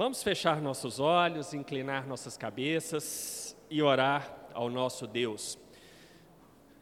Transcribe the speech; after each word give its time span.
Vamos 0.00 0.22
fechar 0.22 0.62
nossos 0.62 0.98
olhos, 0.98 1.52
inclinar 1.52 2.06
nossas 2.06 2.34
cabeças 2.34 3.54
e 3.68 3.82
orar 3.82 4.34
ao 4.54 4.70
nosso 4.70 5.06
Deus. 5.06 5.58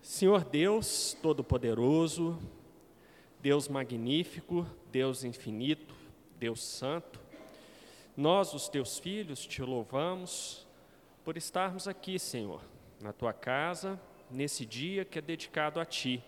Senhor 0.00 0.44
Deus 0.44 1.16
Todo-Poderoso, 1.20 2.38
Deus 3.40 3.66
magnífico, 3.66 4.64
Deus 4.92 5.24
infinito, 5.24 5.96
Deus 6.38 6.62
santo, 6.62 7.18
nós, 8.16 8.54
os 8.54 8.68
teus 8.68 9.00
filhos, 9.00 9.44
te 9.44 9.62
louvamos 9.62 10.64
por 11.24 11.36
estarmos 11.36 11.88
aqui, 11.88 12.20
Senhor, 12.20 12.62
na 13.00 13.12
tua 13.12 13.32
casa, 13.32 14.00
nesse 14.30 14.64
dia 14.64 15.04
que 15.04 15.18
é 15.18 15.22
dedicado 15.22 15.80
a 15.80 15.84
ti. 15.84 16.22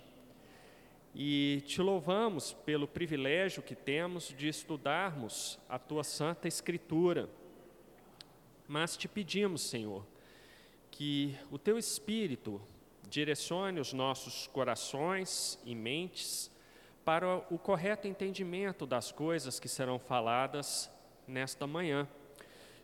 E 1.14 1.62
te 1.66 1.82
louvamos 1.82 2.52
pelo 2.52 2.86
privilégio 2.86 3.62
que 3.62 3.74
temos 3.74 4.34
de 4.36 4.48
estudarmos 4.48 5.58
a 5.68 5.78
tua 5.78 6.04
santa 6.04 6.46
Escritura. 6.46 7.28
Mas 8.68 8.96
te 8.96 9.08
pedimos, 9.08 9.62
Senhor, 9.62 10.06
que 10.90 11.36
o 11.50 11.58
teu 11.58 11.76
Espírito 11.76 12.60
direcione 13.08 13.80
os 13.80 13.92
nossos 13.92 14.46
corações 14.46 15.58
e 15.64 15.74
mentes 15.74 16.48
para 17.04 17.38
o 17.52 17.58
correto 17.58 18.06
entendimento 18.06 18.86
das 18.86 19.10
coisas 19.10 19.58
que 19.58 19.68
serão 19.68 19.98
faladas 19.98 20.88
nesta 21.26 21.66
manhã. 21.66 22.06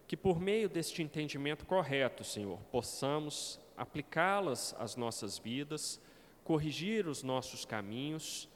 Que 0.08 0.16
por 0.16 0.40
meio 0.40 0.68
deste 0.68 1.00
entendimento 1.00 1.64
correto, 1.64 2.24
Senhor, 2.24 2.58
possamos 2.72 3.60
aplicá-las 3.76 4.74
às 4.78 4.96
nossas 4.96 5.38
vidas 5.38 6.00
corrigir 6.46 7.08
os 7.08 7.24
nossos 7.24 7.64
caminhos 7.64 8.48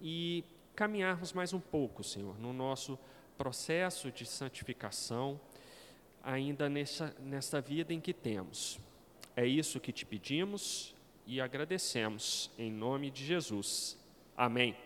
e 0.00 0.44
caminharmos 0.74 1.32
mais 1.32 1.52
um 1.52 1.60
pouco, 1.60 2.02
Senhor, 2.02 2.36
no 2.40 2.52
nosso 2.52 2.98
processo 3.36 4.10
de 4.10 4.26
santificação, 4.26 5.40
ainda 6.22 6.68
nessa, 6.68 7.14
nessa 7.20 7.60
vida 7.60 7.94
em 7.94 8.00
que 8.00 8.12
temos. 8.12 8.80
É 9.36 9.46
isso 9.46 9.78
que 9.78 9.92
te 9.92 10.04
pedimos 10.04 10.94
e 11.24 11.40
agradecemos, 11.40 12.50
em 12.58 12.72
nome 12.72 13.08
de 13.08 13.24
Jesus. 13.24 13.96
Amém. 14.36 14.76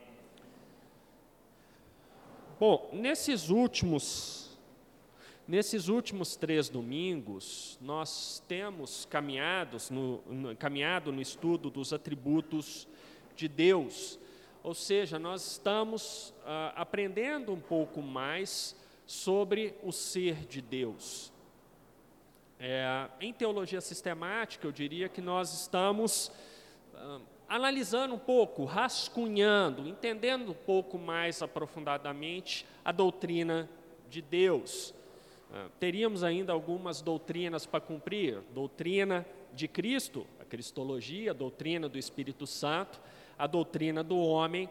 Bom, 2.60 2.90
nesses 2.92 3.48
últimos 3.48 4.41
Nesses 5.46 5.88
últimos 5.88 6.36
três 6.36 6.68
domingos, 6.68 7.76
nós 7.80 8.40
temos 8.46 9.04
caminhados 9.06 9.90
no, 9.90 10.22
no, 10.28 10.56
caminhado 10.56 11.10
no 11.10 11.20
estudo 11.20 11.68
dos 11.68 11.92
atributos 11.92 12.86
de 13.34 13.48
Deus, 13.48 14.20
ou 14.62 14.72
seja, 14.72 15.18
nós 15.18 15.44
estamos 15.44 16.32
ah, 16.46 16.72
aprendendo 16.76 17.52
um 17.52 17.60
pouco 17.60 18.00
mais 18.00 18.76
sobre 19.04 19.74
o 19.82 19.90
ser 19.90 20.46
de 20.46 20.62
Deus. 20.62 21.32
É, 22.60 23.08
em 23.20 23.32
teologia 23.32 23.80
sistemática, 23.80 24.64
eu 24.64 24.70
diria 24.70 25.08
que 25.08 25.20
nós 25.20 25.52
estamos 25.52 26.30
ah, 26.94 27.18
analisando 27.48 28.14
um 28.14 28.18
pouco, 28.18 28.64
rascunhando, 28.64 29.88
entendendo 29.88 30.52
um 30.52 30.54
pouco 30.54 30.96
mais 30.96 31.42
aprofundadamente 31.42 32.64
a 32.84 32.92
doutrina 32.92 33.68
de 34.08 34.22
Deus. 34.22 34.94
Ah, 35.52 35.68
teríamos 35.78 36.24
ainda 36.24 36.52
algumas 36.52 37.02
doutrinas 37.02 37.66
para 37.66 37.80
cumprir: 37.80 38.40
doutrina 38.54 39.26
de 39.52 39.68
Cristo, 39.68 40.26
a 40.40 40.44
cristologia, 40.44 41.32
a 41.32 41.34
doutrina 41.34 41.88
do 41.88 41.98
Espírito 41.98 42.46
Santo, 42.46 42.98
a 43.38 43.46
doutrina 43.46 44.02
do 44.02 44.16
homem 44.18 44.68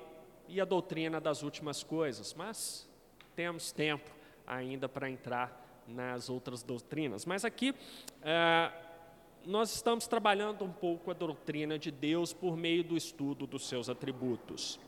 e 0.47 0.59
a 0.59 0.65
doutrina 0.65 1.21
das 1.21 1.43
últimas 1.43 1.83
coisas. 1.83 2.33
Mas 2.33 2.89
temos 3.35 3.71
tempo 3.71 4.09
ainda 4.47 4.89
para 4.89 5.09
entrar 5.09 5.83
nas 5.87 6.29
outras 6.29 6.63
doutrinas. 6.63 7.25
Mas 7.25 7.45
aqui 7.45 7.75
ah, 8.23 8.73
nós 9.45 9.73
estamos 9.73 10.07
trabalhando 10.07 10.65
um 10.65 10.71
pouco 10.71 11.11
a 11.11 11.13
doutrina 11.13 11.77
de 11.77 11.91
Deus 11.91 12.33
por 12.33 12.57
meio 12.57 12.83
do 12.83 12.97
estudo 12.97 13.45
dos 13.45 13.67
seus 13.67 13.87
atributos. 13.87 14.79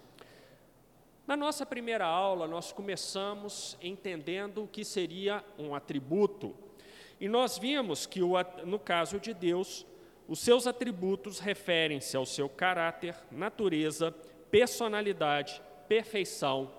Na 1.25 1.37
nossa 1.37 1.65
primeira 1.65 2.05
aula, 2.05 2.47
nós 2.47 2.73
começamos 2.73 3.77
entendendo 3.81 4.63
o 4.63 4.67
que 4.67 4.83
seria 4.83 5.41
um 5.57 5.73
atributo. 5.73 6.53
E 7.17 7.29
nós 7.29 7.57
vimos 7.57 8.05
que, 8.05 8.19
no 8.65 8.77
caso 8.77 9.21
de 9.21 9.33
Deus, 9.33 9.85
os 10.27 10.39
seus 10.39 10.67
atributos 10.67 11.39
referem-se 11.39 12.17
ao 12.17 12.25
seu 12.25 12.49
caráter, 12.49 13.15
natureza, 13.31 14.11
personalidade, 14.51 15.61
perfeição 15.87 16.69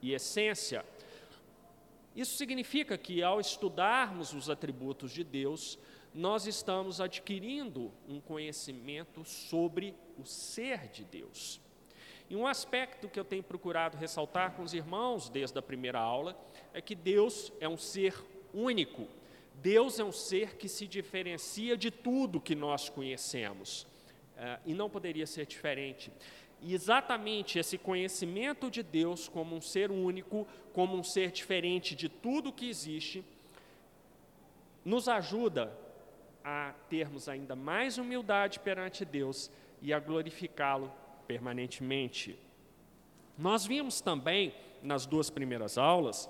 e 0.00 0.14
essência. 0.14 0.82
Isso 2.14 2.34
significa 2.34 2.96
que, 2.96 3.22
ao 3.22 3.38
estudarmos 3.38 4.32
os 4.32 4.48
atributos 4.48 5.12
de 5.12 5.22
Deus, 5.22 5.78
nós 6.14 6.46
estamos 6.46 6.98
adquirindo 6.98 7.92
um 8.08 8.20
conhecimento 8.20 9.22
sobre 9.22 9.94
o 10.18 10.24
ser 10.24 10.88
de 10.88 11.04
Deus. 11.04 11.60
E 12.28 12.34
um 12.34 12.46
aspecto 12.46 13.08
que 13.08 13.18
eu 13.18 13.24
tenho 13.24 13.42
procurado 13.42 13.96
ressaltar 13.96 14.52
com 14.52 14.62
os 14.62 14.74
irmãos 14.74 15.28
desde 15.28 15.56
a 15.58 15.62
primeira 15.62 16.00
aula 16.00 16.36
é 16.74 16.80
que 16.80 16.94
Deus 16.94 17.52
é 17.60 17.68
um 17.68 17.76
ser 17.76 18.14
único. 18.52 19.06
Deus 19.54 19.98
é 20.00 20.04
um 20.04 20.12
ser 20.12 20.56
que 20.56 20.68
se 20.68 20.86
diferencia 20.86 21.76
de 21.76 21.90
tudo 21.90 22.40
que 22.40 22.54
nós 22.54 22.88
conhecemos. 22.88 23.86
Uh, 24.36 24.60
e 24.66 24.74
não 24.74 24.90
poderia 24.90 25.26
ser 25.26 25.46
diferente. 25.46 26.12
E 26.60 26.74
exatamente 26.74 27.58
esse 27.58 27.78
conhecimento 27.78 28.70
de 28.70 28.82
Deus 28.82 29.28
como 29.28 29.54
um 29.54 29.60
ser 29.60 29.90
único, 29.90 30.46
como 30.72 30.96
um 30.96 31.04
ser 31.04 31.30
diferente 31.30 31.94
de 31.94 32.08
tudo 32.08 32.52
que 32.52 32.68
existe, 32.68 33.24
nos 34.84 35.08
ajuda 35.08 35.72
a 36.44 36.74
termos 36.88 37.28
ainda 37.28 37.54
mais 37.54 37.98
humildade 37.98 38.60
perante 38.60 39.04
Deus 39.04 39.50
e 39.80 39.92
a 39.92 40.00
glorificá-lo 40.00 40.92
permanentemente. 41.26 42.38
Nós 43.36 43.66
vimos 43.66 44.00
também, 44.00 44.54
nas 44.82 45.06
duas 45.06 45.28
primeiras 45.30 45.76
aulas, 45.76 46.28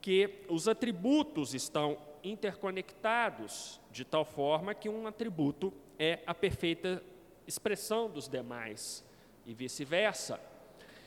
que 0.00 0.44
os 0.48 0.68
atributos 0.68 1.54
estão 1.54 1.98
interconectados, 2.22 3.80
de 3.90 4.04
tal 4.04 4.24
forma 4.24 4.74
que 4.74 4.88
um 4.88 5.06
atributo 5.06 5.72
é 5.98 6.20
a 6.26 6.34
perfeita 6.34 7.02
expressão 7.46 8.10
dos 8.10 8.28
demais 8.28 9.04
e 9.44 9.54
vice-versa. 9.54 10.40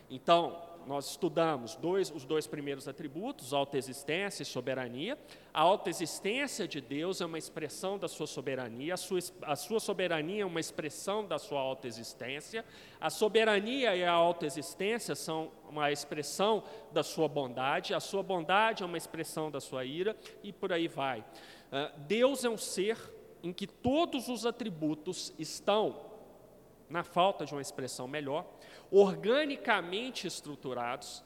Então, 0.09 0.68
nós 0.87 1.09
estudamos 1.11 1.75
dois, 1.75 2.11
os 2.11 2.25
dois 2.25 2.47
primeiros 2.47 2.87
atributos, 2.87 3.53
autoexistência 3.53 4.43
e 4.43 4.45
soberania. 4.45 5.17
A 5.53 5.61
autoexistência 5.61 6.67
de 6.67 6.81
Deus 6.81 7.21
é 7.21 7.25
uma 7.25 7.37
expressão 7.37 7.97
da 7.97 8.07
sua 8.07 8.27
soberania, 8.27 8.93
a 8.93 8.97
sua, 8.97 9.19
a 9.43 9.55
sua 9.55 9.79
soberania 9.79 10.43
é 10.43 10.45
uma 10.45 10.59
expressão 10.59 11.25
da 11.25 11.37
sua 11.37 11.59
autoexistência. 11.59 12.65
A 12.99 13.09
soberania 13.09 13.95
e 13.95 14.03
a 14.03 14.11
autoexistência 14.11 15.15
são 15.15 15.51
uma 15.69 15.91
expressão 15.91 16.63
da 16.91 17.03
sua 17.03 17.27
bondade, 17.27 17.93
a 17.93 17.99
sua 17.99 18.23
bondade 18.23 18.83
é 18.83 18.85
uma 18.85 18.97
expressão 18.97 19.51
da 19.51 19.59
sua 19.59 19.85
ira, 19.85 20.15
e 20.43 20.51
por 20.51 20.73
aí 20.73 20.87
vai. 20.87 21.19
Uh, 21.19 21.99
Deus 22.07 22.43
é 22.43 22.49
um 22.49 22.57
ser 22.57 22.97
em 23.43 23.53
que 23.53 23.67
todos 23.67 24.27
os 24.27 24.45
atributos 24.45 25.33
estão, 25.37 26.08
na 26.89 27.03
falta 27.03 27.45
de 27.45 27.53
uma 27.53 27.61
expressão 27.61 28.07
melhor, 28.07 28.45
organicamente 28.89 30.25
estruturados, 30.25 31.23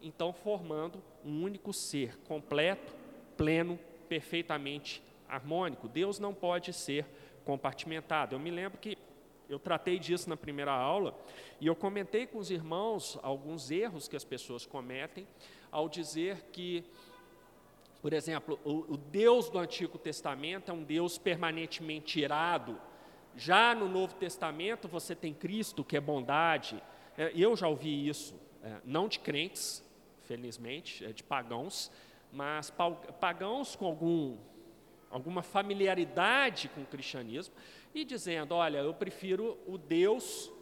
então 0.00 0.32
formando 0.32 1.02
um 1.24 1.42
único 1.42 1.72
ser 1.72 2.18
completo, 2.20 2.94
pleno, 3.36 3.78
perfeitamente 4.08 5.02
harmônico. 5.28 5.88
Deus 5.88 6.18
não 6.18 6.34
pode 6.34 6.72
ser 6.72 7.06
compartimentado. 7.44 8.34
Eu 8.34 8.38
me 8.38 8.50
lembro 8.50 8.78
que 8.78 8.96
eu 9.48 9.58
tratei 9.58 9.98
disso 9.98 10.28
na 10.28 10.36
primeira 10.36 10.72
aula 10.72 11.18
e 11.60 11.66
eu 11.66 11.74
comentei 11.74 12.26
com 12.26 12.38
os 12.38 12.50
irmãos 12.50 13.18
alguns 13.22 13.70
erros 13.70 14.06
que 14.06 14.16
as 14.16 14.24
pessoas 14.24 14.66
cometem 14.66 15.26
ao 15.70 15.88
dizer 15.88 16.46
que, 16.52 16.84
por 18.02 18.12
exemplo, 18.12 18.58
o, 18.64 18.92
o 18.92 18.96
Deus 18.96 19.48
do 19.48 19.58
Antigo 19.58 19.96
Testamento 19.96 20.70
é 20.70 20.74
um 20.74 20.82
Deus 20.82 21.16
permanentemente 21.16 22.20
irado, 22.20 22.78
já 23.36 23.74
no 23.74 23.88
Novo 23.88 24.14
Testamento 24.14 24.88
você 24.88 25.14
tem 25.14 25.32
Cristo, 25.32 25.84
que 25.84 25.96
é 25.96 26.00
bondade. 26.00 26.82
É, 27.16 27.32
eu 27.34 27.56
já 27.56 27.68
ouvi 27.68 28.08
isso, 28.08 28.34
é, 28.62 28.76
não 28.84 29.08
de 29.08 29.18
crentes, 29.18 29.84
felizmente, 30.22 31.04
é 31.04 31.12
de 31.12 31.22
pagãos, 31.22 31.90
mas 32.32 32.72
pagãos 33.20 33.74
com 33.74 33.86
algum, 33.86 34.36
alguma 35.10 35.42
familiaridade 35.42 36.68
com 36.68 36.82
o 36.82 36.86
cristianismo 36.86 37.54
e 37.94 38.04
dizendo: 38.04 38.54
olha, 38.54 38.78
eu 38.78 38.92
prefiro 38.92 39.58
o 39.66 39.78
Deus 39.78 40.52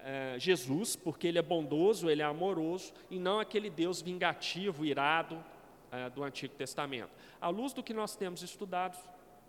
é, 0.00 0.36
Jesus, 0.38 0.96
porque 0.96 1.28
ele 1.28 1.38
é 1.38 1.42
bondoso, 1.42 2.10
ele 2.10 2.22
é 2.22 2.24
amoroso, 2.24 2.92
e 3.10 3.18
não 3.18 3.38
aquele 3.38 3.70
Deus 3.70 4.02
vingativo, 4.02 4.84
irado 4.84 5.42
é, 5.90 6.10
do 6.10 6.24
Antigo 6.24 6.54
Testamento. 6.54 7.10
À 7.40 7.48
luz 7.48 7.72
do 7.72 7.82
que 7.82 7.94
nós 7.94 8.16
temos 8.16 8.42
estudado, 8.42 8.98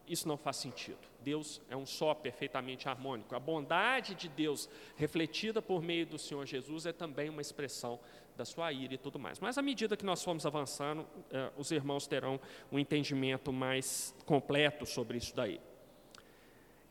isso 0.08 0.28
não 0.28 0.38
faz 0.38 0.58
sentido. 0.58 1.00
Deus 1.22 1.62
é 1.70 1.78
um 1.78 1.86
só 1.86 2.14
perfeitamente 2.14 2.90
harmônico. 2.90 3.34
A 3.36 3.40
bondade 3.40 4.14
de 4.16 4.28
Deus, 4.28 4.70
refletida 4.96 5.62
por 5.62 5.82
meio 5.82 6.06
do 6.06 6.18
Senhor 6.18 6.46
Jesus, 6.46 6.86
é 6.86 6.92
também 6.92 7.30
uma 7.30 7.42
expressão 7.42 8.00
da 8.36 8.44
sua 8.44 8.72
ira 8.74 8.96
e 8.96 8.98
tudo 8.98 9.18
mais. 9.18 9.40
Mas 9.40 9.58
à 9.58 9.62
medida 9.62 9.96
que 9.96 10.06
nós 10.06 10.24
formos 10.24 10.46
avançando, 10.46 11.08
eh, 11.32 11.52
os 11.58 11.72
irmãos 11.72 12.08
terão 12.08 12.40
um 12.72 12.78
entendimento 12.78 13.54
mais 13.54 14.14
completo 14.26 14.86
sobre 14.86 15.18
isso 15.18 15.36
daí. 15.36 15.62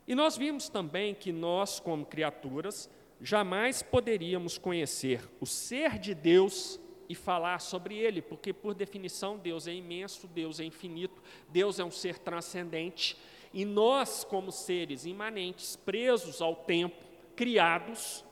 E 0.07 0.15
nós 0.15 0.37
vimos 0.37 0.69
também 0.69 1.15
que 1.15 1.33
nós, 1.33 1.79
como 1.79 2.07
criaturas, 2.07 2.89
jamais 3.21 3.83
poderíamos 3.83 4.59
conhecer 4.59 5.29
o 5.41 5.47
ser 5.47 5.99
de 5.99 6.15
Deus 6.15 6.81
e 7.09 7.15
falar 7.15 7.61
sobre 7.61 7.97
ele, 7.97 8.23
porque, 8.23 8.53
por 8.53 8.75
definição, 8.75 9.37
Deus 9.37 9.67
é 9.67 9.75
imenso, 9.75 10.27
Deus 10.27 10.61
é 10.61 10.65
infinito, 10.65 11.23
Deus 11.49 11.79
é 11.79 11.85
um 11.85 11.91
ser 11.91 12.19
transcendente, 12.19 13.17
e 13.53 13.65
nós, 13.65 14.25
como 14.25 14.51
seres 14.51 15.05
imanentes, 15.05 15.77
presos 15.77 16.41
ao 16.41 16.57
tempo, 16.57 16.97
criados, 17.37 18.25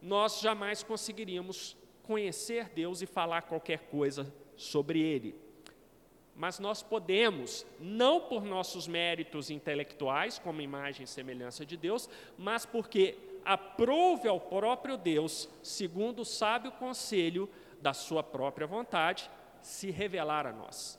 nós 0.00 0.40
jamais 0.40 0.82
conseguiríamos 0.82 1.76
conhecer 2.02 2.68
Deus 2.70 3.02
e 3.02 3.06
falar 3.06 3.42
qualquer 3.42 3.80
coisa 3.90 4.32
sobre 4.56 5.00
ele. 5.00 5.34
Mas 6.34 6.58
nós 6.58 6.82
podemos, 6.82 7.66
não 7.78 8.20
por 8.20 8.44
nossos 8.44 8.86
méritos 8.86 9.50
intelectuais, 9.50 10.38
como 10.38 10.62
imagem 10.62 11.04
e 11.04 11.06
semelhança 11.06 11.66
de 11.66 11.76
Deus, 11.76 12.08
mas 12.38 12.64
porque 12.64 13.16
aprove 13.44 14.28
ao 14.28 14.40
próprio 14.40 14.96
Deus, 14.96 15.48
segundo 15.62 16.22
o 16.22 16.24
sábio 16.24 16.72
conselho 16.72 17.48
da 17.80 17.92
sua 17.92 18.22
própria 18.22 18.66
vontade, 18.66 19.30
se 19.60 19.90
revelar 19.90 20.46
a 20.46 20.52
nós. 20.52 20.98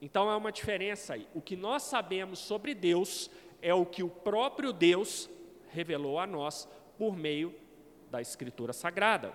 Então 0.00 0.28
há 0.28 0.36
uma 0.36 0.50
diferença 0.50 1.14
aí. 1.14 1.28
O 1.34 1.40
que 1.40 1.56
nós 1.56 1.84
sabemos 1.84 2.38
sobre 2.38 2.74
Deus 2.74 3.30
é 3.60 3.72
o 3.72 3.86
que 3.86 4.02
o 4.02 4.08
próprio 4.08 4.72
Deus 4.72 5.30
revelou 5.70 6.18
a 6.18 6.26
nós 6.26 6.68
por 6.98 7.16
meio 7.16 7.54
da 8.10 8.20
Escritura 8.20 8.72
Sagrada. 8.72 9.32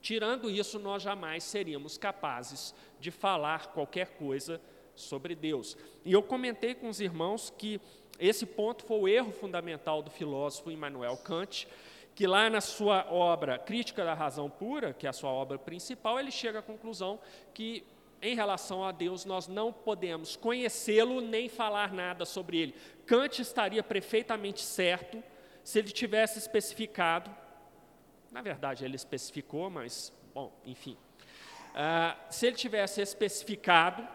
Tirando 0.00 0.50
isso, 0.50 0.80
nós 0.80 1.02
jamais 1.02 1.44
seríamos 1.44 1.96
capazes 1.96 2.74
de 2.98 3.10
falar 3.10 3.68
qualquer 3.68 4.16
coisa 4.16 4.60
sobre 4.94 5.34
Deus. 5.34 5.76
E 6.04 6.12
eu 6.12 6.22
comentei 6.22 6.74
com 6.74 6.88
os 6.88 7.00
irmãos 7.00 7.52
que 7.56 7.80
esse 8.18 8.44
ponto 8.44 8.84
foi 8.84 8.98
o 8.98 9.08
erro 9.08 9.32
fundamental 9.32 10.02
do 10.02 10.10
filósofo 10.10 10.70
Immanuel 10.70 11.16
Kant, 11.18 11.68
que 12.14 12.26
lá 12.26 12.50
na 12.50 12.60
sua 12.60 13.06
obra 13.10 13.58
Crítica 13.58 14.04
da 14.04 14.14
Razão 14.14 14.50
Pura, 14.50 14.92
que 14.92 15.06
é 15.06 15.10
a 15.10 15.12
sua 15.12 15.30
obra 15.30 15.58
principal, 15.58 16.18
ele 16.18 16.30
chega 16.30 16.58
à 16.58 16.62
conclusão 16.62 17.18
que 17.54 17.84
em 18.20 18.36
relação 18.36 18.84
a 18.84 18.92
Deus 18.92 19.24
nós 19.24 19.48
não 19.48 19.72
podemos 19.72 20.36
conhecê-lo 20.36 21.20
nem 21.20 21.48
falar 21.48 21.92
nada 21.92 22.24
sobre 22.24 22.58
ele. 22.58 22.74
Kant 23.04 23.42
estaria 23.42 23.82
perfeitamente 23.82 24.60
certo 24.60 25.22
se 25.64 25.78
ele 25.78 25.90
tivesse 25.90 26.38
especificado, 26.38 27.34
na 28.30 28.40
verdade 28.40 28.84
ele 28.84 28.96
especificou, 28.96 29.68
mas, 29.70 30.12
bom, 30.32 30.52
enfim, 30.64 30.96
uh, 31.70 32.16
se 32.30 32.46
ele 32.46 32.56
tivesse 32.56 33.00
especificado 33.00 34.06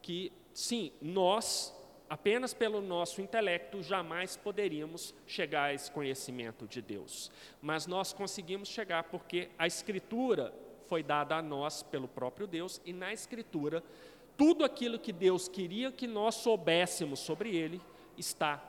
que, 0.00 0.32
sim, 0.52 0.92
nós 1.02 1.73
apenas 2.08 2.52
pelo 2.52 2.80
nosso 2.80 3.20
intelecto 3.20 3.82
jamais 3.82 4.36
poderíamos 4.36 5.14
chegar 5.26 5.64
a 5.64 5.74
esse 5.74 5.90
conhecimento 5.90 6.66
de 6.66 6.82
Deus. 6.82 7.30
Mas 7.60 7.86
nós 7.86 8.12
conseguimos 8.12 8.68
chegar 8.68 9.04
porque 9.04 9.50
a 9.58 9.66
Escritura 9.66 10.54
foi 10.86 11.02
dada 11.02 11.36
a 11.36 11.42
nós 11.42 11.82
pelo 11.82 12.06
próprio 12.06 12.46
Deus 12.46 12.80
e 12.84 12.92
na 12.92 13.12
Escritura 13.12 13.82
tudo 14.36 14.64
aquilo 14.64 14.98
que 14.98 15.12
Deus 15.12 15.48
queria 15.48 15.92
que 15.92 16.06
nós 16.06 16.34
soubéssemos 16.36 17.20
sobre 17.20 17.56
Ele 17.56 17.80
está 18.18 18.62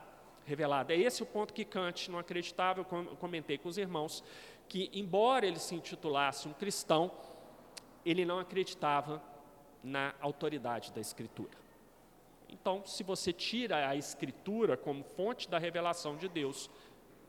revelado. 0.44 0.92
É 0.92 0.96
esse 0.96 1.22
o 1.22 1.26
ponto 1.26 1.52
que 1.52 1.64
Kant 1.64 2.10
não 2.10 2.18
acreditava. 2.18 2.80
Eu 2.80 2.84
comentei 3.16 3.58
com 3.58 3.68
os 3.68 3.76
irmãos 3.76 4.22
que, 4.68 4.90
embora 4.92 5.46
ele 5.46 5.58
se 5.58 5.74
intitulasse 5.74 6.48
um 6.48 6.52
cristão, 6.52 7.10
ele 8.04 8.24
não 8.24 8.38
acreditava 8.38 9.22
na 9.82 10.14
autoridade 10.20 10.92
da 10.92 11.00
Escritura. 11.00 11.65
Então, 12.48 12.84
se 12.86 13.02
você 13.02 13.32
tira 13.32 13.88
a 13.88 13.96
Escritura 13.96 14.76
como 14.76 15.02
fonte 15.02 15.48
da 15.48 15.58
revelação 15.58 16.16
de 16.16 16.28
Deus, 16.28 16.70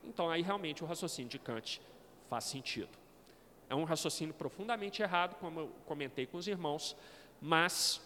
então 0.04 0.30
aí 0.30 0.42
realmente 0.42 0.84
o 0.84 0.88
raciocínio 0.88 1.30
de 1.30 1.40
Kant 1.40 1.82
faz 2.30 2.46
sentido. 2.46 2.90
É 3.70 3.76
um 3.76 3.84
raciocínio 3.84 4.34
profundamente 4.34 5.02
errado, 5.02 5.36
como 5.36 5.60
eu 5.60 5.72
comentei 5.86 6.26
com 6.26 6.38
os 6.38 6.48
irmãos, 6.48 6.96
mas 7.42 8.02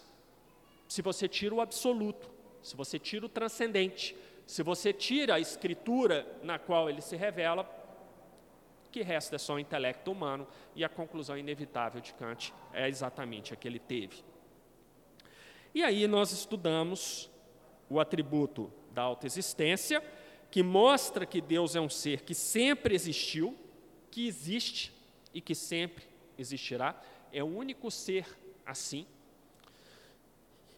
se 0.88 1.02
você 1.02 1.28
tira 1.28 1.54
o 1.54 1.62
absoluto, 1.62 2.30
se 2.62 2.76
você 2.76 2.98
tira 2.98 3.26
o 3.26 3.30
transcendente, 3.30 4.16
se 4.46 4.64
você 4.64 4.92
tira 4.92 5.36
a 5.36 5.40
escritura 5.40 6.28
na 6.44 6.58
qual 6.58 6.90
ele 6.90 7.02
se 7.02 7.16
revela, 7.16 7.64
o 8.88 8.90
que 8.92 9.02
resta 9.02 9.36
é 9.36 9.40
só 9.40 9.54
o 9.54 9.60
intelecto 9.60 10.12
humano 10.12 10.48
e 10.76 10.84
a 10.84 10.90
conclusão 10.90 11.38
inevitável 11.38 12.02
de 12.02 12.14
Kant 12.14 12.54
é 12.74 12.90
exatamente 12.90 13.54
a 13.54 13.56
que 13.56 13.68
ele 13.68 13.80
teve. 13.80 14.24
E 15.74 15.84
aí 15.84 16.06
nós 16.08 16.32
estudamos 16.32 17.30
o 17.90 18.00
atributo 18.00 18.72
da 18.94 19.04
autoexistência, 19.04 20.04
que 20.50 20.62
mostra 20.62 21.26
que 21.26 21.40
Deus 21.40 21.76
é 21.76 21.82
um 21.82 21.90
ser 21.90 22.22
que 22.22 22.34
sempre 22.34 22.94
existiu, 22.94 23.56
que 24.10 24.28
existe 24.28 24.94
e 25.34 25.40
que 25.40 25.56
sempre 25.56 26.06
existirá. 26.38 27.02
É 27.32 27.42
o 27.42 27.48
único 27.48 27.90
ser 27.90 28.28
assim. 28.66 29.06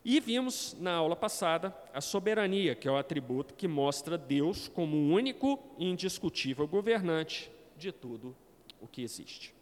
E 0.05 0.19
vimos 0.19 0.75
na 0.79 0.93
aula 0.93 1.15
passada 1.15 1.75
a 1.93 2.01
soberania, 2.01 2.75
que 2.75 2.87
é 2.87 2.91
o 2.91 2.97
atributo 2.97 3.53
que 3.53 3.67
mostra 3.67 4.17
Deus 4.17 4.67
como 4.67 4.95
o 4.95 5.09
único 5.09 5.57
e 5.77 5.85
indiscutível 5.85 6.67
governante 6.67 7.49
de 7.77 7.91
tudo 7.91 8.35
o 8.79 8.87
que 8.87 9.01
existe. 9.01 9.55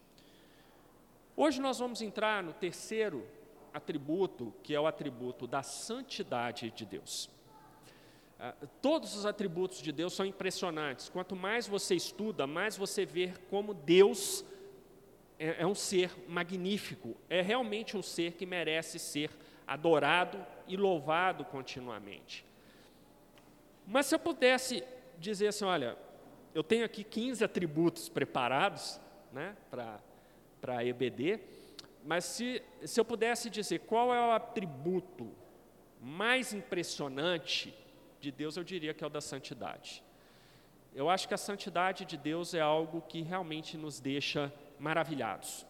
Hoje 1.37 1.61
nós 1.61 1.79
vamos 1.79 2.01
entrar 2.01 2.43
no 2.43 2.53
terceiro 2.53 3.25
atributo, 3.73 4.53
que 4.63 4.73
é 4.73 4.79
o 4.79 4.87
atributo 4.87 5.47
da 5.47 5.63
santidade 5.63 6.71
de 6.71 6.85
Deus. 6.85 7.29
Ah, 8.39 8.55
todos 8.81 9.15
os 9.15 9.25
atributos 9.25 9.81
de 9.81 9.91
Deus 9.91 10.13
são 10.13 10.25
impressionantes. 10.25 11.09
Quanto 11.09 11.35
mais 11.35 11.67
você 11.67 11.95
estuda, 11.95 12.47
mais 12.47 12.75
você 12.75 13.05
vê 13.05 13.33
como 13.49 13.73
Deus 13.73 14.43
é, 15.37 15.61
é 15.61 15.67
um 15.67 15.75
ser 15.75 16.11
magnífico, 16.27 17.15
é 17.29 17.41
realmente 17.41 17.95
um 17.95 18.01
ser 18.01 18.33
que 18.33 18.45
merece 18.45 18.97
ser 18.99 19.29
adorado 19.67 20.43
e 20.67 20.75
louvado 20.75 21.45
continuamente. 21.45 22.45
Mas 23.85 24.05
se 24.05 24.15
eu 24.15 24.19
pudesse 24.19 24.83
dizer 25.17 25.47
assim, 25.47 25.65
olha, 25.65 25.97
eu 26.53 26.63
tenho 26.63 26.83
aqui 26.83 27.03
15 27.03 27.43
atributos 27.43 28.09
preparados 28.09 28.99
né, 29.31 29.55
para 29.69 30.85
EBD, 30.85 31.39
mas 32.03 32.25
se, 32.25 32.61
se 32.85 32.99
eu 32.99 33.05
pudesse 33.05 33.49
dizer 33.49 33.79
qual 33.79 34.13
é 34.13 34.19
o 34.19 34.31
atributo 34.31 35.31
mais 36.01 36.53
impressionante 36.53 37.73
de 38.19 38.31
Deus, 38.31 38.57
eu 38.57 38.63
diria 38.63 38.93
que 38.93 39.03
é 39.03 39.07
o 39.07 39.09
da 39.09 39.21
santidade. 39.21 40.03
Eu 40.93 41.09
acho 41.09 41.27
que 41.27 41.33
a 41.33 41.37
santidade 41.37 42.05
de 42.05 42.17
Deus 42.17 42.53
é 42.53 42.59
algo 42.59 43.01
que 43.01 43.21
realmente 43.21 43.77
nos 43.77 43.99
deixa 43.99 44.51
maravilhados. 44.79 45.65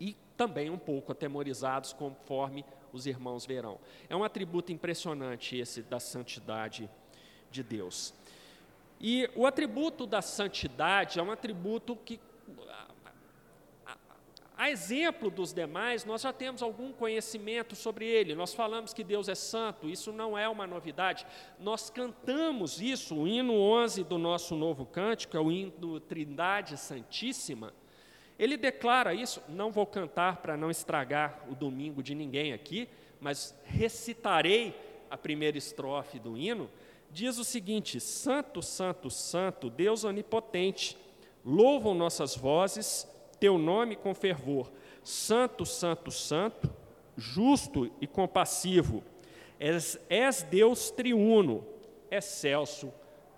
E 0.00 0.16
também 0.36 0.70
um 0.70 0.78
pouco 0.78 1.12
atemorizados, 1.12 1.92
conforme 1.92 2.64
os 2.92 3.06
irmãos 3.06 3.46
verão. 3.46 3.78
É 4.08 4.16
um 4.16 4.24
atributo 4.24 4.72
impressionante 4.72 5.56
esse 5.56 5.82
da 5.82 5.98
santidade 5.98 6.90
de 7.50 7.62
Deus. 7.62 8.14
E 9.00 9.30
o 9.34 9.46
atributo 9.46 10.06
da 10.06 10.20
santidade 10.20 11.18
é 11.18 11.22
um 11.22 11.30
atributo 11.30 11.96
que 11.96 12.20
a 14.58 14.68
exemplo 14.68 15.30
dos 15.30 15.52
demais, 15.52 16.04
nós 16.04 16.22
já 16.22 16.32
temos 16.32 16.62
algum 16.62 16.92
conhecimento 16.92 17.76
sobre 17.76 18.04
ele. 18.04 18.34
Nós 18.34 18.52
falamos 18.52 18.92
que 18.92 19.04
Deus 19.04 19.28
é 19.28 19.34
santo, 19.36 19.88
isso 19.88 20.10
não 20.10 20.36
é 20.36 20.48
uma 20.48 20.66
novidade. 20.66 21.24
Nós 21.60 21.88
cantamos 21.88 22.80
isso, 22.80 23.14
o 23.14 23.28
hino 23.28 23.54
11 23.54 24.02
do 24.02 24.18
nosso 24.18 24.56
novo 24.56 24.84
cântico, 24.84 25.36
é 25.36 25.40
o 25.40 25.52
hino 25.52 26.00
Trindade 26.00 26.76
Santíssima. 26.76 27.72
Ele 28.36 28.56
declara 28.56 29.14
isso, 29.14 29.40
não 29.48 29.70
vou 29.70 29.86
cantar 29.86 30.38
para 30.38 30.56
não 30.56 30.72
estragar 30.72 31.40
o 31.48 31.54
domingo 31.54 32.02
de 32.02 32.12
ninguém 32.12 32.52
aqui, 32.52 32.88
mas 33.20 33.56
recitarei 33.64 34.74
a 35.08 35.16
primeira 35.16 35.56
estrofe 35.56 36.18
do 36.18 36.36
hino. 36.36 36.68
Diz 37.12 37.38
o 37.38 37.44
seguinte: 37.44 38.00
Santo, 38.00 38.60
Santo, 38.60 39.08
Santo, 39.08 39.70
Deus 39.70 40.02
onipotente, 40.02 40.98
louvam 41.44 41.94
nossas 41.94 42.34
vozes 42.34 43.06
teu 43.38 43.58
nome 43.58 43.96
com 43.96 44.14
fervor. 44.14 44.70
Santo, 45.02 45.64
Santo, 45.64 46.10
Santo, 46.10 46.70
justo 47.16 47.90
e 48.00 48.06
compassivo. 48.06 49.02
És, 49.58 49.98
és 50.08 50.42
Deus 50.42 50.90
triuno, 50.90 51.66
excelso 52.10 52.92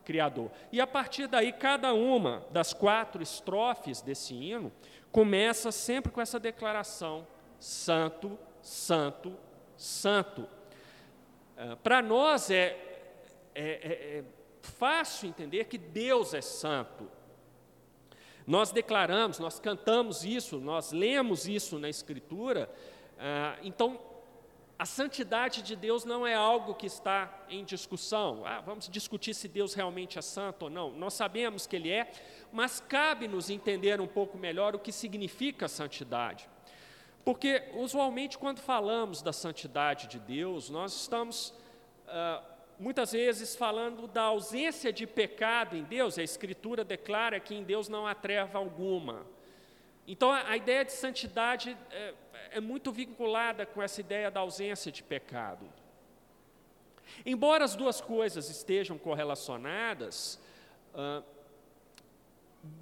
Criador. 0.05 0.51
E 0.73 0.81
a 0.81 0.87
partir 0.87 1.27
daí, 1.29 1.53
cada 1.53 1.95
uma 1.95 2.45
das 2.51 2.73
quatro 2.73 3.23
estrofes 3.23 4.01
desse 4.01 4.35
hino 4.35 4.73
começa 5.13 5.71
sempre 5.71 6.11
com 6.11 6.21
essa 6.21 6.41
declaração: 6.41 7.27
Santo, 7.59 8.39
Santo, 8.61 9.37
Santo. 9.77 10.49
Uh, 11.57 11.77
Para 11.77 12.03
nós 12.03 12.51
é, 12.51 12.77
é, 13.55 13.63
é, 13.63 14.19
é 14.19 14.25
fácil 14.63 15.29
entender 15.29 15.65
que 15.67 15.79
Deus 15.79 16.35
é 16.35 16.41
santo. 16.41 17.09
Nós 18.47 18.73
declaramos, 18.73 19.39
nós 19.39 19.61
cantamos 19.61 20.25
isso, 20.25 20.59
nós 20.59 20.93
lemos 20.93 21.47
isso 21.47 21.79
na 21.79 21.89
Escritura. 21.89 22.71
Uh, 23.17 23.61
então, 23.63 24.01
a 24.81 24.87
santidade 24.87 25.61
de 25.61 25.77
Deus 25.77 26.07
não 26.07 26.27
é 26.27 26.35
algo 26.35 26.75
que 26.75 26.87
está 26.87 27.45
em 27.51 27.63
discussão. 27.65 28.47
Ah, 28.47 28.63
vamos 28.63 28.89
discutir 28.89 29.35
se 29.35 29.47
Deus 29.47 29.75
realmente 29.75 30.19
é 30.19 30.23
santo 30.23 30.63
ou 30.63 30.71
não. 30.71 30.91
Nós 30.93 31.13
sabemos 31.13 31.67
que 31.67 31.77
Ele 31.77 31.91
é, 31.91 32.11
mas 32.51 32.81
cabe-nos 32.81 33.51
entender 33.51 34.01
um 34.01 34.07
pouco 34.07 34.39
melhor 34.39 34.75
o 34.75 34.79
que 34.79 34.91
significa 34.91 35.69
santidade. 35.69 36.49
Porque, 37.23 37.63
usualmente, 37.75 38.39
quando 38.39 38.61
falamos 38.61 39.21
da 39.21 39.35
santidade 39.35 40.07
de 40.07 40.19
Deus, 40.19 40.71
nós 40.71 40.95
estamos, 40.95 41.53
ah, 42.09 42.43
muitas 42.81 43.13
vezes, 43.13 43.55
falando 43.55 44.07
da 44.07 44.23
ausência 44.23 44.91
de 44.91 45.07
pecado 45.07 45.77
em 45.77 45.85
Deus. 45.85 46.19
A 46.19 46.23
Escritura 46.23 46.83
declara 46.83 47.39
que 47.39 47.55
em 47.55 47.63
Deus 47.63 47.89
não 47.89 48.07
há 48.07 48.15
treva 48.15 48.59
alguma. 48.59 49.27
Então, 50.09 50.33
a, 50.33 50.57
ideia 50.57 50.85
de 50.85 50.93
santidade 50.93 51.77
é, 51.91 52.15
é 52.53 52.61
muito 52.61 52.91
vinculada 52.91 53.67
com 53.67 53.83
essa 53.83 54.01
ideia 54.01 54.31
da 54.31 54.41
ausência 54.41 54.91
de 54.91 55.03
pecado. 55.03 55.71
Embora 57.25 57.65
as 57.65 57.77
duas 57.77 58.01
coisas 58.01 58.49
estejam 58.49 58.97
correlacionadas, 58.97 60.41
ah, 60.95 61.23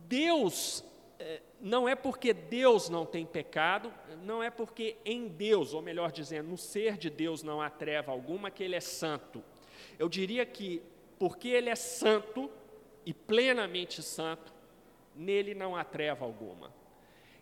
Deus 0.07 0.85
eh, 1.19 1.43
não 1.61 1.89
é 1.89 1.95
porque 1.95 2.33
Deus 2.33 2.89
não 2.89 3.05
tem 3.05 3.27
pecado, 3.27 3.93
não 4.23 4.43
é 4.43 4.51
porque 4.51 4.97
em 5.05 5.29
Deus, 5.29 5.75
ou 5.75 5.83
melhor 5.83 6.13
dizendo, 6.13 6.49
no 6.49 6.57
ser 6.57 6.97
de 6.97 7.11
Deus 7.11 7.43
não 7.43 7.61
há 7.61 7.69
treva 7.69 8.13
alguma, 8.13 8.51
que 8.51 8.63
Ele 8.63 8.77
é 8.77 8.81
santo. 8.81 9.43
Eu 9.99 10.09
diria 10.09 10.47
que 10.47 10.83
porque 11.19 11.49
Ele 11.49 11.69
é 11.69 11.75
santo 11.75 12.51
e 13.05 13.13
plenamente 13.13 14.03
santo, 14.03 14.53
nele 15.15 15.55
não 15.55 15.75
há 15.75 15.83
treva 15.83 16.25
alguma. 16.25 16.73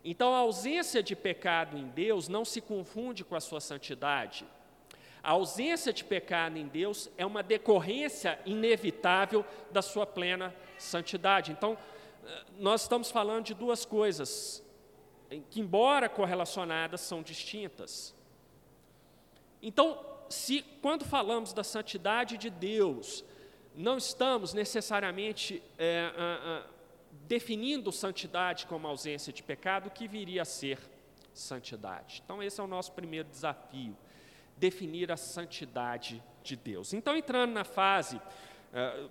Então, 0.03 0.33
a 0.33 0.37
ausência 0.37 1.03
de 1.03 1.15
pecado 1.15 1.77
em 1.77 1.87
Deus 1.89 2.27
não 2.27 2.45
se 2.45 2.61
confunde 2.61 3.23
com 3.23 3.35
a 3.35 3.41
sua 3.41 3.59
santidade. 3.59 4.45
A 5.21 5.31
ausência 5.31 5.91
de 5.91 6.03
pecado 6.03 6.57
em 6.57 6.67
Deus 6.67 7.09
é 7.17 7.25
uma 7.25 7.43
decorrência 7.43 8.39
inevitável 8.45 9.45
da 9.69 9.81
sua 9.81 10.05
plena 10.05 10.55
santidade. 10.77 11.51
Então, 11.51 11.77
nós 12.57 12.83
estamos 12.83 13.11
falando 13.11 13.45
de 13.45 13.53
duas 13.53 13.83
coisas 13.83 14.63
que, 15.49 15.59
embora 15.59 16.07
correlacionadas, 16.07 17.01
são 17.01 17.21
distintas. 17.21 18.15
Então, 19.61 19.99
se 20.29 20.61
quando 20.81 21.05
falamos 21.05 21.53
da 21.53 21.63
santidade 21.63 22.37
de 22.37 22.49
Deus, 22.49 23.23
não 23.75 23.97
estamos 23.97 24.53
necessariamente 24.53 25.61
é, 25.77 26.11
a, 26.15 26.63
a, 26.63 26.63
definindo 27.27 27.91
santidade 27.91 28.65
como 28.65 28.87
ausência 28.87 29.31
de 29.31 29.43
pecado, 29.43 29.87
o 29.87 29.91
que 29.91 30.07
viria 30.07 30.41
a 30.41 30.45
ser 30.45 30.79
santidade. 31.33 32.21
Então, 32.25 32.41
esse 32.41 32.59
é 32.59 32.63
o 32.63 32.67
nosso 32.67 32.91
primeiro 32.91 33.29
desafio, 33.29 33.95
definir 34.57 35.11
a 35.11 35.17
santidade 35.17 36.23
de 36.43 36.55
Deus. 36.55 36.93
Então, 36.93 37.15
entrando 37.15 37.51
na 37.51 37.63
fase, 37.63 38.19
é, 38.73 39.07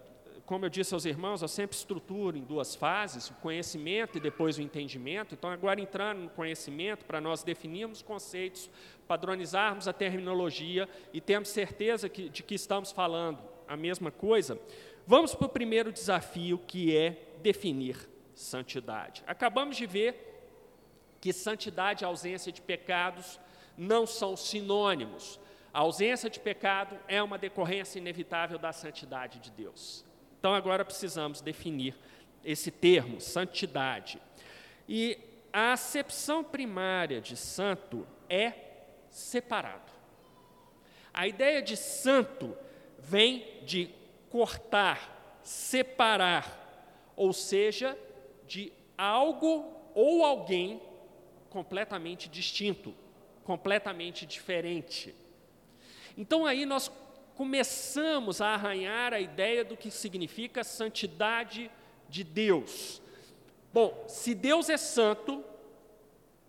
como 0.47 0.65
eu 0.65 0.69
disse 0.69 0.95
aos 0.95 1.05
irmãos, 1.05 1.43
eu 1.43 1.49
sempre 1.49 1.77
estruturo 1.77 2.39
em 2.39 2.45
duas 2.45 2.77
fases, 2.77 3.29
o 3.31 3.35
conhecimento 3.35 4.17
e 4.17 4.21
depois 4.21 4.57
o 4.57 4.63
entendimento. 4.63 5.35
Então, 5.35 5.51
agora 5.51 5.81
entrando 5.81 6.21
no 6.21 6.31
conhecimento, 6.31 7.05
para 7.05 7.21
nós 7.21 7.43
definirmos 7.43 8.01
conceitos, 8.01 8.71
padronizarmos 9.09 9.89
a 9.89 9.93
terminologia 9.93 10.89
e 11.13 11.21
termos 11.21 11.49
certeza 11.49 12.09
que, 12.09 12.29
de 12.29 12.45
que 12.45 12.55
estamos 12.55 12.93
falando 12.93 13.41
a 13.67 13.77
mesma 13.77 14.13
coisa, 14.13 14.57
vamos 15.05 15.35
para 15.35 15.47
o 15.47 15.51
primeiro 15.51 15.91
desafio, 15.91 16.59
que 16.59 16.97
é 16.97 17.35
definir 17.43 18.09
santidade. 18.33 19.25
Acabamos 19.27 19.77
de 19.77 19.85
ver 19.85 20.49
que 21.21 21.33
santidade 21.33 22.05
e 22.05 22.07
ausência 22.07 22.53
de 22.53 22.63
pecados 22.63 23.41
não 23.77 24.07
são 24.07 24.37
sinônimos. 24.37 25.41
A 25.75 25.81
ausência 25.81 26.31
de 26.31 26.39
pecado 26.39 26.97
é 27.09 27.21
uma 27.21 27.37
decorrência 27.37 27.99
inevitável 27.99 28.59
da 28.59 28.73
santidade 28.73 29.41
de 29.41 29.51
Deus. 29.51 30.06
Então 30.47 30.55
agora 30.55 30.85
precisamos 30.85 31.41
definir 31.41 31.93
esse 32.45 32.71
termo, 32.71 33.21
santidade. 33.21 34.23
E 34.89 35.19
a 35.53 35.73
acepção 35.73 36.45
primária 36.45 37.21
de 37.21 37.37
santo 37.37 38.07
é 38.31 38.53
separado. 39.11 39.91
A 41.13 41.27
ideia 41.27 41.61
de 41.61 41.77
santo 41.77 42.57
vem 42.97 43.45
de 43.65 43.91
cortar, 44.31 45.41
separar, 45.43 47.11
ou 47.17 47.33
seja, 47.33 47.99
de 48.47 48.73
algo 48.97 49.69
ou 49.97 50.25
alguém 50.25 50.81
completamente 51.51 52.29
distinto, 52.29 52.95
completamente 53.43 54.25
diferente. 54.25 55.13
Então 56.17 56.47
aí 56.47 56.65
nós 56.65 56.89
começamos 57.37 58.41
a 58.41 58.49
arranhar 58.55 59.13
a 59.13 59.21
ideia 59.21 59.63
do 59.63 59.77
que 59.77 59.91
significa 59.91 60.65
santidade 60.65 61.71
de 62.09 62.25
Deus. 62.25 63.03
Bom, 63.73 64.05
se 64.09 64.35
Deus 64.35 64.71
é 64.71 64.79
santo, 64.79 65.45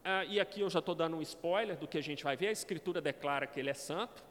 ah, 0.03 0.24
e 0.24 0.39
aqui 0.39 0.62
eu 0.62 0.70
já 0.70 0.79
estou 0.79 0.96
dando 0.96 1.17
um 1.17 1.22
spoiler 1.22 1.75
do 1.75 1.88
que 1.88 1.98
a 1.98 2.01
gente 2.01 2.24
vai 2.24 2.38
ver, 2.38 2.48
a 2.48 2.51
Escritura 2.51 3.01
declara 3.01 3.46
que 3.46 3.60
Ele 3.60 3.70
é 3.70 3.74
santo, 3.74 4.24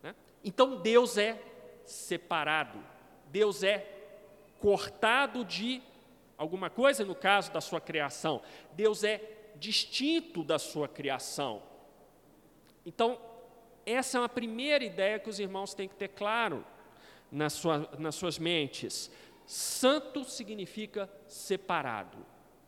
né? 0.00 0.14
então 0.44 0.76
Deus 0.76 1.18
é 1.18 1.42
separado, 1.84 2.78
Deus 3.26 3.64
é 3.64 3.84
cortado 4.60 5.44
de 5.44 5.82
alguma 6.38 6.70
coisa, 6.70 7.04
no 7.04 7.16
caso 7.16 7.50
da 7.50 7.60
sua 7.60 7.80
criação, 7.80 8.40
Deus 8.74 9.02
é 9.02 9.20
distinto 9.56 10.44
da 10.44 10.58
sua 10.58 10.86
criação. 10.86 11.62
Então, 12.86 13.18
essa 13.84 14.18
é 14.18 14.20
uma 14.20 14.28
primeira 14.28 14.84
ideia 14.84 15.18
que 15.18 15.28
os 15.28 15.38
irmãos 15.38 15.74
têm 15.74 15.88
que 15.88 15.94
ter 15.94 16.08
claro 16.08 16.64
nas, 17.30 17.52
sua, 17.54 17.88
nas 17.98 18.14
suas 18.14 18.38
mentes. 18.38 19.10
Santo 19.46 20.24
significa 20.24 21.10
separado, 21.26 22.18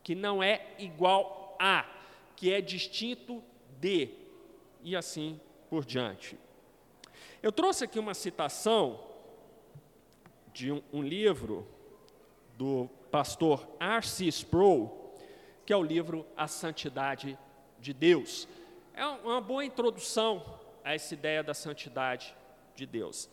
que 0.03 0.15
não 0.15 0.43
é 0.43 0.75
igual 0.79 1.57
a, 1.61 1.87
que 2.35 2.53
é 2.53 2.61
distinto 2.61 3.43
de, 3.81 4.11
e 4.83 4.97
assim 4.97 5.41
por 5.71 5.85
diante. 5.85 6.39
Eu 7.43 7.53
trouxe 7.53 7.85
aqui 7.85 7.99
uma 7.99 8.15
citação 8.15 9.01
de 10.53 10.73
um, 10.73 10.83
um 10.93 11.03
livro 11.03 11.67
do 12.57 12.89
pastor 13.11 13.67
R.C. 13.81 14.27
Sproul, 14.27 15.15
que 15.65 15.73
é 15.73 15.77
o 15.77 15.83
livro 15.83 16.27
A 16.37 16.47
Santidade 16.47 17.39
de 17.79 17.93
Deus. 17.93 18.49
É 18.95 19.07
uma 19.07 19.41
boa 19.41 19.65
introdução 19.65 20.62
a 20.85 20.95
essa 20.95 21.15
ideia 21.15 21.43
da 21.43 21.55
santidade 21.55 22.35
de 22.75 22.87
Deus. 22.87 23.29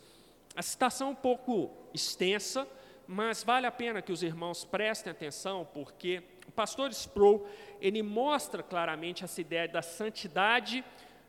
A 0.54 0.62
citação 0.62 1.08
é 1.08 1.10
um 1.10 1.14
pouco 1.14 1.70
extensa, 1.94 2.66
mas 3.06 3.42
vale 3.42 3.66
a 3.66 3.72
pena 3.72 4.02
que 4.02 4.12
os 4.12 4.22
irmãos 4.22 4.64
prestem 4.64 5.10
atenção, 5.10 5.68
porque 5.72 6.22
o 6.46 6.52
pastor 6.52 6.90
Sproul, 6.90 7.46
ele 7.80 8.02
mostra 8.02 8.62
claramente 8.62 9.24
essa 9.24 9.40
ideia 9.40 9.68
da 9.68 9.82
santidade 9.82 10.84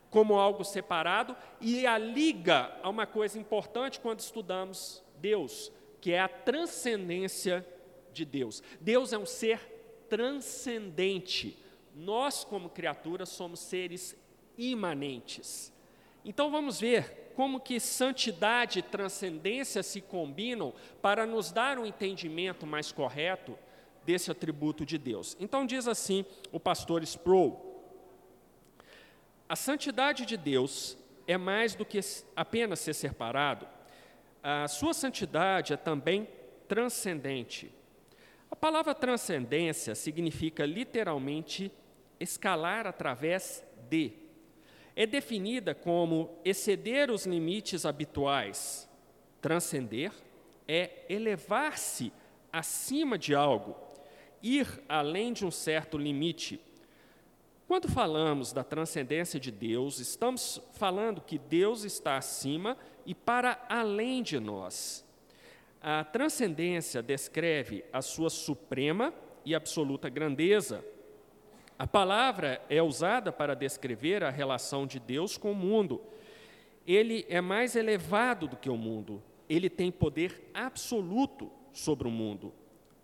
como 0.10 0.34
algo 0.36 0.63
separado 0.63 1.36
e 1.60 1.88
a 1.88 1.98
liga 1.98 2.72
a 2.84 2.90
uma 2.90 3.08
coisa 3.08 3.40
importante 3.40 4.00
quando 4.00 4.20
estudamos 4.20 5.04
Deus, 5.18 5.72
que 6.01 6.12
é 6.12 6.20
a 6.20 6.28
transcendência 6.28 7.66
de 8.12 8.25
Deus. 8.25 8.62
Deus 8.82 9.13
é 9.13 9.18
um 9.18 9.25
ser 9.25 9.60
transcendente. 10.10 11.58
Nós, 11.96 12.44
como 12.44 12.70
criaturas, 12.70 13.30
somos 13.30 13.60
seres 13.62 14.16
imanentes. 14.58 15.71
Então 16.24 16.51
vamos 16.51 16.80
ver 16.80 17.32
como 17.36 17.60
que 17.60 17.80
santidade 17.80 18.80
e 18.80 18.84
transcendência 18.84 19.82
se 19.82 20.01
combinam 20.01 20.74
para 21.01 21.25
nos 21.25 21.51
dar 21.51 21.80
um 21.80 21.86
entendimento 21.86 22.66
mais 22.66 22.92
correto 22.92 23.58
desse 24.06 24.32
atributo 24.32 24.86
de 24.86 24.98
Deus. 24.98 25.36
Então 25.40 25.66
diz 25.66 25.88
assim 25.88 26.25
o 26.51 26.60
pastor 26.60 27.04
Sproul: 27.04 27.84
A 29.48 29.56
santidade 29.56 30.25
de 30.25 30.38
Deus 30.38 30.98
é 31.28 31.38
mais 31.38 31.75
do 31.75 31.86
que 31.86 32.00
apenas 32.36 32.80
ser 32.80 32.94
separado. 32.94 33.68
A 34.44 34.68
sua 34.68 34.94
santidade 34.94 35.74
é 35.74 35.78
também 35.78 36.28
transcendente. 36.68 37.72
A 38.50 38.56
palavra 38.56 38.94
transcendência 38.94 39.96
significa 39.96 40.66
literalmente 40.66 41.72
escalar 42.20 42.86
através 42.86 43.63
de 43.90 44.12
é 44.95 45.05
definida 45.05 45.74
como 45.74 46.29
exceder 46.43 47.10
os 47.10 47.25
limites 47.25 47.86
habituais. 47.86 48.89
Transcender 49.41 50.12
é 50.67 51.05
elevar-se 51.10 52.12
acima 52.51 53.17
de 53.17 53.33
algo, 53.33 53.75
ir 54.41 54.67
além 54.88 55.33
de 55.33 55.45
um 55.45 55.51
certo 55.51 55.98
limite. 55.98 56.60
Quando 57.67 57.88
falamos 57.88 58.51
da 58.51 58.63
transcendência 58.63 59.39
de 59.39 59.50
Deus, 59.50 60.00
estamos 60.00 60.62
falando 60.74 61.21
que 61.21 61.38
Deus 61.38 61.83
está 61.86 62.17
acima 62.17 62.77
e 63.05 63.15
para 63.15 63.65
além 63.69 64.21
de 64.21 64.39
nós. 64.39 65.05
A 65.81 66.03
transcendência 66.03 67.01
descreve 67.01 67.83
a 67.91 68.01
sua 68.01 68.29
suprema 68.29 69.13
e 69.45 69.55
absoluta 69.55 70.10
grandeza. 70.10 70.86
A 71.81 71.88
palavra 71.88 72.61
é 72.69 72.79
usada 72.79 73.31
para 73.31 73.55
descrever 73.55 74.23
a 74.23 74.29
relação 74.29 74.85
de 74.85 75.00
Deus 75.00 75.35
com 75.35 75.51
o 75.51 75.55
mundo. 75.55 76.00
Ele 76.85 77.25
é 77.27 77.41
mais 77.41 77.75
elevado 77.75 78.47
do 78.47 78.55
que 78.55 78.69
o 78.69 78.77
mundo. 78.77 79.19
Ele 79.50 79.67
tem 79.67 79.91
poder 79.91 80.51
absoluto 80.53 81.51
sobre 81.73 82.07
o 82.07 82.11
mundo. 82.11 82.53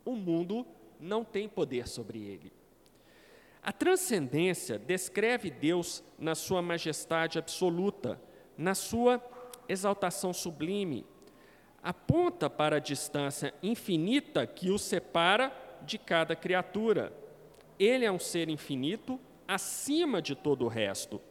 O 0.05 0.11
mundo 0.11 0.63
não 0.99 1.23
tem 1.23 1.49
poder 1.49 1.87
sobre 1.87 2.19
ele. 2.19 2.53
A 3.63 3.71
transcendência 3.71 4.77
descreve 4.77 5.49
Deus 5.49 6.03
na 6.19 6.35
sua 6.35 6.61
majestade 6.61 7.39
absoluta, 7.39 8.21
na 8.55 8.75
sua 8.75 9.19
exaltação 9.67 10.31
sublime. 10.31 11.03
Aponta 11.81 12.47
para 12.47 12.75
a 12.75 12.79
distância 12.79 13.51
infinita 13.63 14.45
que 14.45 14.69
o 14.69 14.77
separa 14.77 15.51
de 15.81 15.97
cada 15.97 16.35
criatura. 16.35 17.11
Ele 17.79 18.05
é 18.05 18.11
um 18.11 18.19
ser 18.19 18.49
infinito, 18.49 19.19
acima 19.47 20.21
de 20.21 20.35
todo 20.35 20.65
o 20.65 20.67
resto. 20.67 21.21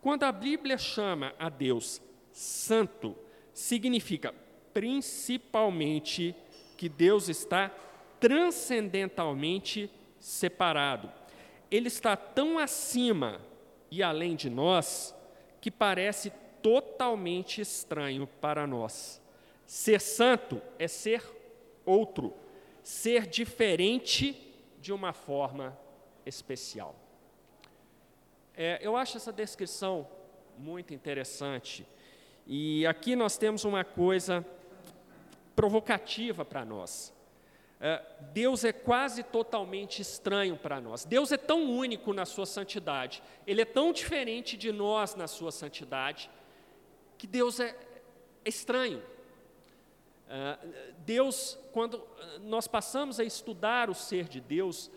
Quando 0.00 0.24
a 0.24 0.32
Bíblia 0.32 0.78
chama 0.78 1.34
a 1.38 1.48
Deus 1.48 2.00
santo, 2.32 3.16
significa 3.52 4.34
principalmente 4.72 6.34
que 6.76 6.88
Deus 6.88 7.28
está 7.28 7.70
transcendentalmente 8.20 9.90
separado. 10.20 11.12
Ele 11.70 11.88
está 11.88 12.16
tão 12.16 12.58
acima 12.58 13.40
e 13.90 14.02
além 14.02 14.36
de 14.36 14.48
nós 14.48 15.14
que 15.60 15.70
parece 15.70 16.32
totalmente 16.62 17.60
estranho 17.60 18.26
para 18.40 18.66
nós. 18.66 19.20
Ser 19.66 20.00
santo 20.00 20.62
é 20.78 20.88
ser 20.88 21.22
outro, 21.84 22.34
ser 22.82 23.26
diferente 23.26 24.47
de 24.80 24.92
uma 24.92 25.12
forma 25.12 25.78
especial. 26.24 26.94
É, 28.54 28.78
eu 28.80 28.96
acho 28.96 29.16
essa 29.16 29.32
descrição 29.32 30.08
muito 30.58 30.92
interessante. 30.92 31.86
E 32.46 32.86
aqui 32.86 33.14
nós 33.14 33.36
temos 33.36 33.64
uma 33.64 33.84
coisa 33.84 34.44
provocativa 35.54 36.44
para 36.44 36.64
nós. 36.64 37.12
É, 37.80 38.02
Deus 38.32 38.64
é 38.64 38.72
quase 38.72 39.22
totalmente 39.22 40.02
estranho 40.02 40.56
para 40.56 40.80
nós. 40.80 41.04
Deus 41.04 41.30
é 41.30 41.36
tão 41.36 41.70
único 41.70 42.12
na 42.12 42.24
sua 42.24 42.46
santidade, 42.46 43.22
Ele 43.46 43.62
é 43.62 43.64
tão 43.64 43.92
diferente 43.92 44.56
de 44.56 44.72
nós 44.72 45.14
na 45.14 45.28
sua 45.28 45.52
santidade, 45.52 46.28
que 47.16 47.26
Deus 47.26 47.60
é 47.60 47.76
estranho. 48.44 49.02
É, 50.28 50.58
Deus, 50.98 51.58
quando 51.72 52.06
nós 52.40 52.68
passamos 52.68 53.18
a 53.18 53.24
estudar 53.24 53.88
o 53.88 53.94
ser 53.94 54.28
de 54.28 54.40
Deus, 54.40 54.90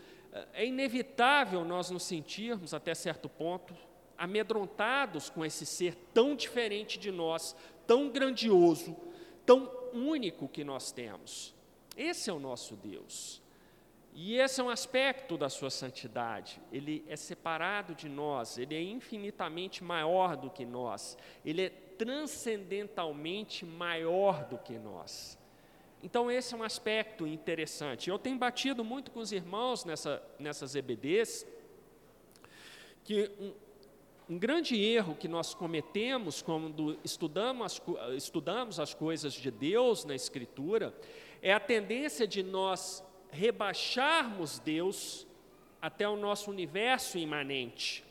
é 0.53 0.65
inevitável 0.65 1.63
nós 1.63 1.89
nos 1.89 2.03
sentirmos, 2.03 2.73
até 2.73 2.93
certo 2.93 3.27
ponto, 3.27 3.73
amedrontados 4.17 5.29
com 5.29 5.43
esse 5.43 5.65
ser 5.65 5.95
tão 6.13 6.35
diferente 6.35 6.99
de 6.99 7.11
nós, 7.11 7.55
tão 7.87 8.09
grandioso, 8.09 8.95
tão 9.45 9.71
único 9.93 10.47
que 10.47 10.63
nós 10.63 10.91
temos. 10.91 11.55
Esse 11.97 12.29
é 12.29 12.33
o 12.33 12.39
nosso 12.39 12.75
Deus. 12.75 13.41
E 14.13 14.35
esse 14.35 14.59
é 14.59 14.63
um 14.63 14.69
aspecto 14.69 15.37
da 15.37 15.49
sua 15.49 15.69
santidade. 15.69 16.61
Ele 16.71 17.03
é 17.07 17.15
separado 17.15 17.95
de 17.95 18.09
nós, 18.09 18.57
ele 18.57 18.75
é 18.75 18.81
infinitamente 18.81 19.83
maior 19.83 20.35
do 20.35 20.49
que 20.49 20.65
nós, 20.65 21.17
ele 21.45 21.63
é 21.63 21.69
transcendentalmente 22.01 23.63
maior 23.63 24.43
do 24.45 24.57
que 24.57 24.73
nós. 24.79 25.37
Então, 26.01 26.31
esse 26.31 26.51
é 26.55 26.57
um 26.57 26.63
aspecto 26.63 27.27
interessante. 27.27 28.09
Eu 28.09 28.17
tenho 28.17 28.39
batido 28.39 28.83
muito 28.83 29.11
com 29.11 29.19
os 29.19 29.31
irmãos 29.31 29.85
nessa, 29.85 30.19
nessas 30.39 30.73
EBDs, 30.73 31.45
que 33.03 33.29
um, 33.39 33.53
um 34.33 34.39
grande 34.39 34.83
erro 34.83 35.13
que 35.13 35.27
nós 35.27 35.53
cometemos 35.53 36.41
quando 36.41 36.97
estudamos 37.03 37.65
as, 37.67 37.81
estudamos 38.15 38.79
as 38.79 38.95
coisas 38.95 39.31
de 39.33 39.51
Deus 39.51 40.03
na 40.03 40.15
Escritura 40.15 40.95
é 41.39 41.53
a 41.53 41.59
tendência 41.59 42.27
de 42.27 42.41
nós 42.41 43.03
rebaixarmos 43.29 44.57
Deus 44.57 45.27
até 45.79 46.09
o 46.09 46.15
nosso 46.15 46.49
universo 46.49 47.19
imanente. 47.19 48.03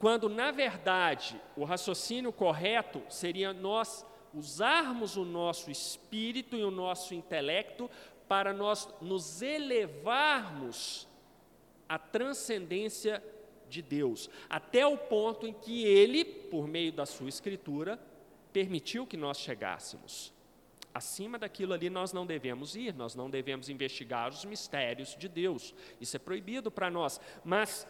Quando, 0.00 0.30
na 0.30 0.50
verdade, 0.50 1.38
o 1.54 1.62
raciocínio 1.62 2.32
correto 2.32 3.02
seria 3.10 3.52
nós 3.52 4.02
usarmos 4.32 5.18
o 5.18 5.26
nosso 5.26 5.70
espírito 5.70 6.56
e 6.56 6.64
o 6.64 6.70
nosso 6.70 7.14
intelecto 7.14 7.90
para 8.26 8.50
nós 8.54 8.88
nos 9.02 9.42
elevarmos 9.42 11.06
à 11.86 11.98
transcendência 11.98 13.22
de 13.68 13.82
Deus, 13.82 14.30
até 14.48 14.86
o 14.86 14.96
ponto 14.96 15.46
em 15.46 15.52
que 15.52 15.84
Ele, 15.84 16.24
por 16.24 16.66
meio 16.66 16.92
da 16.92 17.04
Sua 17.04 17.28
Escritura, 17.28 18.00
permitiu 18.54 19.06
que 19.06 19.18
nós 19.18 19.36
chegássemos. 19.36 20.32
Acima 20.94 21.38
daquilo 21.38 21.74
ali 21.74 21.90
nós 21.90 22.12
não 22.12 22.24
devemos 22.24 22.74
ir, 22.74 22.94
nós 22.94 23.14
não 23.14 23.28
devemos 23.28 23.68
investigar 23.68 24.30
os 24.30 24.46
mistérios 24.46 25.14
de 25.14 25.28
Deus. 25.28 25.74
Isso 26.00 26.16
é 26.16 26.18
proibido 26.18 26.70
para 26.70 26.90
nós. 26.90 27.20
Mas 27.44 27.86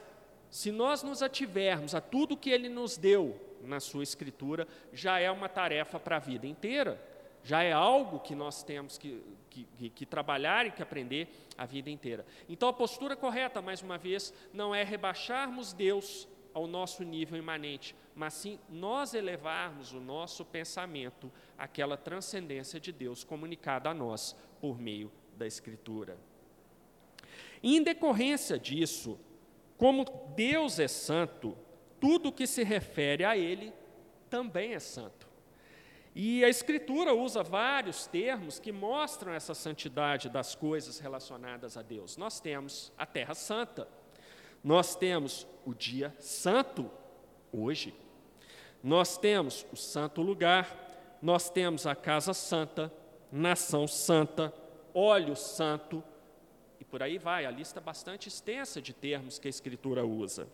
se 0.50 0.72
nós 0.72 1.02
nos 1.02 1.22
ativermos 1.22 1.94
a 1.94 2.00
tudo 2.00 2.36
que 2.36 2.50
Ele 2.50 2.68
nos 2.68 2.96
deu 2.96 3.40
na 3.62 3.78
Sua 3.78 4.02
Escritura, 4.02 4.66
já 4.92 5.18
é 5.18 5.30
uma 5.30 5.48
tarefa 5.48 6.00
para 6.00 6.16
a 6.16 6.20
vida 6.20 6.46
inteira. 6.46 7.00
Já 7.42 7.62
é 7.62 7.72
algo 7.72 8.20
que 8.20 8.34
nós 8.34 8.62
temos 8.62 8.98
que, 8.98 9.22
que, 9.48 9.90
que, 9.90 10.04
trabalhar 10.04 10.66
e 10.66 10.70
que 10.70 10.82
aprender 10.82 11.28
a 11.56 11.64
vida 11.64 11.88
inteira. 11.88 12.26
Então, 12.48 12.68
a 12.68 12.72
postura 12.72 13.16
correta, 13.16 13.62
mais 13.62 13.80
uma 13.80 13.96
vez, 13.96 14.34
não 14.52 14.74
é 14.74 14.82
rebaixarmos 14.82 15.72
Deus 15.72 16.28
ao 16.52 16.66
nosso 16.66 17.02
nível 17.02 17.38
imanente, 17.38 17.94
mas 18.14 18.34
sim 18.34 18.58
nós 18.68 19.14
elevarmos 19.14 19.92
o 19.92 20.00
nosso 20.00 20.44
pensamento 20.44 21.32
àquela 21.56 21.96
transcendência 21.96 22.78
de 22.78 22.92
Deus 22.92 23.24
comunicada 23.24 23.88
a 23.88 23.94
nós 23.94 24.36
por 24.60 24.78
meio 24.78 25.10
da 25.36 25.46
Escritura. 25.46 26.18
Em 27.62 27.82
decorrência 27.82 28.58
disso, 28.58 29.18
como 29.80 30.04
Deus 30.36 30.78
é 30.78 30.86
santo, 30.86 31.56
tudo 31.98 32.30
que 32.30 32.46
se 32.46 32.62
refere 32.62 33.24
a 33.24 33.34
Ele 33.34 33.72
também 34.28 34.74
é 34.74 34.78
santo. 34.78 35.26
E 36.14 36.44
a 36.44 36.50
Escritura 36.50 37.14
usa 37.14 37.42
vários 37.42 38.06
termos 38.06 38.58
que 38.58 38.72
mostram 38.72 39.32
essa 39.32 39.54
santidade 39.54 40.28
das 40.28 40.54
coisas 40.54 40.98
relacionadas 40.98 41.78
a 41.78 41.82
Deus. 41.82 42.18
Nós 42.18 42.40
temos 42.40 42.92
a 42.98 43.06
Terra 43.06 43.34
Santa, 43.34 43.88
nós 44.62 44.94
temos 44.94 45.46
o 45.64 45.72
dia 45.72 46.14
santo, 46.18 46.90
hoje. 47.50 47.94
Nós 48.82 49.16
temos 49.16 49.64
o 49.72 49.76
santo 49.76 50.20
lugar, 50.20 51.16
nós 51.22 51.48
temos 51.48 51.86
a 51.86 51.94
casa 51.94 52.34
santa, 52.34 52.92
nação 53.32 53.88
santa, 53.88 54.52
óleo 54.92 55.34
santo, 55.34 56.04
por 56.90 57.02
aí 57.02 57.18
vai, 57.18 57.46
a 57.46 57.50
lista 57.50 57.78
é 57.78 57.82
bastante 57.82 58.28
extensa 58.28 58.82
de 58.82 58.92
termos 58.92 59.38
que 59.38 59.46
a 59.46 59.50
Escritura 59.50 60.04
usa. 60.04 60.48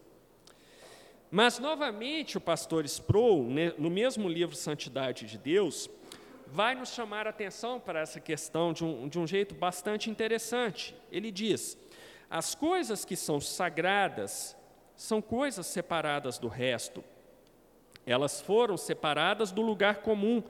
Mas, 1.30 1.58
novamente, 1.58 2.36
o 2.36 2.40
pastor 2.40 2.84
Sproul, 2.84 3.48
no 3.78 3.90
mesmo 3.90 4.28
livro 4.28 4.54
Santidade 4.54 5.26
de 5.26 5.38
Deus, 5.38 5.90
vai 6.46 6.74
nos 6.74 6.90
chamar 6.90 7.26
a 7.26 7.30
atenção 7.30 7.80
para 7.80 8.00
essa 8.00 8.20
questão 8.20 8.72
de 8.72 8.84
um, 8.84 9.08
de 9.08 9.18
um 9.18 9.26
jeito 9.26 9.54
bastante 9.54 10.10
interessante. 10.10 10.94
Ele 11.10 11.30
diz: 11.30 11.76
as 12.30 12.54
coisas 12.54 13.04
que 13.04 13.16
são 13.16 13.40
sagradas 13.40 14.56
são 14.94 15.20
coisas 15.20 15.66
separadas 15.66 16.38
do 16.38 16.48
resto. 16.48 17.02
Elas 18.06 18.40
foram 18.40 18.76
separadas 18.76 19.50
do 19.50 19.62
lugar 19.62 19.96
comum, 19.96 20.42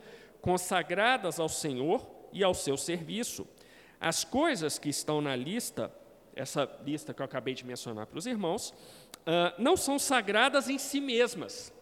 consagradas 0.42 1.40
ao 1.40 1.48
Senhor 1.48 2.06
e 2.32 2.44
ao 2.44 2.54
seu 2.54 2.76
serviço. 2.76 3.46
As 4.00 4.24
coisas 4.24 4.78
que 4.78 4.88
estão 4.88 5.20
na 5.20 5.34
lista, 5.34 5.92
essa 6.34 6.68
lista 6.84 7.14
que 7.14 7.22
eu 7.22 7.24
acabei 7.24 7.54
de 7.54 7.64
mencionar 7.64 8.06
para 8.06 8.18
os 8.18 8.26
irmãos, 8.26 8.70
uh, 8.70 9.52
não 9.58 9.76
são 9.76 9.98
sagradas 9.98 10.68
em 10.68 10.78
si 10.78 11.00
mesmas. 11.00 11.72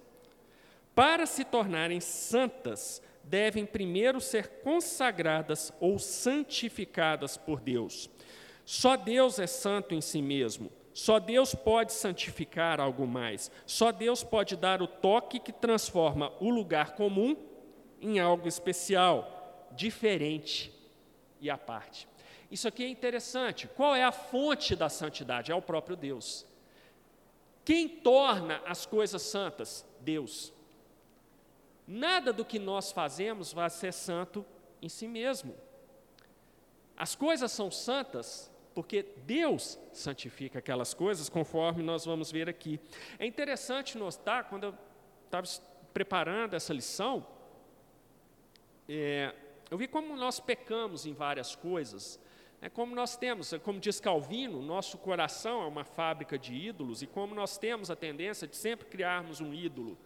Para 0.94 1.26
se 1.26 1.44
tornarem 1.44 2.00
santas, 2.00 3.02
devem 3.24 3.66
primeiro 3.66 4.20
ser 4.20 4.60
consagradas 4.62 5.72
ou 5.80 5.98
santificadas 5.98 7.36
por 7.36 7.60
Deus. 7.60 8.08
Só 8.64 8.96
Deus 8.96 9.38
é 9.38 9.46
santo 9.46 9.94
em 9.94 10.00
si 10.00 10.22
mesmo. 10.22 10.70
Só 10.92 11.18
Deus 11.18 11.54
pode 11.54 11.92
santificar 11.92 12.80
algo 12.80 13.06
mais. 13.06 13.50
Só 13.66 13.90
Deus 13.90 14.22
pode 14.22 14.56
dar 14.56 14.80
o 14.80 14.86
toque 14.86 15.40
que 15.40 15.52
transforma 15.52 16.32
o 16.38 16.48
lugar 16.48 16.94
comum 16.94 17.36
em 18.00 18.20
algo 18.20 18.46
especial, 18.46 19.68
diferente 19.72 20.73
e 21.44 21.50
à 21.50 21.58
parte. 21.58 22.08
Isso 22.50 22.66
aqui 22.66 22.82
é 22.82 22.88
interessante. 22.88 23.68
Qual 23.68 23.94
é 23.94 24.02
a 24.02 24.10
fonte 24.10 24.74
da 24.74 24.88
santidade? 24.88 25.52
É 25.52 25.54
o 25.54 25.60
próprio 25.60 25.94
Deus. 25.94 26.46
Quem 27.64 27.86
torna 27.86 28.62
as 28.66 28.86
coisas 28.86 29.20
santas? 29.20 29.84
Deus. 30.00 30.52
Nada 31.86 32.32
do 32.32 32.44
que 32.46 32.58
nós 32.58 32.90
fazemos 32.92 33.52
vai 33.52 33.68
ser 33.68 33.92
santo 33.92 34.44
em 34.80 34.88
si 34.88 35.06
mesmo. 35.06 35.54
As 36.96 37.14
coisas 37.14 37.52
são 37.52 37.70
santas 37.70 38.50
porque 38.74 39.02
Deus 39.26 39.78
santifica 39.92 40.58
aquelas 40.58 40.94
coisas, 40.94 41.28
conforme 41.28 41.82
nós 41.82 42.06
vamos 42.06 42.32
ver 42.32 42.48
aqui. 42.48 42.80
É 43.18 43.26
interessante 43.26 43.98
notar, 43.98 44.44
quando 44.44 44.64
eu 44.64 44.74
estava 45.26 45.46
preparando 45.92 46.54
essa 46.54 46.72
lição, 46.72 47.24
é, 48.88 49.34
eu 49.70 49.78
vi 49.78 49.88
como 49.88 50.16
nós 50.16 50.40
pecamos 50.40 51.06
em 51.06 51.12
várias 51.12 51.54
coisas. 51.54 52.20
É 52.60 52.70
como 52.70 52.94
nós 52.94 53.16
temos, 53.16 53.52
como 53.62 53.78
diz 53.78 54.00
Calvino, 54.00 54.62
nosso 54.62 54.96
coração 54.96 55.62
é 55.62 55.66
uma 55.66 55.84
fábrica 55.84 56.38
de 56.38 56.54
ídolos, 56.54 57.02
e 57.02 57.06
como 57.06 57.34
nós 57.34 57.58
temos 57.58 57.90
a 57.90 57.96
tendência 57.96 58.48
de 58.48 58.56
sempre 58.56 58.86
criarmos 58.86 59.40
um 59.40 59.52
ídolo, 59.52 59.98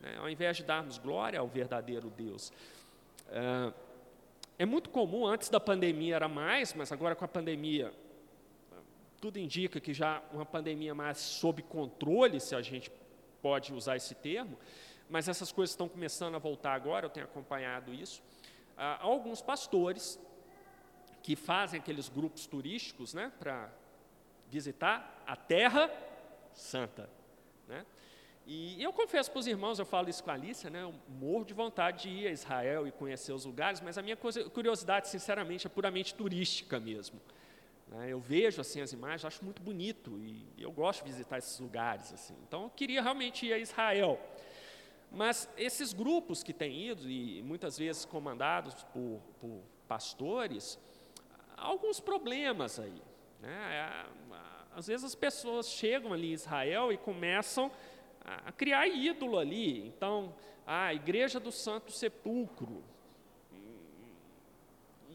né, 0.00 0.16
ao 0.18 0.28
invés 0.28 0.56
de 0.56 0.64
darmos 0.64 0.98
glória 0.98 1.38
ao 1.38 1.46
verdadeiro 1.46 2.10
Deus. 2.10 2.52
É, 3.28 3.72
é 4.60 4.66
muito 4.66 4.90
comum, 4.90 5.24
antes 5.24 5.48
da 5.48 5.60
pandemia 5.60 6.16
era 6.16 6.28
mais, 6.28 6.74
mas 6.74 6.90
agora 6.90 7.14
com 7.14 7.24
a 7.24 7.28
pandemia 7.28 7.92
tudo 9.20 9.38
indica 9.38 9.78
que 9.78 9.92
já 9.92 10.22
uma 10.32 10.46
pandemia 10.46 10.94
mais 10.94 11.18
sob 11.18 11.62
controle, 11.62 12.40
se 12.40 12.56
a 12.56 12.62
gente 12.62 12.90
pode 13.42 13.72
usar 13.72 13.96
esse 13.96 14.14
termo, 14.14 14.58
mas 15.08 15.28
essas 15.28 15.52
coisas 15.52 15.72
estão 15.72 15.88
começando 15.88 16.34
a 16.36 16.38
voltar 16.38 16.72
agora, 16.72 17.06
eu 17.06 17.10
tenho 17.10 17.26
acompanhado 17.26 17.92
isso. 17.92 18.22
Há 18.82 19.02
alguns 19.02 19.42
pastores 19.42 20.18
que 21.22 21.36
fazem 21.36 21.78
aqueles 21.78 22.08
grupos 22.08 22.46
turísticos 22.46 23.12
né, 23.12 23.30
para 23.38 23.70
visitar 24.48 25.22
a 25.26 25.36
Terra 25.36 25.90
Santa. 26.54 27.10
Né? 27.68 27.84
E 28.46 28.82
eu 28.82 28.90
confesso 28.90 29.30
para 29.30 29.38
os 29.38 29.46
irmãos, 29.46 29.78
eu 29.78 29.84
falo 29.84 30.08
isso 30.08 30.24
com 30.24 30.30
a 30.30 30.34
Alicia, 30.34 30.70
né, 30.70 30.82
eu 30.82 30.94
morro 31.08 31.44
de 31.44 31.52
vontade 31.52 32.04
de 32.04 32.08
ir 32.08 32.28
a 32.28 32.32
Israel 32.32 32.86
e 32.86 32.90
conhecer 32.90 33.34
os 33.34 33.44
lugares, 33.44 33.82
mas 33.82 33.98
a 33.98 34.02
minha 34.02 34.16
curiosidade, 34.16 35.08
sinceramente, 35.08 35.66
é 35.66 35.70
puramente 35.70 36.14
turística 36.14 36.80
mesmo. 36.80 37.20
Né? 37.86 38.08
Eu 38.08 38.18
vejo 38.18 38.62
assim 38.62 38.80
as 38.80 38.94
imagens, 38.94 39.26
acho 39.26 39.44
muito 39.44 39.60
bonito 39.60 40.18
e 40.18 40.46
eu 40.58 40.72
gosto 40.72 41.04
de 41.04 41.10
visitar 41.10 41.36
esses 41.36 41.60
lugares. 41.60 42.14
Assim. 42.14 42.34
Então, 42.48 42.62
eu 42.62 42.70
queria 42.70 43.02
realmente 43.02 43.44
ir 43.44 43.52
a 43.52 43.58
Israel. 43.58 44.18
Mas 45.10 45.48
esses 45.56 45.92
grupos 45.92 46.42
que 46.42 46.52
têm 46.52 46.88
ido, 46.88 47.10
e 47.10 47.42
muitas 47.42 47.76
vezes 47.76 48.04
comandados 48.04 48.84
por, 48.84 49.20
por 49.40 49.62
pastores, 49.88 50.78
há 51.56 51.64
alguns 51.64 51.98
problemas 51.98 52.78
aí. 52.78 53.02
Né? 53.40 54.06
Às 54.74 54.86
vezes 54.86 55.04
as 55.04 55.14
pessoas 55.14 55.68
chegam 55.68 56.12
ali 56.12 56.30
em 56.30 56.34
Israel 56.34 56.92
e 56.92 56.96
começam 56.96 57.70
a 58.24 58.52
criar 58.52 58.86
ídolo 58.86 59.38
ali. 59.38 59.88
Então, 59.88 60.32
a 60.66 60.94
igreja 60.94 61.40
do 61.40 61.50
Santo 61.50 61.90
Sepulcro. 61.90 62.84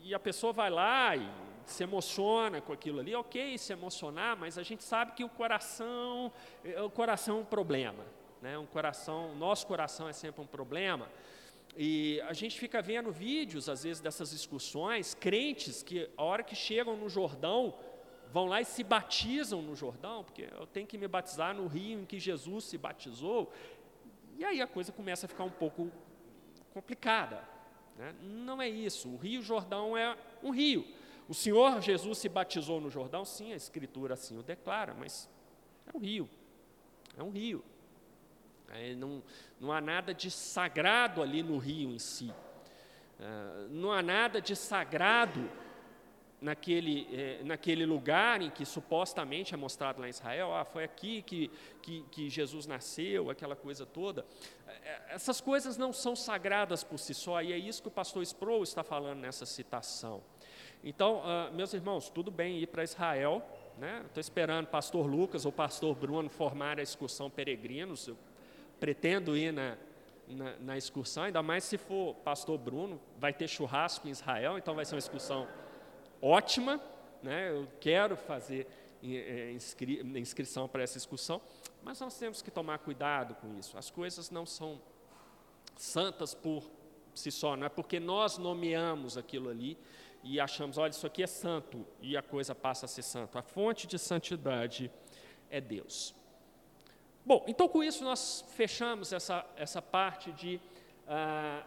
E 0.04 0.14
a 0.14 0.20
pessoa 0.20 0.52
vai 0.52 0.70
lá 0.70 1.16
e 1.16 1.28
se 1.66 1.84
emociona 1.84 2.62
com 2.62 2.74
aquilo 2.74 3.00
ali, 3.00 3.16
ok, 3.16 3.58
se 3.58 3.74
emocionar, 3.74 4.38
mas 4.38 4.58
a 4.58 4.64
gente 4.64 4.84
sabe 4.84 5.14
que 5.14 5.24
o 5.24 5.30
coração, 5.30 6.32
eh, 6.64 6.80
o 6.82 6.90
coração 6.90 7.38
é 7.38 7.42
um 7.42 7.46
problema, 7.46 8.06
né? 8.46 8.60
Um 8.60 8.68
coração, 8.68 9.36
nosso 9.36 9.66
coração 9.66 10.08
é 10.08 10.14
sempre 10.14 10.40
um 10.40 10.46
problema. 10.46 11.10
E 11.76 12.22
a 12.22 12.34
gente 12.34 12.60
fica 12.60 12.80
vendo 12.80 13.12
vídeos, 13.12 13.68
às 13.68 13.84
vezes, 13.84 14.00
dessas 14.00 14.30
discussões, 14.30 15.16
crentes 15.16 15.82
que, 15.82 16.08
a 16.16 16.24
hora 16.24 16.44
que 16.44 16.56
chegam 16.56 16.96
no 16.96 17.10
Jordão, 17.10 17.74
vão 18.32 18.46
lá 18.46 18.62
e 18.62 18.66
se 18.66 18.84
batizam 18.84 19.64
no 19.64 19.76
Jordão, 19.76 20.24
porque 20.24 20.48
eu 20.60 20.68
tenho 20.68 20.86
que 20.86 20.96
me 20.96 21.08
batizar 21.08 21.56
no 21.56 21.66
rio 21.66 22.02
em 22.02 22.06
que 22.06 22.20
Jesus 22.20 22.66
se 22.66 22.78
batizou. 22.78 23.52
E 24.38 24.46
aí 24.46 24.62
a 24.62 24.68
coisa 24.68 24.92
começa 24.92 25.26
a 25.26 25.30
ficar 25.30 25.44
um 25.44 25.50
pouco 25.50 25.92
complicada. 26.72 27.44
Né? 27.98 28.14
Não 28.22 28.62
é 28.62 28.70
isso. 28.70 29.10
O 29.10 29.18
Rio 29.18 29.42
Jordão 29.42 29.98
é 29.98 30.16
um 30.44 30.52
rio. 30.52 30.86
O 31.28 31.34
Senhor 31.34 31.82
Jesus 31.82 32.20
se 32.20 32.30
batizou 32.30 32.80
no 32.80 32.92
Jordão? 32.92 33.26
Sim, 33.26 33.54
a 33.54 33.56
Escritura 33.56 34.14
assim 34.14 34.38
o 34.38 34.44
declara, 34.44 34.94
mas 34.94 35.28
é 35.88 35.98
um 35.98 36.00
rio. 36.00 36.30
É 37.18 37.24
um 37.24 37.32
rio. 37.32 37.64
É, 38.70 38.96
não, 38.96 39.24
não 39.60 39.72
há 39.72 39.80
nada 39.80 40.14
de 40.14 40.30
sagrado 40.30 41.22
ali 41.22 41.42
no 41.44 41.58
rio 41.58 41.92
em 41.92 42.00
si. 42.00 42.34
É, 43.20 43.68
não 43.70 43.92
há 43.92 44.02
nada 44.02 44.42
de 44.42 44.56
sagrado 44.56 45.50
naquele, 46.42 47.08
é, 47.12 47.44
naquele 47.44 47.86
lugar 47.86 48.42
em 48.42 48.50
que 48.50 48.66
supostamente 48.66 49.54
é 49.54 49.58
mostrado 49.58 50.00
lá 50.00 50.08
em 50.08 50.10
Israel, 50.10 50.54
ah, 50.54 50.66
foi 50.66 50.84
aqui 50.84 51.22
que, 51.22 51.50
que, 51.82 52.04
que 52.12 52.30
Jesus 52.30 52.68
nasceu, 52.68 53.30
aquela 53.30 53.56
coisa 53.56 53.86
toda. 53.86 54.26
É, 54.68 55.16
essas 55.16 55.42
coisas 55.42 55.78
não 55.78 55.94
são 55.94 56.16
sagradas 56.16 56.84
por 56.84 57.00
si 57.00 57.14
só, 57.14 57.42
e 57.42 57.52
é 57.54 57.58
isso 57.58 57.82
que 57.82 57.88
o 57.88 57.92
pastor 57.92 58.22
Sproul 58.24 58.64
está 58.64 58.84
falando 58.84 59.20
nessa 59.20 59.46
citação. 59.46 60.22
Então, 60.84 61.24
uh, 61.24 61.52
meus 61.54 61.74
irmãos, 61.74 62.10
tudo 62.10 62.30
bem 62.30 62.60
ir 62.60 62.68
para 62.68 62.84
Israel, 62.84 63.44
né? 63.80 64.04
Estou 64.06 64.22
esperando 64.22 64.66
o 64.66 64.70
pastor 64.70 65.08
Lucas 65.08 65.44
ou 65.44 65.50
o 65.50 65.54
pastor 65.54 65.96
Bruno 65.96 66.30
formar 66.30 66.80
a 66.80 66.84
excursão 66.84 67.28
peregrinos. 67.28 68.08
Eu 68.08 68.16
pretendo 68.80 69.36
ir 69.38 69.52
na, 69.52 69.78
na, 70.28 70.56
na, 70.58 70.78
excursão, 70.78 71.24
ainda 71.24 71.42
mais 71.42 71.64
se 71.64 71.78
for 71.78 72.16
pastor 72.16 72.58
Bruno, 72.58 73.00
vai 73.18 73.34
ter 73.34 73.48
churrasco 73.48 74.08
em 74.08 74.12
Israel, 74.12 74.58
então 74.58 74.76
vai 74.76 74.86
ser 74.86 74.96
uma 74.96 75.00
excursão 75.00 75.48
ótima. 76.22 76.82
Né? 77.22 77.52
Eu 77.52 77.68
quero 77.80 78.16
fazer 78.16 78.68
eh, 79.04 79.52
inscri, 79.54 80.02
inscrição 80.20 80.68
para 80.68 80.84
essa 80.84 80.98
excursão, 80.98 81.42
mas 81.84 82.00
nós 82.00 82.18
temos 82.18 82.42
que 82.42 82.52
tomar 82.52 82.80
cuidado 82.80 83.36
com 83.36 83.58
isso. 83.58 83.78
As 83.78 83.90
coisas 83.90 84.30
não 84.30 84.46
são 84.46 84.82
santas 85.76 86.34
por 86.34 86.64
si 87.14 87.32
só, 87.32 87.56
não 87.56 87.66
é 87.66 87.70
porque 87.70 88.00
nós 88.00 88.38
nomeamos 88.38 89.18
aquilo 89.18 89.50
ali 89.50 89.78
e 90.24 90.40
achamos, 90.40 90.78
olha, 90.78 90.90
isso 90.90 91.06
aqui 91.06 91.22
é 91.22 91.28
santo, 91.28 91.86
e 92.02 92.18
a 92.18 92.22
coisa 92.22 92.56
passa 92.56 92.86
a 92.86 92.90
ser 92.90 93.04
santo. 93.04 93.38
A 93.38 93.44
fonte 93.44 93.86
de 93.86 94.00
santidade 94.00 94.92
é 95.52 95.62
Deus. 95.62 96.16
Bom, 97.26 97.44
então 97.48 97.68
com 97.68 97.84
isso 97.84 98.04
nós 98.04 98.46
fechamos 98.56 99.12
essa, 99.12 99.44
essa 99.58 99.82
parte 99.82 100.32
de 100.32 100.60
ah, 101.08 101.64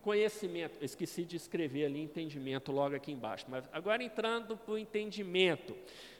conhecimento. 0.00 0.82
Esqueci 0.82 1.24
de 1.24 1.36
escrever 1.36 1.86
ali 1.86 2.00
entendimento 2.00 2.72
logo 2.72 2.96
aqui 2.96 3.12
embaixo, 3.12 3.44
mas 3.48 3.68
agora 3.70 4.02
entrando 4.02 4.56
para 4.56 4.74
o 4.74 4.78
entendimento. 4.78 5.76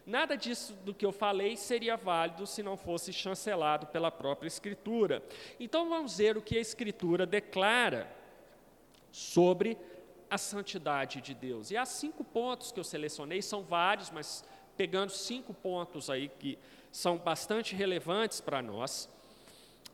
Nada 0.06 0.36
disso 0.36 0.74
do 0.84 0.92
que 0.92 1.06
eu 1.06 1.12
falei 1.12 1.56
seria 1.56 1.96
válido 1.96 2.46
se 2.46 2.62
não 2.62 2.76
fosse 2.76 3.10
chancelado 3.10 3.86
pela 3.86 4.10
própria 4.10 4.48
Escritura. 4.48 5.22
Então 5.58 5.88
vamos 5.88 6.18
ver 6.18 6.36
o 6.36 6.42
que 6.42 6.58
a 6.58 6.60
Escritura 6.60 7.24
declara 7.24 8.06
sobre 9.10 9.78
a 10.28 10.36
santidade 10.36 11.22
de 11.22 11.32
Deus. 11.32 11.70
E 11.70 11.76
há 11.76 11.86
cinco 11.86 12.22
pontos 12.22 12.70
que 12.70 12.78
eu 12.78 12.84
selecionei, 12.84 13.40
são 13.40 13.62
vários, 13.62 14.10
mas 14.10 14.44
pegando 14.76 15.10
cinco 15.10 15.54
pontos 15.54 16.10
aí 16.10 16.28
que 16.28 16.58
são 16.94 17.18
bastante 17.18 17.74
relevantes 17.74 18.40
para 18.40 18.62
nós, 18.62 19.10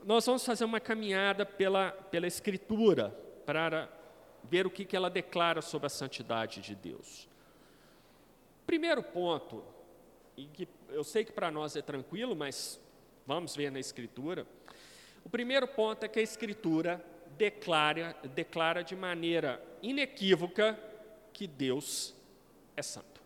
nós 0.05 0.27
vamos 0.27 0.45
fazer 0.45 0.67
uma 0.67 0.79
caminhada 0.79 1.47
pela, 1.47 1.93
pela 1.93 2.27
Escritura 2.27 3.09
para 3.47 3.89
ver 4.45 4.67
o 4.67 4.71
que, 4.71 4.85
que 4.85 4.95
ela 4.95 5.09
declara 5.09 5.63
sobre 5.63 5.87
a 5.87 5.89
santidade 5.89 6.61
de 6.61 6.75
Deus. 6.75 7.27
Primeiro 8.67 9.03
ponto, 9.03 9.65
e 10.37 10.45
que 10.45 10.69
eu 10.91 11.03
sei 11.03 11.25
que 11.25 11.33
para 11.33 11.51
nós 11.51 11.75
é 11.75 11.81
tranquilo, 11.81 12.37
mas 12.37 12.79
vamos 13.27 13.57
ver 13.57 13.73
na 13.73 13.81
Escritura. 13.81 14.47
O 15.25 15.31
primeiro 15.31 15.67
ponto 15.67 16.05
é 16.05 16.09
que 16.09 16.19
a 16.19 16.23
Escritura 16.23 17.03
declara, 17.39 18.15
declara 18.35 18.85
de 18.85 18.95
maneira 18.95 19.59
inequívoca 19.83 20.79
que 21.33 21.47
Deus 21.47 22.15
é 22.77 22.83
santo. 22.83 23.23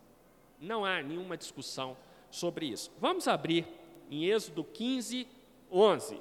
Não 0.60 0.84
há 0.84 1.02
nenhuma 1.02 1.37
discussão 1.37 1.96
sobre 2.35 2.66
isso. 2.66 2.90
Vamos 2.99 3.29
abrir 3.29 3.66
em 4.11 4.25
Êxodo 4.25 4.64
15, 4.64 5.27
11, 5.70 6.20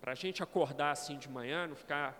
para 0.00 0.12
a 0.12 0.14
gente 0.14 0.42
acordar 0.42 0.92
assim 0.92 1.18
de 1.18 1.28
manhã, 1.28 1.66
não 1.66 1.76
ficar 1.76 2.18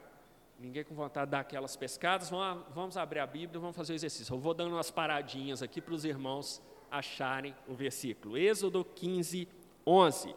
ninguém 0.59 0.85
com 0.85 0.95
vontade 0.95 1.27
de 1.27 1.33
dar 1.33 1.41
aquelas 1.41 1.77
pescadas. 1.77 2.31
Vamos, 2.31 2.97
abrir 2.97 3.21
a 3.21 3.27
Bíblia 3.27 3.59
e 3.59 3.61
vamos 3.61 3.77
fazer 3.77 3.93
o 3.93 3.97
exercício. 3.97 4.35
Eu 4.35 4.39
vou 4.39 4.53
dando 4.53 4.75
umas 4.75 4.91
paradinhas 4.91 5.63
aqui 5.63 5.81
para 5.81 5.95
os 5.95 6.05
irmãos 6.05 6.61
acharem 6.91 7.55
o 7.67 7.75
versículo. 7.75 8.37
Êxodo 8.37 8.85
15, 8.85 9.49
11. 9.87 10.35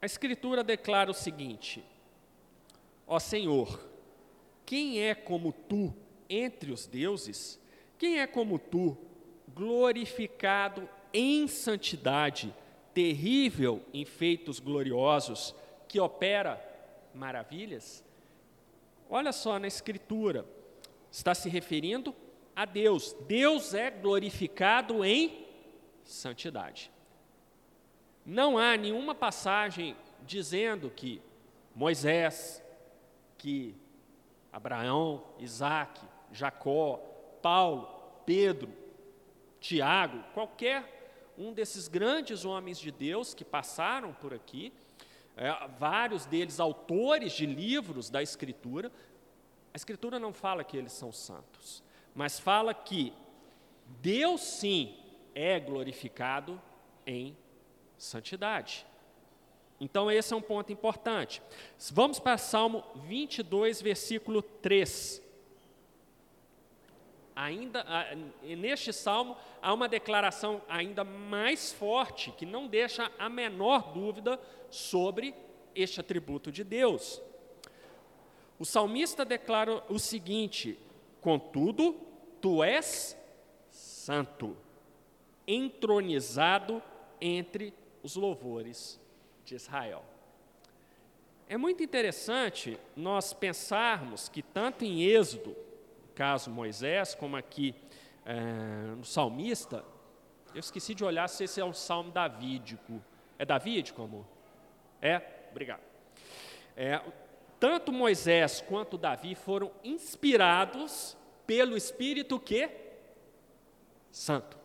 A 0.00 0.06
Escritura 0.06 0.64
declara 0.64 1.10
o 1.10 1.14
seguinte: 1.14 1.84
Ó 3.06 3.18
Senhor, 3.18 3.91
quem 4.64 5.00
é 5.00 5.14
como 5.14 5.52
tu 5.52 5.94
entre 6.28 6.72
os 6.72 6.86
deuses? 6.86 7.60
Quem 7.98 8.20
é 8.20 8.26
como 8.26 8.58
tu, 8.58 8.96
glorificado 9.54 10.88
em 11.12 11.46
santidade, 11.46 12.54
terrível 12.94 13.82
em 13.92 14.04
feitos 14.04 14.58
gloriosos, 14.58 15.54
que 15.86 16.00
opera 16.00 16.60
maravilhas? 17.14 18.04
Olha 19.08 19.32
só 19.32 19.58
na 19.58 19.66
Escritura, 19.66 20.46
está 21.10 21.34
se 21.34 21.48
referindo 21.48 22.14
a 22.56 22.64
Deus. 22.64 23.14
Deus 23.28 23.74
é 23.74 23.90
glorificado 23.90 25.04
em 25.04 25.46
santidade. 26.04 26.90
Não 28.24 28.56
há 28.56 28.76
nenhuma 28.76 29.14
passagem 29.14 29.96
dizendo 30.26 30.90
que 30.90 31.20
Moisés, 31.74 32.62
que 33.36 33.74
Abraão, 34.52 35.24
Isaac, 35.38 36.00
Jacó, 36.30 37.00
Paulo, 37.40 37.88
Pedro, 38.26 38.70
Tiago, 39.60 40.22
qualquer 40.34 41.32
um 41.38 41.52
desses 41.52 41.88
grandes 41.88 42.44
homens 42.44 42.78
de 42.78 42.90
Deus 42.90 43.32
que 43.32 43.44
passaram 43.44 44.12
por 44.12 44.34
aqui, 44.34 44.72
é, 45.36 45.50
vários 45.78 46.26
deles 46.26 46.60
autores 46.60 47.32
de 47.32 47.46
livros 47.46 48.10
da 48.10 48.22
Escritura, 48.22 48.92
a 49.72 49.76
Escritura 49.76 50.18
não 50.18 50.32
fala 50.32 50.62
que 50.62 50.76
eles 50.76 50.92
são 50.92 51.10
santos, 51.10 51.82
mas 52.14 52.38
fala 52.38 52.74
que 52.74 53.12
Deus 54.00 54.42
sim 54.42 54.94
é 55.34 55.58
glorificado 55.58 56.60
em 57.06 57.36
santidade. 57.96 58.86
Então, 59.82 60.08
esse 60.08 60.32
é 60.32 60.36
um 60.36 60.40
ponto 60.40 60.72
importante. 60.72 61.42
Vamos 61.90 62.20
para 62.20 62.38
Salmo 62.38 62.84
22, 62.94 63.82
versículo 63.82 64.40
3. 64.40 65.20
Ainda, 67.34 67.84
neste 68.42 68.92
salmo, 68.92 69.36
há 69.60 69.74
uma 69.74 69.88
declaração 69.88 70.62
ainda 70.68 71.02
mais 71.02 71.72
forte, 71.72 72.30
que 72.30 72.46
não 72.46 72.68
deixa 72.68 73.10
a 73.18 73.28
menor 73.28 73.92
dúvida 73.92 74.38
sobre 74.70 75.34
este 75.74 75.98
atributo 75.98 76.52
de 76.52 76.62
Deus. 76.62 77.20
O 78.60 78.64
salmista 78.64 79.24
declara 79.24 79.82
o 79.88 79.98
seguinte: 79.98 80.78
Contudo, 81.20 81.96
tu 82.40 82.62
és 82.62 83.18
santo, 83.68 84.56
entronizado 85.44 86.80
entre 87.20 87.74
os 88.00 88.14
louvores 88.14 89.01
de 89.44 89.54
Israel. 89.54 90.04
É 91.48 91.56
muito 91.56 91.82
interessante 91.82 92.78
nós 92.96 93.32
pensarmos 93.32 94.28
que, 94.28 94.42
tanto 94.42 94.84
em 94.84 95.02
Êxodo, 95.02 95.54
caso 96.14 96.50
Moisés, 96.50 97.14
como 97.14 97.36
aqui 97.36 97.74
é, 98.24 98.40
no 98.96 99.04
salmista, 99.04 99.84
eu 100.54 100.60
esqueci 100.60 100.94
de 100.94 101.04
olhar 101.04 101.28
se 101.28 101.44
esse 101.44 101.60
é 101.60 101.64
um 101.64 101.72
salmo 101.72 102.10
davídico. 102.10 103.02
É 103.38 103.44
davídico, 103.44 104.02
amor? 104.02 104.24
É? 105.00 105.20
Obrigado. 105.50 105.82
É, 106.76 107.00
tanto 107.58 107.92
Moisés 107.92 108.60
quanto 108.60 108.98
Davi 108.98 109.34
foram 109.34 109.70
inspirados 109.84 111.16
pelo 111.46 111.76
Espírito 111.76 112.38
que? 112.38 112.68
Santo 114.10 114.58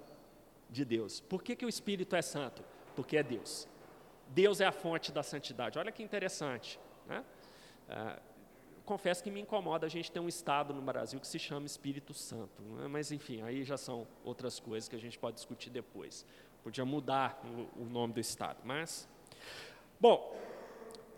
de 0.69 0.83
Deus. 0.83 1.19
Por 1.19 1.43
que, 1.43 1.55
que 1.55 1.65
o 1.65 1.69
Espírito 1.69 2.15
é 2.15 2.21
santo? 2.21 2.63
Porque 2.95 3.17
é 3.17 3.23
Deus. 3.23 3.67
Deus 4.29 4.61
é 4.61 4.65
a 4.65 4.71
fonte 4.71 5.11
da 5.11 5.23
santidade. 5.23 5.77
Olha 5.79 5.91
que 5.91 6.03
interessante. 6.03 6.79
Né? 7.07 7.23
Ah, 7.89 8.19
confesso 8.85 9.23
que 9.23 9.29
me 9.29 9.41
incomoda 9.41 9.85
a 9.85 9.89
gente 9.89 10.11
ter 10.11 10.19
um 10.19 10.27
Estado 10.27 10.73
no 10.73 10.81
Brasil 10.81 11.19
que 11.19 11.27
se 11.27 11.37
chama 11.37 11.65
Espírito 11.65 12.13
Santo. 12.13 12.61
Né? 12.61 12.87
Mas, 12.87 13.11
enfim, 13.11 13.41
aí 13.41 13.63
já 13.63 13.77
são 13.77 14.07
outras 14.23 14.59
coisas 14.59 14.87
que 14.87 14.95
a 14.95 14.99
gente 14.99 15.17
pode 15.17 15.35
discutir 15.35 15.69
depois. 15.69 16.25
Podia 16.63 16.85
mudar 16.85 17.41
o, 17.43 17.83
o 17.83 17.85
nome 17.85 18.13
do 18.13 18.19
Estado. 18.19 18.59
Mas, 18.63 19.07
bom, 19.99 20.35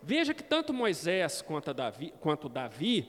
veja 0.02 0.34
que 0.34 0.42
tanto 0.42 0.72
Moisés 0.72 1.42
quanto 1.42 1.72
Davi, 1.72 2.12
quanto 2.20 2.48
Davi 2.48 3.08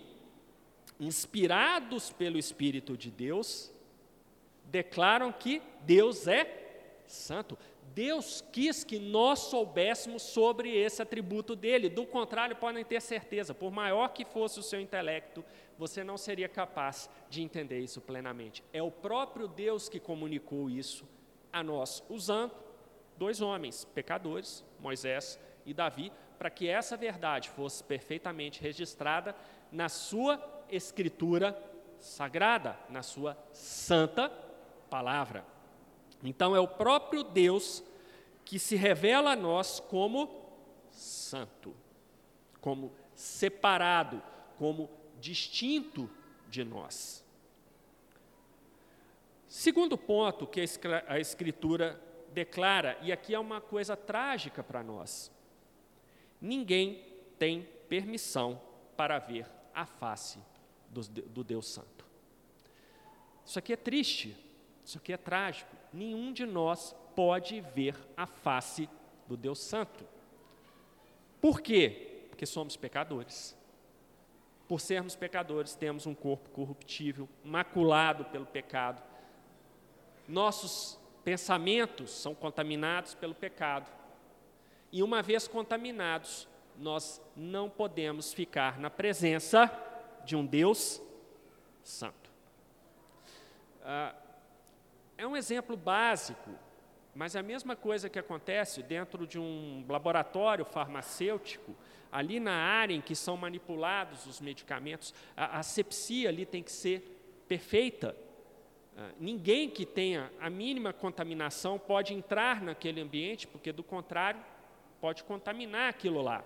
inspirados 1.00 2.12
pelo 2.12 2.38
Espírito 2.38 2.96
de 2.96 3.10
Deus, 3.10 3.72
declaram 4.66 5.32
que 5.32 5.62
Deus 5.82 6.28
é 6.28 7.02
santo. 7.08 7.58
Deus 7.94 8.44
quis 8.52 8.84
que 8.84 9.00
nós 9.00 9.40
soubéssemos 9.40 10.22
sobre 10.22 10.76
esse 10.76 11.02
atributo 11.02 11.56
dele, 11.56 11.90
do 11.90 12.06
contrário, 12.06 12.56
podem 12.56 12.86
ter 12.86 13.02
certeza, 13.02 13.54
por 13.54 13.72
maior 13.72 14.10
que 14.10 14.24
fosse 14.24 14.60
o 14.60 14.64
seu 14.64 14.80
intelecto, 14.80 15.44
você 15.78 16.04
não 16.04 16.18
seria 16.18 16.48
capaz 16.48 17.10
de 17.30 17.42
entender 17.42 17.80
isso 17.80 18.00
plenamente. 18.00 18.64
É 18.72 18.82
o 18.82 18.92
próprio 18.92 19.48
Deus 19.48 19.90
que 19.90 20.00
comunicou 20.00 20.70
isso 20.70 21.06
a 21.52 21.64
nós, 21.64 22.04
usando 22.10 22.54
dois 23.18 23.42
homens 23.42 23.84
pecadores, 23.84 24.64
Moisés 24.80 25.40
e 25.66 25.74
Davi, 25.74 26.12
para 26.38 26.50
que 26.50 26.68
essa 26.68 26.96
verdade 26.96 27.50
fosse 27.50 27.84
perfeitamente 27.84 28.62
registrada 28.62 29.36
na 29.72 29.90
sua 29.90 30.40
escritura 30.70 31.58
sagrada, 32.00 32.78
na 32.90 33.04
sua 33.04 33.38
santa 33.52 34.30
palavra. 34.90 35.46
Então 36.24 36.56
é 36.56 36.60
o 36.60 36.68
próprio 36.68 37.24
Deus 37.24 37.84
que 38.46 38.60
se 38.60 38.76
revela 38.76 39.32
a 39.32 39.36
nós 39.36 39.80
como 39.80 40.30
santo, 40.92 41.76
como 42.60 42.94
separado, 43.16 44.22
como 44.58 44.90
distinto 45.20 46.10
de 46.50 46.64
nós. 46.64 47.24
Segundo 49.48 49.98
ponto 49.98 50.48
que 50.48 50.62
a 51.08 51.20
Escritura 51.20 52.02
declara, 52.34 52.98
e 53.02 53.12
aqui 53.12 53.34
é 53.34 53.40
uma 53.40 53.60
coisa 53.60 53.98
trágica 53.98 54.64
para 54.64 54.84
nós: 54.84 55.32
ninguém 56.40 57.06
tem 57.38 57.68
permissão 57.90 58.62
para 58.96 59.20
ver 59.20 59.46
a 59.74 59.86
face 59.86 60.40
do, 60.90 61.44
Deus 61.44 61.68
Santo. 61.68 62.06
Isso 63.46 63.58
aqui 63.58 63.74
é 63.74 63.78
triste, 63.78 64.38
isso 64.86 64.98
aqui 64.98 65.12
é 65.14 65.18
trágico. 65.18 65.76
Nenhum 65.94 66.32
de 66.32 66.46
nós 66.46 66.96
pode 67.16 67.60
ver 67.60 67.96
a 68.16 68.26
face 68.26 68.90
do 69.28 69.36
Deus 69.36 69.60
Santo. 69.60 70.06
Por 71.40 71.62
quê? 71.62 72.26
Porque 72.30 72.46
somos 72.46 72.78
pecadores. 72.78 73.58
Por 74.68 74.80
sermos 74.80 75.16
pecadores, 75.16 75.76
temos 75.76 76.06
um 76.06 76.14
corpo 76.16 76.50
corruptível, 76.52 77.28
maculado 77.44 78.26
pelo 78.26 78.46
pecado. 78.46 79.04
Nossos 80.28 80.98
pensamentos 81.24 82.12
são 82.12 82.34
contaminados 82.34 83.14
pelo 83.14 83.36
pecado. 83.36 83.92
E 84.92 85.04
uma 85.04 85.22
vez 85.22 85.48
contaminados, 85.48 86.48
nós 86.78 87.22
não 87.36 87.70
podemos 87.70 88.34
ficar 88.34 88.80
na 88.80 88.90
presença 88.90 89.70
de 90.26 90.36
um 90.36 90.46
Deus 90.46 91.02
Santo. 91.84 92.32
Ah, 93.84 94.16
é 95.22 95.28
um 95.28 95.38
exemplo 95.38 95.78
básico, 95.78 96.50
mas 97.14 97.36
é 97.36 97.40
a 97.40 97.44
mesma 97.44 97.76
coisa 97.76 98.10
que 98.10 98.18
acontece 98.18 98.82
dentro 98.82 99.28
de 99.28 99.38
um 99.38 99.86
laboratório 99.88 100.66
farmacêutico, 100.66 101.76
ali 102.12 102.40
na 102.40 102.54
área 102.54 102.96
em 102.96 103.02
que 103.02 103.16
são 103.16 103.38
manipulados 103.38 104.26
os 104.26 104.42
medicamentos, 104.42 105.14
a 105.38 105.60
asepsia 105.60 106.28
ali 106.28 106.44
tem 106.44 106.64
que 106.64 106.72
ser 106.72 107.44
perfeita. 107.48 108.18
Ah, 108.98 109.12
ninguém 109.20 109.70
que 109.70 109.86
tenha 109.86 110.32
a 110.40 110.50
mínima 110.50 110.92
contaminação 110.92 111.78
pode 111.78 112.16
entrar 112.16 112.60
naquele 112.60 113.00
ambiente, 113.00 113.46
porque 113.46 113.72
do 113.72 113.84
contrário, 113.84 114.42
pode 115.00 115.24
contaminar 115.24 115.88
aquilo 115.88 116.20
lá. 116.24 116.44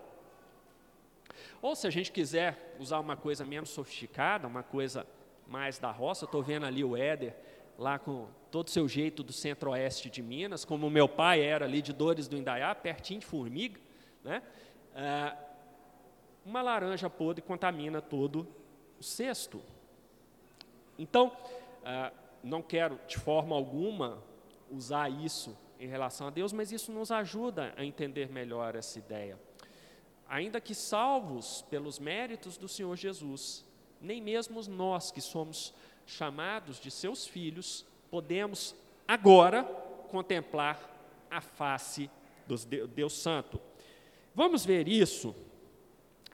Ou 1.62 1.78
se 1.78 1.88
a 1.88 1.90
gente 1.90 2.12
quiser 2.12 2.76
usar 2.78 3.00
uma 3.00 3.16
coisa 3.16 3.46
menos 3.46 3.70
sofisticada, 3.70 4.46
uma 4.46 4.64
coisa 4.64 5.08
mais 5.48 5.80
da 5.80 5.92
roça, 5.92 6.26
estou 6.26 6.44
vendo 6.44 6.66
ali 6.66 6.84
o 6.84 6.98
Éder 6.98 7.34
lá 7.78 8.00
com 8.00 8.28
todo 8.50 8.68
o 8.68 8.72
seu 8.72 8.88
jeito 8.88 9.22
do 9.22 9.34
centro-oeste 9.34 10.10
de 10.10 10.22
Minas, 10.22 10.64
como 10.64 10.90
meu 10.90 11.08
pai 11.08 11.42
era 11.42 11.66
ali 11.66 11.82
de 11.82 11.92
Dores 11.92 12.28
do 12.28 12.38
Indaiá, 12.38 12.74
pertinho 12.74 13.20
de 13.20 13.26
Formiga, 13.26 13.80
né? 14.24 14.42
Ah, 14.96 15.38
uma 16.46 16.62
laranja 16.62 17.10
podre 17.10 17.42
contamina 17.42 18.02
todo 18.02 18.48
o 19.00 19.04
cesto. 19.04 19.62
Então, 20.98 21.36
ah, 21.84 22.12
não 22.44 22.62
quero 22.62 23.00
de 23.08 23.18
forma 23.18 23.56
alguma 23.56 24.24
usar 24.72 25.10
isso 25.10 25.58
em 25.80 25.88
relação 25.88 26.28
a 26.28 26.30
Deus, 26.30 26.54
mas 26.54 26.72
isso 26.72 26.92
nos 26.92 27.12
ajuda 27.12 27.74
a 27.76 27.84
entender 27.84 28.30
melhor 28.30 28.76
essa 28.76 28.98
ideia. 28.98 29.38
Ainda 30.28 30.62
que 30.62 30.74
salvos 30.74 31.64
pelos 31.70 32.00
méritos 32.00 32.58
do 32.58 32.68
Senhor 32.68 32.96
Jesus, 32.96 33.66
nem 34.00 34.22
mesmo 34.22 34.62
nós 34.64 35.12
que 35.12 35.22
somos 35.22 35.74
chamados 36.06 36.80
de 36.80 36.92
seus 36.92 37.28
filhos, 37.28 37.86
podemos 38.10 38.76
agora 39.08 39.64
contemplar 40.10 40.80
a 41.30 41.42
face 41.42 42.10
do 42.48 42.56
Deus 42.88 43.14
Santo. 43.14 43.60
Vamos 44.34 44.66
ver 44.66 44.88
isso. 44.88 45.36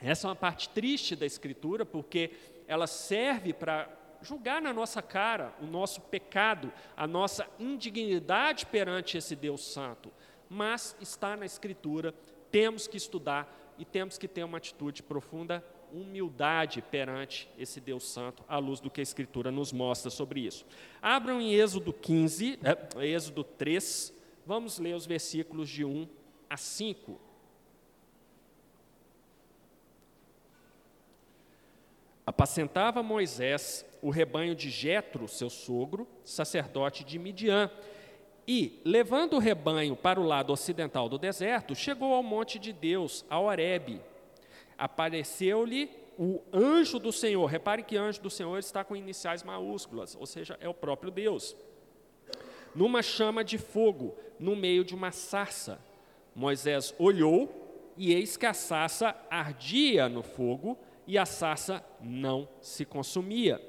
Essa 0.01 0.27
é 0.27 0.29
uma 0.29 0.35
parte 0.35 0.69
triste 0.69 1.15
da 1.15 1.25
Escritura, 1.25 1.85
porque 1.85 2.31
ela 2.67 2.87
serve 2.87 3.53
para 3.53 3.89
julgar 4.21 4.61
na 4.61 4.73
nossa 4.73 5.01
cara 5.01 5.53
o 5.61 5.65
nosso 5.65 6.01
pecado, 6.01 6.71
a 6.95 7.07
nossa 7.07 7.47
indignidade 7.59 8.65
perante 8.65 9.17
esse 9.17 9.35
Deus 9.35 9.61
Santo. 9.61 10.11
Mas 10.49 10.95
está 10.99 11.35
na 11.35 11.45
Escritura, 11.45 12.13
temos 12.51 12.87
que 12.87 12.97
estudar 12.97 13.73
e 13.77 13.85
temos 13.85 14.17
que 14.17 14.27
ter 14.27 14.43
uma 14.43 14.57
atitude 14.57 15.01
profunda 15.01 15.63
humildade 15.93 16.81
perante 16.81 17.49
esse 17.57 17.79
Deus 17.79 18.03
Santo, 18.03 18.43
à 18.47 18.57
luz 18.57 18.79
do 18.79 18.89
que 18.89 19.01
a 19.01 19.03
Escritura 19.03 19.51
nos 19.51 19.71
mostra 19.71 20.09
sobre 20.09 20.41
isso. 20.41 20.65
Abram 21.01 21.41
em 21.41 21.53
Êxodo 21.53 21.91
15, 21.93 22.59
é, 22.63 23.05
Êxodo 23.05 23.43
3, 23.43 24.13
vamos 24.45 24.79
ler 24.79 24.95
os 24.95 25.05
versículos 25.05 25.69
de 25.69 25.85
1 25.85 26.07
a 26.49 26.57
5. 26.57 27.19
Apacentava 32.25 33.03
Moisés 33.03 33.85
o 34.01 34.09
rebanho 34.09 34.55
de 34.55 34.69
Jetro, 34.69 35.27
seu 35.27 35.49
sogro, 35.49 36.07
sacerdote 36.23 37.03
de 37.03 37.19
Midian, 37.19 37.69
e, 38.47 38.81
levando 38.83 39.33
o 39.33 39.39
rebanho 39.39 39.95
para 39.95 40.19
o 40.19 40.25
lado 40.25 40.51
ocidental 40.51 41.07
do 41.07 41.17
deserto, 41.17 41.75
chegou 41.75 42.13
ao 42.13 42.23
monte 42.23 42.57
de 42.57 42.73
Deus, 42.73 43.23
a 43.29 43.39
Horebe. 43.39 44.01
Apareceu-lhe 44.81 45.91
o 46.17 46.41
anjo 46.51 46.97
do 46.97 47.11
Senhor. 47.11 47.45
Repare 47.45 47.83
que 47.83 47.95
anjo 47.95 48.19
do 48.19 48.31
Senhor 48.31 48.57
está 48.57 48.83
com 48.83 48.95
iniciais 48.95 49.43
maiúsculas, 49.43 50.17
ou 50.19 50.25
seja, 50.25 50.57
é 50.59 50.67
o 50.67 50.73
próprio 50.73 51.11
Deus. 51.11 51.55
Numa 52.73 53.03
chama 53.03 53.43
de 53.43 53.59
fogo, 53.59 54.15
no 54.39 54.55
meio 54.55 54.83
de 54.83 54.95
uma 54.95 55.11
sarça. 55.11 55.79
Moisés 56.35 56.95
olhou, 56.97 57.93
e 57.95 58.11
eis 58.11 58.37
que 58.37 58.47
a 58.47 58.55
sarça 58.55 59.15
ardia 59.29 60.09
no 60.09 60.23
fogo, 60.23 60.79
e 61.05 61.15
a 61.15 61.27
sarça 61.27 61.85
não 62.01 62.49
se 62.59 62.83
consumia. 62.83 63.61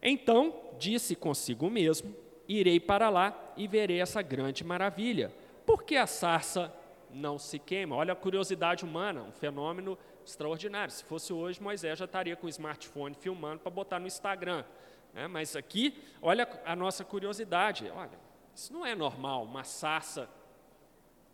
Então 0.00 0.54
disse 0.78 1.16
consigo 1.16 1.68
mesmo: 1.68 2.14
Irei 2.48 2.78
para 2.78 3.08
lá 3.10 3.52
e 3.56 3.66
verei 3.66 4.00
essa 4.00 4.22
grande 4.22 4.62
maravilha. 4.62 5.32
Por 5.66 5.82
que 5.82 5.96
a 5.96 6.06
sarça 6.06 6.72
não 7.12 7.36
se 7.36 7.58
queima? 7.58 7.96
Olha 7.96 8.12
a 8.12 8.16
curiosidade 8.16 8.84
humana, 8.84 9.22
um 9.22 9.32
fenômeno 9.32 9.98
extraordinário. 10.24 10.92
Se 10.92 11.04
fosse 11.04 11.32
hoje, 11.32 11.62
Moisés 11.62 11.98
já 11.98 12.04
estaria 12.04 12.36
com 12.36 12.46
o 12.46 12.50
smartphone 12.50 13.14
filmando 13.14 13.60
para 13.60 13.70
botar 13.70 13.98
no 13.98 14.06
Instagram. 14.06 14.64
Né? 15.12 15.26
Mas 15.26 15.56
aqui, 15.56 16.00
olha 16.20 16.48
a 16.64 16.74
nossa 16.76 17.04
curiosidade. 17.04 17.90
Olha, 17.94 18.18
isso 18.54 18.72
não 18.72 18.84
é 18.84 18.94
normal, 18.94 19.44
uma 19.44 19.64
sarça 19.64 20.28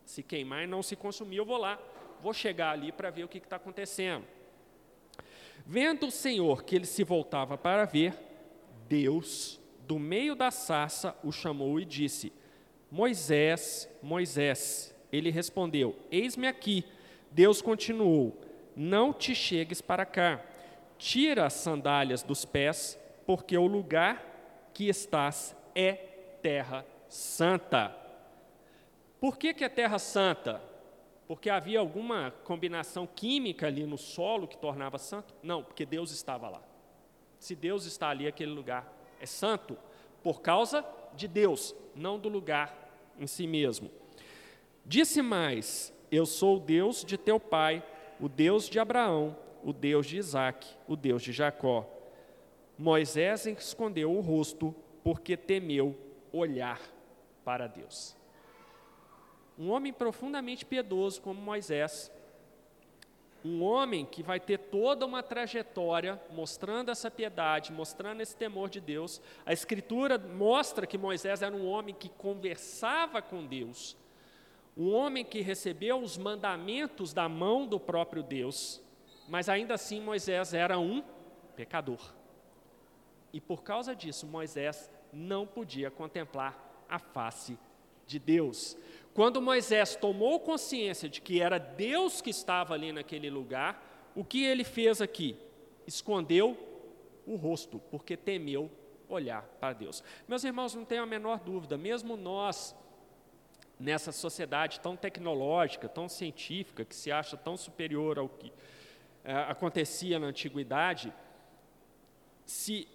se 0.04 0.22
queimar 0.22 0.64
e 0.64 0.66
não 0.66 0.82
se 0.82 0.94
consumir. 0.96 1.36
Eu 1.36 1.44
vou 1.44 1.56
lá, 1.56 1.78
vou 2.22 2.32
chegar 2.32 2.70
ali 2.70 2.92
para 2.92 3.10
ver 3.10 3.24
o 3.24 3.28
que 3.28 3.38
está 3.38 3.56
acontecendo. 3.56 4.24
Vendo 5.66 6.06
o 6.06 6.10
Senhor 6.10 6.62
que 6.62 6.76
ele 6.76 6.86
se 6.86 7.02
voltava 7.02 7.58
para 7.58 7.84
ver, 7.84 8.14
Deus, 8.88 9.60
do 9.80 9.98
meio 9.98 10.34
da 10.36 10.50
sarça, 10.50 11.16
o 11.24 11.32
chamou 11.32 11.80
e 11.80 11.84
disse: 11.84 12.32
Moisés, 12.90 13.88
Moisés. 14.02 14.94
Ele 15.12 15.30
respondeu: 15.30 15.96
Eis-me 16.10 16.46
aqui. 16.46 16.84
Deus 17.32 17.60
continuou: 17.60 18.38
Não 18.76 19.12
te 19.12 19.34
chegues 19.34 19.80
para 19.80 20.04
cá. 20.04 20.40
Tira 20.98 21.46
as 21.46 21.54
sandálias 21.54 22.22
dos 22.22 22.44
pés, 22.44 22.98
porque 23.24 23.56
o 23.56 23.66
lugar 23.66 24.70
que 24.74 24.88
estás 24.88 25.56
é 25.74 25.94
terra 26.42 26.84
santa. 27.08 27.96
Por 29.18 29.38
que, 29.38 29.54
que 29.54 29.64
é 29.64 29.68
terra 29.68 29.98
santa? 29.98 30.62
Porque 31.26 31.50
havia 31.50 31.80
alguma 31.80 32.30
combinação 32.44 33.06
química 33.06 33.66
ali 33.66 33.84
no 33.84 33.98
solo 33.98 34.46
que 34.46 34.56
tornava 34.56 34.98
santo? 34.98 35.34
Não, 35.42 35.62
porque 35.62 35.84
Deus 35.84 36.12
estava 36.12 36.48
lá. 36.48 36.62
Se 37.38 37.54
Deus 37.54 37.86
está 37.86 38.10
ali, 38.10 38.26
aquele 38.26 38.52
lugar 38.52 38.92
é 39.20 39.26
santo 39.26 39.76
por 40.22 40.40
causa 40.40 40.84
de 41.14 41.26
Deus, 41.26 41.74
não 41.94 42.18
do 42.18 42.28
lugar 42.28 42.90
em 43.18 43.26
si 43.26 43.46
mesmo. 43.46 43.90
Disse 44.84 45.22
mais: 45.22 45.92
Eu 46.10 46.26
sou 46.26 46.60
Deus 46.60 47.04
de 47.04 47.16
teu 47.16 47.40
pai, 47.40 47.82
o 48.20 48.28
Deus 48.28 48.68
de 48.68 48.78
Abraão, 48.78 49.36
o 49.62 49.72
Deus 49.72 50.06
de 50.06 50.16
Isaac, 50.16 50.66
o 50.86 50.96
Deus 50.96 51.22
de 51.22 51.32
Jacó. 51.32 51.86
Moisés 52.78 53.46
escondeu 53.46 54.12
o 54.12 54.20
rosto 54.20 54.74
porque 55.02 55.36
temeu 55.36 55.96
olhar 56.32 56.80
para 57.44 57.66
Deus. 57.66 58.16
Um 59.58 59.70
homem 59.70 59.92
profundamente 59.92 60.64
piedoso 60.66 61.20
como 61.22 61.40
Moisés, 61.40 62.12
um 63.44 63.62
homem 63.62 64.04
que 64.04 64.22
vai 64.22 64.40
ter 64.40 64.58
toda 64.58 65.06
uma 65.06 65.22
trajetória 65.22 66.20
mostrando 66.30 66.90
essa 66.90 67.10
piedade, 67.10 67.72
mostrando 67.72 68.20
esse 68.20 68.36
temor 68.36 68.68
de 68.68 68.80
Deus. 68.80 69.22
A 69.46 69.52
Escritura 69.52 70.18
mostra 70.18 70.86
que 70.86 70.98
Moisés 70.98 71.42
era 71.42 71.54
um 71.54 71.66
homem 71.66 71.94
que 71.94 72.08
conversava 72.08 73.22
com 73.22 73.46
Deus, 73.46 73.96
um 74.76 74.92
homem 74.92 75.24
que 75.24 75.40
recebeu 75.40 75.98
os 75.98 76.18
mandamentos 76.18 77.12
da 77.12 77.28
mão 77.28 77.66
do 77.66 77.80
próprio 77.80 78.22
Deus, 78.22 78.82
mas 79.28 79.48
ainda 79.48 79.74
assim 79.74 80.00
Moisés 80.00 80.52
era 80.52 80.78
um 80.78 81.02
pecador. 81.56 82.14
E 83.32 83.40
por 83.40 83.62
causa 83.62 83.94
disso, 83.94 84.26
Moisés 84.26 84.90
não 85.12 85.46
podia 85.46 85.90
contemplar 85.90 86.84
a 86.88 86.98
face 86.98 87.58
de 88.06 88.18
Deus. 88.18 88.76
Quando 89.14 89.40
Moisés 89.40 89.96
tomou 89.96 90.38
consciência 90.40 91.08
de 91.08 91.20
que 91.20 91.40
era 91.40 91.58
Deus 91.58 92.20
que 92.20 92.30
estava 92.30 92.74
ali 92.74 92.92
naquele 92.92 93.30
lugar, 93.30 94.12
o 94.14 94.24
que 94.24 94.44
ele 94.44 94.62
fez 94.62 95.00
aqui? 95.00 95.36
Escondeu 95.86 96.56
o 97.26 97.34
rosto, 97.36 97.80
porque 97.90 98.16
temeu 98.16 98.70
olhar 99.08 99.42
para 99.60 99.72
Deus. 99.72 100.02
Meus 100.28 100.44
irmãos, 100.44 100.74
não 100.74 100.84
tenho 100.84 101.02
a 101.02 101.06
menor 101.06 101.40
dúvida, 101.40 101.76
mesmo 101.76 102.16
nós, 102.16 102.74
nessa 103.78 104.10
sociedade 104.12 104.80
tão 104.80 104.96
tecnológica, 104.96 105.88
tão 105.88 106.08
científica, 106.08 106.84
que 106.84 106.94
se 106.94 107.12
acha 107.12 107.36
tão 107.36 107.56
superior 107.56 108.18
ao 108.18 108.28
que 108.28 108.52
é, 109.24 109.32
acontecia 109.34 110.18
na 110.18 110.28
antiguidade, 110.28 111.12
se 112.44 112.88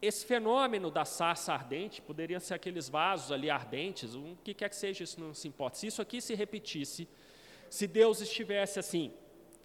esse 0.00 0.26
fenômeno 0.26 0.90
da 0.90 1.04
sarça 1.04 1.52
ardente 1.52 2.02
poderia 2.02 2.40
ser 2.40 2.54
aqueles 2.54 2.88
vasos 2.88 3.32
ali 3.32 3.48
ardentes, 3.48 4.14
o 4.14 4.36
que 4.42 4.52
quer 4.52 4.68
que 4.68 4.76
seja, 4.76 5.04
isso 5.04 5.20
não 5.20 5.32
se 5.32 5.48
importa. 5.48 5.78
Se 5.78 5.86
isso 5.86 6.02
aqui 6.02 6.20
se 6.20 6.34
repetisse, 6.34 7.08
se 7.70 7.86
Deus 7.86 8.20
estivesse 8.20 8.78
assim, 8.78 9.12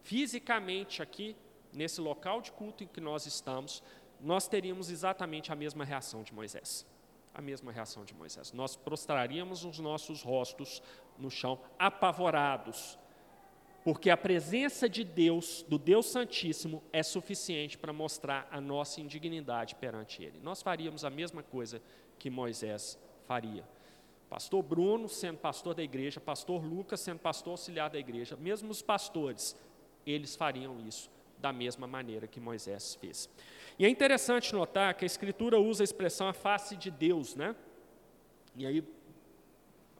fisicamente 0.04 1.02
aqui, 1.02 1.36
nesse 1.74 2.02
local 2.02 2.42
de 2.42 2.52
culto 2.52 2.84
em 2.84 2.88
que 2.88 3.02
nós 3.02 3.26
estamos, 3.26 3.84
nós 4.20 4.48
teríamos 4.48 4.90
exatamente 4.90 5.52
a 5.52 5.56
mesma 5.56 5.84
reação 5.84 6.24
de 6.24 6.34
Moisés. 6.34 6.86
A 7.34 7.42
mesma 7.42 7.72
reação 7.72 8.04
de 8.04 8.14
Moisés. 8.14 8.52
Nós 8.52 8.76
prostraríamos 8.76 9.64
os 9.64 9.80
nossos 9.80 10.22
rostos 10.22 10.82
no 11.18 11.30
chão, 11.30 11.60
apavorados, 11.78 12.98
porque 13.84 14.10
a 14.10 14.18
presença 14.18 14.90
de 14.90 15.04
Deus, 15.04 15.64
do 15.68 15.78
Deus 15.78 16.08
Santíssimo, 16.08 16.84
é 16.92 17.02
suficiente 17.02 17.78
para 17.78 17.94
mostrar 17.94 18.48
a 18.52 18.60
nossa 18.60 19.00
indignidade 19.00 19.76
perante 19.76 20.24
Ele. 20.24 20.40
Nós 20.42 20.62
faríamos 20.62 21.06
a 21.06 21.10
mesma 21.10 21.42
coisa 21.42 21.82
que 22.18 22.30
Moisés 22.30 23.00
faria. 23.26 23.64
Pastor 24.30 24.62
Bruno, 24.62 25.08
sendo 25.08 25.38
pastor 25.38 25.74
da 25.74 25.82
igreja, 25.82 26.20
pastor 26.20 26.64
Lucas, 26.64 27.00
sendo 27.00 27.20
pastor 27.20 27.52
auxiliar 27.52 27.90
da 27.90 27.98
igreja, 27.98 28.36
mesmo 28.36 28.70
os 28.70 28.82
pastores, 28.82 29.56
eles 30.06 30.36
fariam 30.36 30.80
isso 30.88 31.10
da 31.40 31.54
mesma 31.54 31.88
maneira 31.88 32.28
que 32.28 32.40
Moisés 32.40 32.96
fez. 32.96 33.30
E 33.78 33.86
é 33.86 33.90
interessante 33.90 34.54
notar 34.54 34.94
que 34.94 35.06
a 35.06 35.08
Escritura 35.08 35.60
usa 35.60 35.84
a 35.84 35.86
expressão 35.86 36.28
a 36.28 36.34
face 36.34 36.76
de 36.76 36.92
Deus, 36.92 37.36
né? 37.36 37.56
E 38.56 38.66
aí 38.66 38.84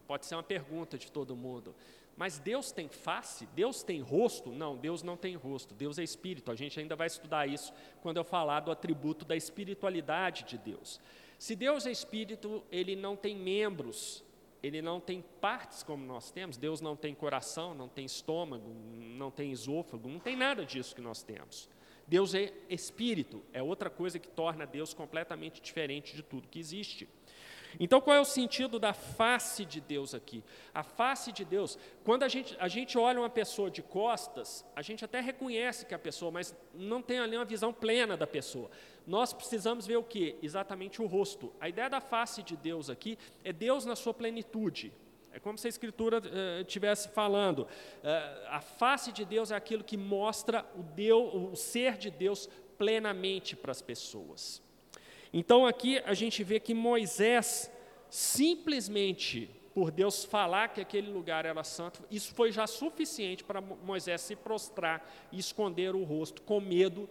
pode 0.06 0.26
ser 0.26 0.36
uma 0.36 0.44
pergunta 0.44 0.98
de 0.98 1.12
todo 1.12 1.36
mundo. 1.36 1.74
Mas 2.18 2.38
Deus 2.38 2.74
tem 2.74 2.90
face? 2.90 3.46
Deus 3.56 3.82
tem 3.82 4.02
rosto? 4.02 4.52
Não, 4.52 4.76
Deus 4.76 5.02
não 5.02 5.16
tem 5.16 5.36
rosto. 5.36 5.74
Deus 5.74 5.98
é 5.98 6.04
espírito. 6.04 6.52
A 6.52 6.56
gente 6.56 6.78
ainda 6.78 6.94
vai 6.94 7.08
estudar 7.08 7.48
isso 7.48 7.72
quando 8.02 8.18
eu 8.18 8.26
falar 8.26 8.60
do 8.60 8.72
atributo 8.72 9.24
da 9.24 9.38
espiritualidade 9.38 10.44
de 10.44 10.58
Deus. 10.58 11.00
Se 11.38 11.56
Deus 11.56 11.86
é 11.86 11.92
espírito, 11.92 12.62
ele 12.70 12.98
não 12.98 13.16
tem 13.16 13.38
membros, 13.38 14.22
ele 14.62 14.82
não 14.82 15.00
tem 15.00 15.24
partes 15.40 15.84
como 15.84 16.06
nós 16.06 16.32
temos. 16.32 16.58
Deus 16.58 16.82
não 16.82 16.96
tem 16.96 17.16
coração, 17.16 17.74
não 17.74 17.88
tem 17.88 18.06
estômago, 18.06 18.70
não 18.98 19.32
tem 19.32 19.52
esôfago, 19.52 20.10
não 20.10 20.20
tem 20.20 20.36
nada 20.36 20.66
disso 20.66 20.96
que 20.96 21.02
nós 21.02 21.24
temos. 21.24 21.70
Deus 22.08 22.34
é 22.34 22.52
espírito, 22.68 23.44
é 23.54 23.62
outra 23.62 23.90
coisa 23.90 24.18
que 24.18 24.28
torna 24.28 24.66
Deus 24.66 24.94
completamente 24.94 25.62
diferente 25.62 26.16
de 26.16 26.24
tudo 26.24 26.48
que 26.48 26.60
existe. 26.60 27.08
Então, 27.80 28.00
qual 28.00 28.16
é 28.16 28.20
o 28.20 28.26
sentido 28.26 28.80
da 28.80 28.94
face 28.94 29.66
de 29.66 29.82
Deus 29.82 30.14
aqui? 30.14 30.44
A 30.74 30.84
face 30.84 31.32
de 31.32 31.44
Deus, 31.44 31.78
quando 32.04 32.24
a 32.24 32.28
gente, 32.28 32.56
a 32.60 32.68
gente 32.68 32.98
olha 32.98 33.20
uma 33.20 33.30
pessoa 33.30 33.70
de 33.70 33.82
costas, 33.82 34.66
a 34.76 34.82
gente 34.82 35.04
até 35.04 35.20
reconhece 35.20 35.86
que 35.86 35.94
é 35.94 35.98
a 35.98 36.00
pessoa, 36.00 36.32
mas 36.32 36.56
não 36.74 37.02
tem 37.02 37.20
ali 37.20 37.36
uma 37.36 37.46
visão 37.46 37.74
plena 37.74 38.16
da 38.16 38.26
pessoa. 38.26 38.70
Nós 39.06 39.34
precisamos 39.34 39.86
ver 39.86 39.98
o 39.98 40.04
que? 40.04 40.36
Exatamente 40.42 41.02
o 41.02 41.06
rosto. 41.06 41.52
A 41.60 41.68
ideia 41.68 41.90
da 41.90 42.00
face 42.00 42.42
de 42.42 42.56
Deus 42.56 42.90
aqui 42.90 43.18
é 43.44 43.52
Deus 43.52 43.86
na 43.86 43.96
sua 43.96 44.14
plenitude. 44.14 44.94
É 45.32 45.40
como 45.40 45.58
se 45.58 45.68
a 45.68 45.70
Escritura 45.70 46.22
estivesse 46.62 47.08
uh, 47.08 47.12
falando. 47.12 47.60
Uh, 47.60 47.68
a 48.48 48.62
face 48.62 49.12
de 49.12 49.24
Deus 49.24 49.52
é 49.52 49.56
aquilo 49.56 49.84
que 49.84 49.96
mostra 49.96 50.66
o, 50.76 50.82
Deus, 50.82 51.52
o 51.54 51.56
ser 51.56 51.98
de 51.98 52.10
Deus 52.10 52.50
plenamente 52.78 53.56
para 53.56 53.72
as 53.72 53.82
pessoas. 53.82 54.62
Então 55.32 55.66
aqui 55.66 56.00
a 56.06 56.14
gente 56.14 56.44
vê 56.44 56.60
que 56.60 56.74
Moisés, 56.74 57.72
simplesmente 58.10 59.50
por 59.74 59.92
Deus 59.92 60.26
falar 60.26 60.70
que 60.70 60.82
aquele 60.82 61.12
lugar 61.12 61.46
era 61.46 61.64
santo, 61.64 62.04
isso 62.10 62.34
foi 62.34 62.52
já 62.52 62.66
suficiente 62.68 63.44
para 63.44 63.62
Moisés 63.62 64.22
se 64.22 64.36
prostrar 64.36 65.10
e 65.32 65.40
esconder 65.40 65.96
o 65.96 66.04
rosto 66.04 66.42
com 66.42 66.60
medo 66.60 67.08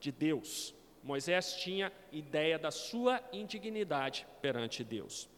de 0.00 0.12
Deus. 0.12 0.74
Moisés 1.02 1.54
tinha 1.54 1.92
ideia 2.10 2.58
da 2.58 2.70
sua 2.70 3.22
indignidade 3.32 4.26
perante 4.40 4.82
Deus. 4.82 5.28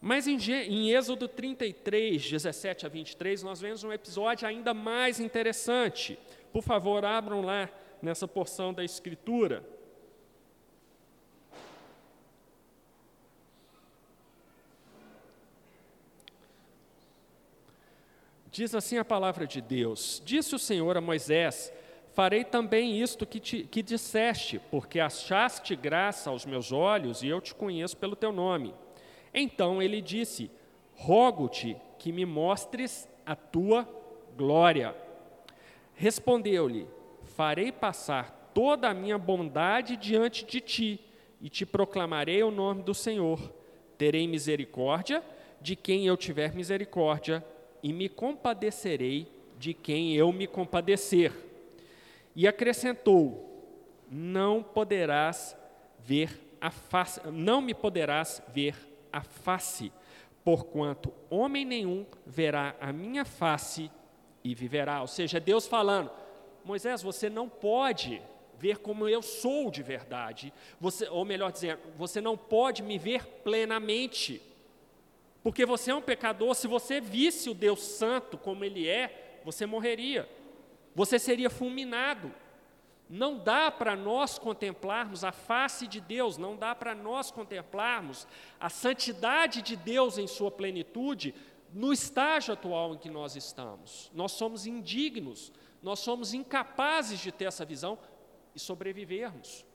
Mas 0.00 0.26
em, 0.26 0.36
em 0.68 0.90
Êxodo 0.90 1.26
33, 1.26 2.30
17 2.30 2.84
a 2.84 2.88
23, 2.90 3.42
nós 3.42 3.60
vemos 3.60 3.82
um 3.84 3.92
episódio 3.92 4.46
ainda 4.46 4.74
mais 4.74 5.18
interessante. 5.18 6.18
Por 6.52 6.62
favor, 6.62 7.02
abram 7.06 7.40
lá 7.40 7.70
nessa 8.02 8.28
porção 8.28 8.74
da 8.74 8.84
Escritura. 8.84 9.66
Diz 18.54 18.72
assim 18.72 18.98
a 18.98 19.04
palavra 19.04 19.48
de 19.48 19.60
Deus: 19.60 20.22
Disse 20.24 20.54
o 20.54 20.60
Senhor 20.60 20.96
a 20.96 21.00
Moisés: 21.00 21.72
Farei 22.12 22.44
também 22.44 23.02
isto 23.02 23.26
que, 23.26 23.40
te, 23.40 23.64
que 23.64 23.82
disseste, 23.82 24.60
porque 24.70 25.00
achaste 25.00 25.74
graça 25.74 26.30
aos 26.30 26.46
meus 26.46 26.70
olhos 26.70 27.24
e 27.24 27.26
eu 27.26 27.40
te 27.40 27.52
conheço 27.52 27.96
pelo 27.96 28.14
teu 28.14 28.30
nome. 28.30 28.72
Então 29.34 29.82
ele 29.82 30.00
disse: 30.00 30.52
Rogo-te 30.94 31.76
que 31.98 32.12
me 32.12 32.24
mostres 32.24 33.08
a 33.26 33.34
tua 33.34 33.88
glória. 34.36 34.94
Respondeu-lhe: 35.96 36.86
Farei 37.24 37.72
passar 37.72 38.52
toda 38.54 38.88
a 38.88 38.94
minha 38.94 39.18
bondade 39.18 39.96
diante 39.96 40.44
de 40.44 40.60
ti 40.60 41.00
e 41.40 41.48
te 41.48 41.66
proclamarei 41.66 42.40
o 42.44 42.52
nome 42.52 42.84
do 42.84 42.94
Senhor. 42.94 43.52
Terei 43.98 44.28
misericórdia 44.28 45.24
de 45.60 45.74
quem 45.74 46.06
eu 46.06 46.16
tiver 46.16 46.54
misericórdia 46.54 47.44
e 47.84 47.92
me 47.92 48.08
compadecerei 48.08 49.30
de 49.58 49.74
quem 49.74 50.16
eu 50.16 50.32
me 50.32 50.46
compadecer. 50.46 51.30
E 52.34 52.48
acrescentou: 52.48 53.62
Não 54.10 54.62
poderás 54.62 55.54
ver 56.00 56.40
a 56.58 56.70
face, 56.70 57.20
não 57.30 57.60
me 57.60 57.74
poderás 57.74 58.42
ver 58.48 58.74
a 59.12 59.20
face, 59.20 59.92
porquanto 60.42 61.12
homem 61.28 61.66
nenhum 61.66 62.06
verá 62.24 62.74
a 62.80 62.90
minha 62.90 63.22
face 63.22 63.90
e 64.42 64.54
viverá. 64.54 65.02
Ou 65.02 65.06
seja, 65.06 65.38
Deus 65.38 65.66
falando: 65.66 66.10
Moisés, 66.64 67.02
você 67.02 67.28
não 67.28 67.50
pode 67.50 68.22
ver 68.58 68.78
como 68.78 69.06
eu 69.06 69.20
sou 69.20 69.70
de 69.70 69.82
verdade. 69.82 70.54
Você, 70.80 71.06
ou 71.08 71.22
melhor 71.22 71.52
dizendo, 71.52 71.80
você 71.98 72.18
não 72.18 72.34
pode 72.34 72.82
me 72.82 72.96
ver 72.96 73.26
plenamente. 73.44 74.40
Porque 75.44 75.66
você 75.66 75.90
é 75.90 75.94
um 75.94 76.00
pecador, 76.00 76.54
se 76.54 76.66
você 76.66 77.02
visse 77.02 77.50
o 77.50 77.54
Deus 77.54 77.82
santo 77.82 78.38
como 78.38 78.64
ele 78.64 78.88
é, 78.88 79.40
você 79.44 79.66
morreria. 79.66 80.26
Você 80.94 81.18
seria 81.18 81.50
fulminado. 81.50 82.32
Não 83.10 83.38
dá 83.38 83.70
para 83.70 83.94
nós 83.94 84.38
contemplarmos 84.38 85.22
a 85.22 85.32
face 85.32 85.86
de 85.86 86.00
Deus, 86.00 86.38
não 86.38 86.56
dá 86.56 86.74
para 86.74 86.94
nós 86.94 87.30
contemplarmos 87.30 88.26
a 88.58 88.70
santidade 88.70 89.60
de 89.60 89.76
Deus 89.76 90.16
em 90.16 90.26
sua 90.26 90.50
plenitude 90.50 91.34
no 91.74 91.92
estágio 91.92 92.54
atual 92.54 92.94
em 92.94 92.98
que 92.98 93.10
nós 93.10 93.36
estamos. 93.36 94.10
Nós 94.14 94.32
somos 94.32 94.66
indignos, 94.66 95.52
nós 95.82 95.98
somos 95.98 96.32
incapazes 96.32 97.20
de 97.20 97.30
ter 97.30 97.44
essa 97.44 97.66
visão 97.66 97.98
e 98.54 98.58
sobrevivermos. 98.58 99.66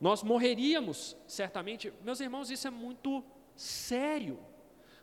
Nós 0.00 0.22
morreríamos, 0.22 1.16
certamente. 1.26 1.92
Meus 2.04 2.20
irmãos, 2.20 2.52
isso 2.52 2.68
é 2.68 2.70
muito 2.70 3.24
sério. 3.60 4.38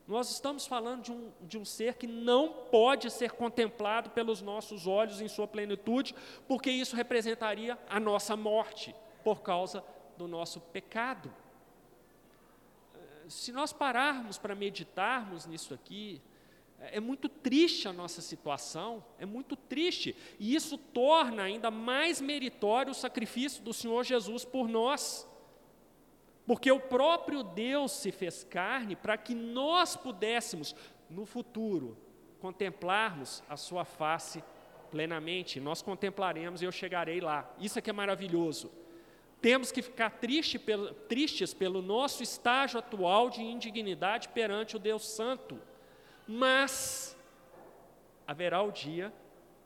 Nós 0.07 0.31
estamos 0.31 0.65
falando 0.65 1.03
de 1.03 1.11
um, 1.11 1.31
de 1.41 1.57
um 1.57 1.65
ser 1.65 1.95
que 1.95 2.07
não 2.07 2.49
pode 2.71 3.11
ser 3.11 3.31
contemplado 3.31 4.09
pelos 4.11 4.41
nossos 4.41 4.87
olhos 4.87 5.21
em 5.21 5.27
sua 5.27 5.47
plenitude, 5.47 6.15
porque 6.47 6.71
isso 6.71 6.95
representaria 6.95 7.77
a 7.89 7.99
nossa 7.99 8.35
morte, 8.35 8.95
por 9.23 9.41
causa 9.41 9.83
do 10.17 10.27
nosso 10.27 10.59
pecado. 10.59 11.31
Se 13.27 13.51
nós 13.51 13.73
pararmos 13.73 14.37
para 14.37 14.55
meditarmos 14.55 15.45
nisso 15.45 15.73
aqui, 15.73 16.21
é 16.79 16.99
muito 16.99 17.27
triste 17.27 17.87
a 17.87 17.93
nossa 17.93 18.21
situação, 18.21 19.03
é 19.19 19.25
muito 19.25 19.55
triste, 19.55 20.15
e 20.39 20.55
isso 20.55 20.77
torna 20.77 21.43
ainda 21.43 21.69
mais 21.69 22.21
meritório 22.21 22.91
o 22.91 22.95
sacrifício 22.95 23.61
do 23.61 23.73
Senhor 23.73 24.03
Jesus 24.03 24.45
por 24.45 24.67
nós. 24.67 25.27
Porque 26.47 26.71
o 26.71 26.79
próprio 26.79 27.43
Deus 27.43 27.91
se 27.91 28.09
fez 28.09 28.45
carne 28.45 28.95
para 28.95 29.17
que 29.17 29.35
nós 29.35 29.97
pudéssemos, 29.97 30.73
no 31.09 31.25
futuro, 31.25 31.97
contemplarmos 32.39 33.43
a 33.49 33.57
sua 33.57 33.83
face 33.83 34.41
plenamente. 34.89 35.59
Nós 35.59 35.81
contemplaremos 35.81 36.61
e 36.61 36.65
eu 36.65 36.71
chegarei 36.71 37.19
lá. 37.19 37.53
Isso 37.59 37.77
é 37.77 37.81
que 37.81 37.89
é 37.89 37.93
maravilhoso. 37.93 38.71
Temos 39.41 39.71
que 39.71 39.81
ficar 39.81 40.09
triste 40.09 40.57
pelo, 40.57 40.93
tristes 40.93 41.53
pelo 41.53 41.81
nosso 41.81 42.23
estágio 42.23 42.79
atual 42.79 43.29
de 43.29 43.41
indignidade 43.41 44.29
perante 44.29 44.77
o 44.77 44.79
Deus 44.79 45.05
Santo. 45.05 45.59
Mas 46.25 47.15
haverá 48.25 48.61
o 48.61 48.71
dia 48.71 49.13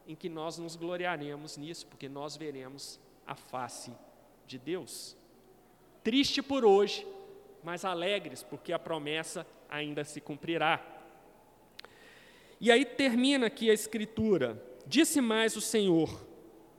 em 0.07 0.15
que 0.15 0.27
nós 0.29 0.57
nos 0.57 0.75
gloriaremos 0.75 1.57
nisso, 1.57 1.85
porque 1.85 2.09
nós 2.09 2.35
veremos 2.35 2.99
a 3.25 3.35
face 3.35 3.93
de 4.45 4.57
Deus. 4.57 5.15
Triste 6.03 6.41
por 6.41 6.65
hoje, 6.65 7.05
mas 7.63 7.85
alegres, 7.85 8.41
porque 8.43 8.73
a 8.73 8.79
promessa 8.79 9.45
ainda 9.69 10.03
se 10.03 10.19
cumprirá. 10.19 10.81
E 12.59 12.71
aí 12.71 12.83
termina 12.85 13.47
aqui 13.47 13.69
a 13.69 13.73
escritura: 13.73 14.61
Disse 14.85 15.21
mais 15.21 15.55
o 15.55 15.61
Senhor: 15.61 16.09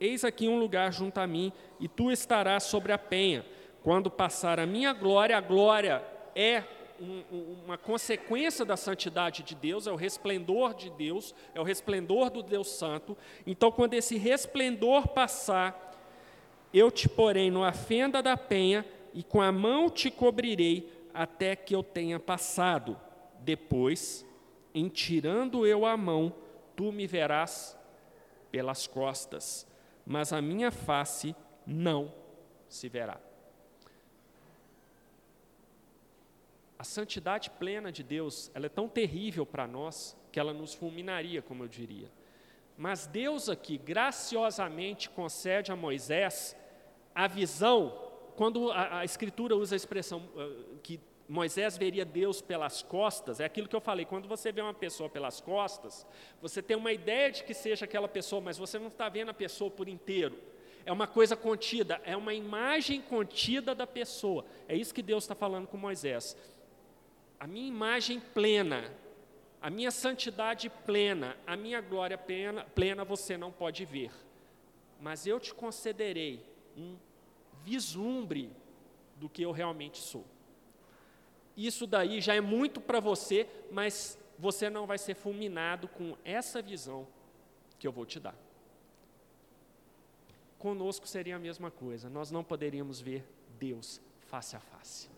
Eis 0.01 0.25
aqui 0.25 0.49
um 0.49 0.59
lugar 0.59 0.93
junto 0.93 1.19
a 1.19 1.27
mim, 1.27 1.53
e 1.79 1.87
tu 1.87 2.11
estarás 2.11 2.65
sobre 2.65 2.93
a 2.93 2.99
penha. 2.99 3.45
Quando 3.83 4.11
passar 4.11 4.61
a 4.61 4.67
minha 4.67 4.93
glória, 4.93 5.37
a 5.37 5.41
glória 5.41 6.05
é 6.35 6.65
um, 7.01 7.23
uma 7.65 7.79
consequência 7.79 8.65
da 8.65 8.77
santidade 8.77 9.43
de 9.43 9.55
Deus, 9.55 9.87
é 9.87 9.93
o 9.93 9.97
resplendor 9.97 10.75
de 10.75 10.91
Deus, 10.91 11.35
é 11.55 11.61
o 11.61 11.65
resplendor 11.65 12.31
do 12.31 12.43
Deus 12.43 12.69
Santo. 12.69 13.17
Então, 13.47 13.73
quando 13.73 13.95
esse 13.95 14.17
resplendor 14.17 15.09
passar, 15.09 15.91
eu 16.73 16.91
te 16.91 17.09
porei 17.09 17.51
numa 17.51 17.73
fenda 17.73 18.23
da 18.23 18.37
penha 18.37 18.85
e 19.13 19.23
com 19.23 19.41
a 19.41 19.53
mão 19.53 19.91
te 19.91 20.11
cobrirei 20.11 20.91
até 21.13 21.55
que 21.55 21.75
eu 21.75 21.83
tenha 21.83 22.19
passado. 22.19 22.99
Depois, 23.41 24.25
em 24.75 24.89
tirando 24.89 25.67
eu 25.67 25.85
a 25.85 25.97
mão, 25.97 26.35
tu 26.75 26.93
me 26.93 27.07
verás 27.07 27.77
pelas 28.51 28.87
costas, 28.87 29.67
mas 30.07 30.33
a 30.33 30.41
minha 30.41 30.71
face 30.71 31.35
não 31.67 32.13
se 32.69 32.89
verá. 32.89 33.21
A 36.79 36.85
santidade 36.85 37.49
plena 37.51 37.93
de 37.93 38.03
Deus, 38.03 38.51
ela 38.55 38.67
é 38.67 38.69
tão 38.69 38.89
terrível 38.89 39.47
para 39.47 39.69
nós 39.69 40.17
que 40.33 40.41
ela 40.41 40.53
nos 40.53 40.75
fulminaria, 40.75 41.41
como 41.41 41.63
eu 41.63 41.69
diria. 41.69 42.11
Mas 42.77 43.07
Deus 43.07 43.49
aqui 43.49 43.79
graciosamente 43.79 45.09
concede 45.09 45.71
a 45.71 45.77
Moisés 45.77 46.57
a 47.15 47.29
visão 47.29 48.12
quando 48.37 48.71
a, 48.71 48.99
a, 48.99 49.05
Escritura 49.05 49.57
usa 49.57 49.75
a 49.75 49.77
expressão 49.77 50.29
uh, 50.35 50.79
que 50.83 51.01
Moisés 51.29 51.79
veria 51.79 52.05
Deus 52.05 52.43
pelas 52.43 52.83
costas, 52.83 53.41
é 53.41 53.45
aquilo 53.45 53.69
que 53.69 53.77
eu 53.77 53.81
falei, 53.81 54.05
quando 54.05 54.29
você 54.29 54.53
vê 54.53 54.61
uma 54.61 54.75
pessoa 54.75 55.09
pelas 55.09 55.41
costas, 55.41 56.07
você 56.41 56.61
tem 56.61 56.77
uma 56.77 56.93
ideia 56.93 57.31
de 57.31 57.45
que 57.45 57.55
seja 57.55 57.85
aquela 57.85 58.09
pessoa, 58.09 58.41
mas 58.41 58.59
você 58.59 58.79
não 58.79 58.89
está 58.89 59.09
vendo 59.09 59.31
a 59.31 59.35
pessoa 59.35 59.71
por 59.71 59.89
inteiro. 59.89 60.39
É 60.85 60.93
uma 60.93 61.07
coisa 61.07 61.37
contida, 61.37 62.01
é 62.05 62.17
uma 62.17 62.35
imagem 62.35 63.01
contida 63.01 63.75
da 63.75 63.87
pessoa. 63.87 64.45
É 64.69 64.77
isso 64.77 64.93
que 64.93 65.03
Deus 65.03 65.25
está 65.25 65.35
falando 65.35 65.69
com 65.69 65.77
Moisés. 65.77 66.37
A 67.39 67.47
minha 67.47 67.69
imagem 67.69 68.21
plena, 68.21 68.93
a 69.61 69.71
minha 69.71 69.91
santidade 69.91 70.69
plena, 70.85 71.37
a 71.47 71.57
minha 71.57 71.81
glória 71.81 72.19
plena, 72.19 72.65
plena 72.75 73.05
você 73.05 73.37
não 73.37 73.53
pode 73.53 73.85
ver. 73.85 74.11
Mas 75.01 75.27
eu 75.27 75.39
te 75.39 75.55
concederei 75.55 76.45
um 76.77 76.97
vislumbre 77.65 78.51
do 79.17 79.29
que 79.29 79.43
eu 79.43 79.53
realmente 79.53 79.99
sou. 79.99 80.25
Isso 81.57 81.87
daí 81.87 82.21
já 82.21 82.35
é 82.35 82.41
muito 82.41 82.81
para 82.81 83.01
você, 83.01 83.47
mas 83.71 84.19
você 84.39 84.71
não 84.71 84.87
vai 84.87 84.99
ser 84.99 85.15
fulminado 85.15 85.87
com 85.89 86.17
essa 86.25 86.63
visão 86.63 87.07
que 87.79 87.87
eu 87.87 87.93
vou 87.93 88.07
te 88.07 88.19
dar. 88.19 88.35
Conosco 90.59 91.07
seria 91.07 91.37
a 91.37 91.39
mesma 91.39 91.71
coisa, 91.71 92.09
nós 92.09 92.31
não 92.31 92.45
poderíamos 92.45 93.01
ver 93.01 93.25
Deus 93.59 94.01
face 94.21 94.57
a 94.57 94.61
face. 94.61 95.11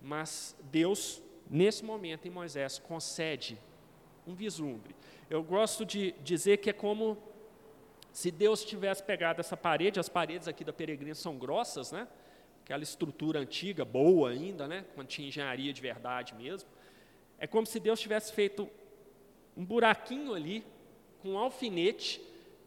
Mas 0.00 0.56
Deus, 0.70 1.22
nesse 1.48 1.84
momento 1.84 2.26
em 2.26 2.30
Moisés, 2.30 2.78
concede 2.78 3.58
um 4.26 4.34
vislumbre. 4.34 4.94
Eu 5.30 5.42
gosto 5.42 5.84
de 5.84 6.12
dizer 6.22 6.58
que 6.58 6.70
é 6.70 6.72
como 6.72 7.16
se 8.16 8.30
Deus 8.30 8.64
tivesse 8.64 9.02
pegado 9.02 9.40
essa 9.40 9.58
parede, 9.58 10.00
as 10.00 10.08
paredes 10.08 10.48
aqui 10.48 10.64
da 10.64 10.72
peregrina 10.72 11.14
são 11.14 11.36
grossas, 11.36 11.92
né? 11.92 12.08
Aquela 12.64 12.82
estrutura 12.82 13.40
antiga, 13.40 13.84
boa 13.84 14.30
ainda, 14.30 14.66
né? 14.66 14.86
Quando 14.94 15.08
tinha 15.08 15.28
engenharia 15.28 15.70
de 15.70 15.82
verdade 15.82 16.34
mesmo. 16.34 16.66
É 17.38 17.46
como 17.46 17.66
se 17.66 17.78
Deus 17.78 18.00
tivesse 18.00 18.32
feito 18.32 18.70
um 19.54 19.62
buraquinho 19.62 20.32
ali, 20.32 20.64
com 21.20 21.32
um 21.32 21.38
alfinete, 21.38 22.22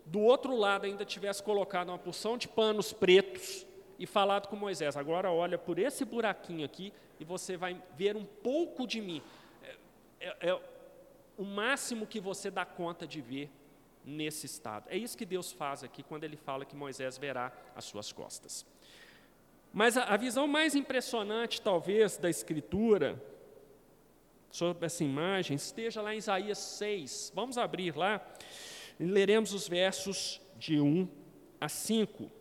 do 0.06 0.20
outro 0.20 0.56
lado 0.56 0.86
ainda 0.86 1.04
tivesse 1.04 1.42
colocado 1.42 1.90
uma 1.90 1.98
porção 1.98 2.38
de 2.38 2.48
panos 2.48 2.94
pretos, 2.94 3.66
e 3.98 4.06
falado 4.06 4.50
com 4.50 4.56
Moisés: 4.56 4.96
agora 4.96 5.32
olha 5.32 5.58
por 5.58 5.80
esse 5.80 6.06
buraquinho 6.06 6.64
aqui 6.64 6.94
e 7.20 7.26
você 7.26 7.58
vai 7.58 7.82
ver 7.98 8.16
um 8.16 8.24
pouco 8.24 8.86
de 8.86 9.02
mim. 9.02 9.20
É, 9.64 10.28
é, 10.28 10.50
é 10.52 10.62
o 11.36 11.44
máximo 11.44 12.06
que 12.06 12.20
você 12.20 12.52
dá 12.52 12.66
conta 12.66 13.08
de 13.08 13.20
ver 13.20 13.50
nesse 14.10 14.46
estado. 14.46 14.88
É 14.90 14.98
isso 14.98 15.18
que 15.18 15.26
Deus 15.26 15.52
faz 15.52 15.84
aqui 15.84 16.04
quando 16.04 16.24
ele 16.24 16.36
fala 16.36 16.66
que 16.66 16.76
Moisés 16.76 17.18
verá 17.18 17.52
as 17.76 17.86
suas 17.86 18.12
costas. 18.12 18.66
Mas 19.72 19.96
a, 19.96 20.06
a 20.06 20.18
visão 20.18 20.48
mais 20.48 20.76
impressionante, 20.76 21.62
talvez, 21.62 22.18
da 22.18 22.30
Escritura 22.30 23.22
sobre 24.52 24.86
essa 24.86 25.04
imagem 25.04 25.56
esteja 25.56 26.02
lá 26.02 26.14
em 26.14 26.18
Isaías 26.18 26.58
6. 26.58 27.32
Vamos 27.36 27.58
abrir 27.58 27.96
lá 27.96 28.26
e 29.00 29.06
leremos 29.06 29.54
os 29.54 29.68
versos 29.68 30.42
de 30.58 30.80
1 30.80 31.08
a 31.62 31.70
5. 31.70 32.40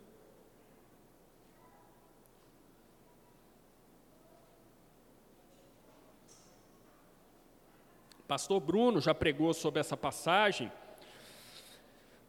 Pastor 8.29 8.59
Bruno 8.59 9.01
já 9.01 9.13
pregou 9.15 9.55
sobre 9.55 9.79
essa 9.79 9.97
passagem, 9.97 10.71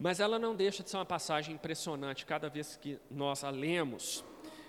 mas 0.00 0.18
ela 0.18 0.38
não 0.38 0.56
deixa 0.56 0.82
de 0.82 0.88
ser 0.88 0.96
uma 0.96 1.04
passagem 1.04 1.54
impressionante 1.54 2.24
cada 2.24 2.48
vez 2.48 2.74
que 2.74 2.98
nós 3.10 3.44
a 3.44 3.50
lemos. 3.50 4.24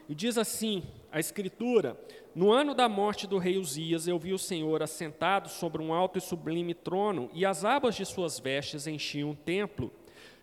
E 0.10 0.14
diz 0.14 0.38
assim 0.38 0.84
a 1.10 1.22
Escritura: 1.22 1.98
No 2.36 2.52
ano 2.52 2.76
da 2.76 2.90
morte 2.90 3.26
do 3.26 3.38
rei 3.38 3.58
Uzias, 3.58 4.10
eu 4.10 4.20
vi 4.20 4.34
o 4.34 4.38
Senhor 4.38 4.84
assentado 4.84 5.48
sobre 5.48 5.82
um 5.82 5.94
alto 5.94 6.18
e 6.18 6.22
sublime 6.22 6.74
trono, 6.74 7.30
e 7.34 7.46
as 7.46 7.64
abas 7.64 7.96
de 7.96 8.06
suas 8.06 8.38
vestes 8.40 8.88
enchiam 8.88 9.32
o 9.32 9.36
templo. 9.36 9.90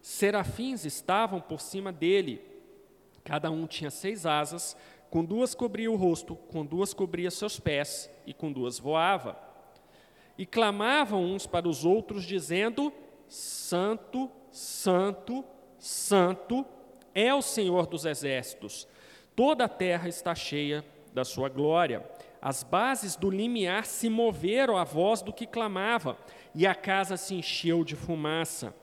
Serafins 0.01 0.87
estavam 0.87 1.39
por 1.39 1.61
cima 1.61 1.93
dele. 1.93 2.41
Cada 3.23 3.51
um 3.51 3.67
tinha 3.67 3.91
seis 3.91 4.25
asas, 4.25 4.75
com 5.11 5.23
duas 5.23 5.55
cobria 5.55 5.91
o 5.91 5.97
rosto, 5.97 6.35
com 6.35 6.65
duas 6.65 6.95
cobria 6.95 7.31
seus 7.31 7.61
pés, 7.61 8.11
e 8.27 8.33
com 8.33 8.51
duas 8.51 8.79
voava. 8.79 9.39
E 10.39 10.47
clamavam 10.47 11.23
uns 11.23 11.47
para 11.47 11.69
os 11.69 11.85
outros, 11.85 12.25
dizendo: 12.25 12.91
Santo, 13.29 14.31
Santo, 14.51 15.45
Santo 15.79 16.65
é 17.15 17.35
o 17.35 17.43
Senhor 17.43 17.87
dos 17.87 18.05
exércitos 18.05 18.89
Toda 19.39 19.67
a 19.67 19.69
terra 19.69 20.09
está 20.09 20.35
cheia 20.35 20.85
da 21.15 21.25
sua 21.25 21.49
glória. 21.49 22.05
As 22.43 22.65
bases 22.65 23.15
do 23.15 23.31
limiar 23.31 23.87
se 23.87 24.09
moveram 24.09 24.77
à 24.77 24.83
voz 24.83 25.23
do 25.23 25.33
que 25.33 25.47
clamava, 25.47 26.19
e 26.53 26.67
a 26.67 26.75
casa 26.75 27.17
se 27.17 27.37
encheu 27.37 27.85
de 27.85 27.95
fumaça. 27.95 28.75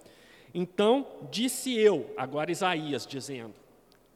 Então 0.54 1.06
disse 1.30 1.78
eu, 1.78 2.10
agora 2.16 2.54
Isaías 2.54 3.06
dizendo: 3.06 3.54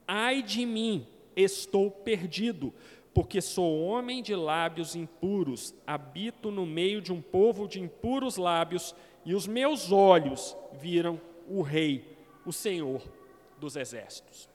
Ai 0.08 0.42
de 0.42 0.66
mim, 0.66 1.06
estou 1.36 1.92
perdido, 1.92 2.74
porque 3.14 3.42
sou 3.42 3.82
homem 3.82 4.24
de 4.24 4.34
lábios 4.34 4.96
impuros, 4.96 5.76
habito 5.86 6.50
no 6.50 6.66
meio 6.66 7.02
de 7.02 7.12
um 7.12 7.22
povo 7.22 7.68
de 7.68 7.82
impuros 7.82 8.38
lábios, 8.38 8.96
e 9.26 9.36
os 9.36 9.46
meus 9.46 9.92
olhos 9.92 10.56
viram 10.72 11.20
o 11.50 11.62
Rei, 11.62 12.18
o 12.46 12.54
Senhor 12.54 13.02
dos 13.58 13.76
exércitos. 13.76 14.48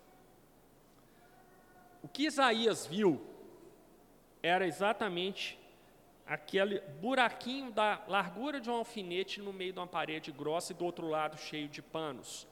O 2.03 2.09
que 2.09 2.27
Isaías 2.27 2.87
viu 2.87 3.21
era 4.43 4.67
exatamente 4.67 5.59
aquele 6.27 6.81
buraquinho 7.01 7.71
da 7.71 8.03
largura 8.09 8.61
de 8.61 8.71
um 8.71 8.75
alfinete 8.75 9.41
no 9.41 9.53
meio 9.53 9.73
de 9.73 9.79
uma 9.79 9.87
parede 9.87 10.33
grossa 10.33 10.73
e 10.73 10.77
do 10.77 10.85
outro 10.85 11.09
lado 11.09 11.37
cheio 11.37 11.69
de 11.69 11.83
panos. 11.83 12.47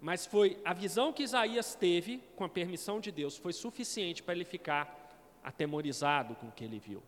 Mas 0.00 0.26
foi 0.26 0.60
a 0.64 0.72
visão 0.72 1.12
que 1.12 1.22
Isaías 1.22 1.74
teve, 1.74 2.22
com 2.34 2.44
a 2.44 2.48
permissão 2.48 2.98
de 2.98 3.12
Deus, 3.12 3.36
foi 3.36 3.52
suficiente 3.52 4.22
para 4.22 4.34
ele 4.34 4.44
ficar 4.44 4.98
atemorizado 5.44 6.34
com 6.34 6.48
o 6.48 6.52
que 6.52 6.64
ele 6.64 6.80
viu. 6.80 7.02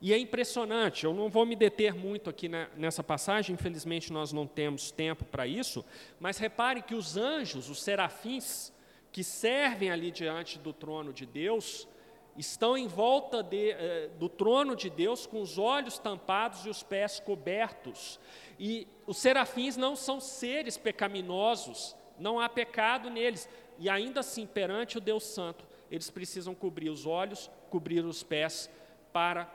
E 0.00 0.12
é 0.12 0.18
impressionante, 0.18 1.04
eu 1.04 1.12
não 1.12 1.28
vou 1.28 1.44
me 1.44 1.56
deter 1.56 1.92
muito 1.92 2.30
aqui 2.30 2.48
nessa 2.76 3.02
passagem, 3.02 3.54
infelizmente 3.54 4.12
nós 4.12 4.32
não 4.32 4.46
temos 4.46 4.92
tempo 4.92 5.24
para 5.24 5.44
isso, 5.44 5.84
mas 6.20 6.38
repare 6.38 6.82
que 6.82 6.94
os 6.94 7.16
anjos, 7.16 7.68
os 7.68 7.82
serafins, 7.82 8.72
que 9.10 9.24
servem 9.24 9.90
ali 9.90 10.12
diante 10.12 10.56
do 10.56 10.72
trono 10.72 11.12
de 11.12 11.26
Deus, 11.26 11.88
estão 12.36 12.78
em 12.78 12.86
volta 12.86 13.42
de, 13.42 13.72
eh, 13.72 14.10
do 14.18 14.28
trono 14.28 14.76
de 14.76 14.88
Deus 14.88 15.26
com 15.26 15.40
os 15.40 15.58
olhos 15.58 15.98
tampados 15.98 16.64
e 16.64 16.68
os 16.68 16.84
pés 16.84 17.18
cobertos. 17.18 18.20
E 18.58 18.86
os 19.06 19.16
serafins 19.16 19.76
não 19.76 19.96
são 19.96 20.20
seres 20.20 20.78
pecaminosos, 20.78 21.96
não 22.18 22.38
há 22.38 22.48
pecado 22.48 23.10
neles. 23.10 23.48
E 23.78 23.88
ainda 23.88 24.20
assim, 24.20 24.46
perante 24.46 24.98
o 24.98 25.00
Deus 25.00 25.24
Santo, 25.24 25.66
eles 25.90 26.10
precisam 26.10 26.54
cobrir 26.54 26.90
os 26.90 27.06
olhos, 27.06 27.50
cobrir 27.70 28.04
os 28.04 28.22
pés, 28.22 28.70
para 29.12 29.46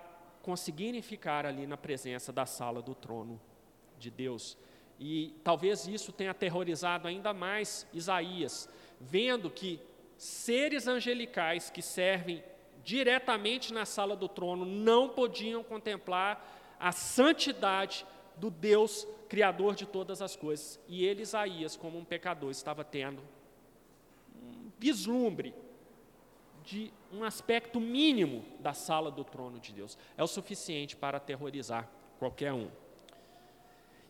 conseguirem 0.44 1.02
ficar 1.02 1.46
ali 1.46 1.66
na 1.66 1.78
presença 1.78 2.32
da 2.32 2.46
sala 2.46 2.82
do 2.82 2.94
trono 2.94 3.42
de 3.98 4.12
Deus. 4.12 4.58
E 5.00 5.34
talvez 5.42 5.88
isso 5.88 6.12
tenha 6.12 6.32
aterrorizado 6.32 7.08
ainda 7.08 7.34
mais 7.34 7.88
Isaías, 7.94 8.70
vendo 9.00 9.50
que 9.50 9.80
seres 10.18 10.86
angelicais 10.86 11.70
que 11.70 11.82
servem 11.82 12.44
diretamente 12.84 13.74
na 13.74 13.86
sala 13.86 14.18
do 14.18 14.28
trono 14.28 14.66
não 14.66 15.08
podiam 15.10 15.64
contemplar 15.64 16.76
a 16.78 16.92
santidade 16.92 18.06
do 18.36 18.50
Deus 18.50 19.08
criador 19.30 19.76
de 19.76 19.86
todas 19.86 20.22
as 20.22 20.36
coisas. 20.36 20.78
E 20.90 21.06
ele, 21.06 21.22
Isaías, 21.22 21.78
como 21.78 21.98
um 21.98 22.04
pecador, 22.04 22.52
estava 22.52 22.84
tendo 22.84 23.22
um 24.36 24.70
vislumbre 24.78 25.54
de 26.64 26.92
um 27.12 27.24
aspecto 27.24 27.80
mínimo 27.80 28.44
da 28.60 28.74
sala 28.74 29.12
do 29.12 29.24
trono 29.24 29.60
de 29.60 29.74
Deus. 29.74 29.98
É 30.18 30.24
o 30.24 30.28
suficiente 30.28 30.96
para 30.96 31.18
aterrorizar 31.18 31.90
qualquer 32.18 32.54
um. 32.54 32.70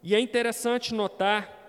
E 0.01 0.13
é 0.13 0.19
interessante 0.19 0.93
notar 0.93 1.61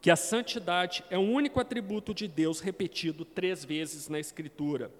que 0.00 0.10
a 0.10 0.16
santidade 0.16 1.04
é 1.10 1.18
o 1.18 1.20
único 1.20 1.60
atributo 1.60 2.14
de 2.14 2.26
Deus 2.26 2.60
repetido 2.60 3.24
três 3.24 3.64
vezes 3.64 4.08
na 4.08 4.18
Escritura. 4.18 4.90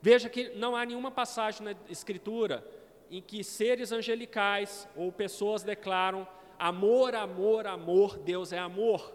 Veja 0.00 0.28
que 0.28 0.50
não 0.50 0.76
há 0.76 0.84
nenhuma 0.84 1.10
passagem 1.10 1.64
na 1.64 1.74
Escritura 1.88 2.64
em 3.10 3.20
que 3.20 3.42
seres 3.42 3.90
angelicais 3.90 4.88
ou 4.94 5.10
pessoas 5.10 5.62
declaram 5.62 6.26
amor, 6.58 7.14
amor, 7.14 7.66
amor, 7.66 8.18
Deus 8.18 8.52
é 8.52 8.58
amor. 8.58 9.12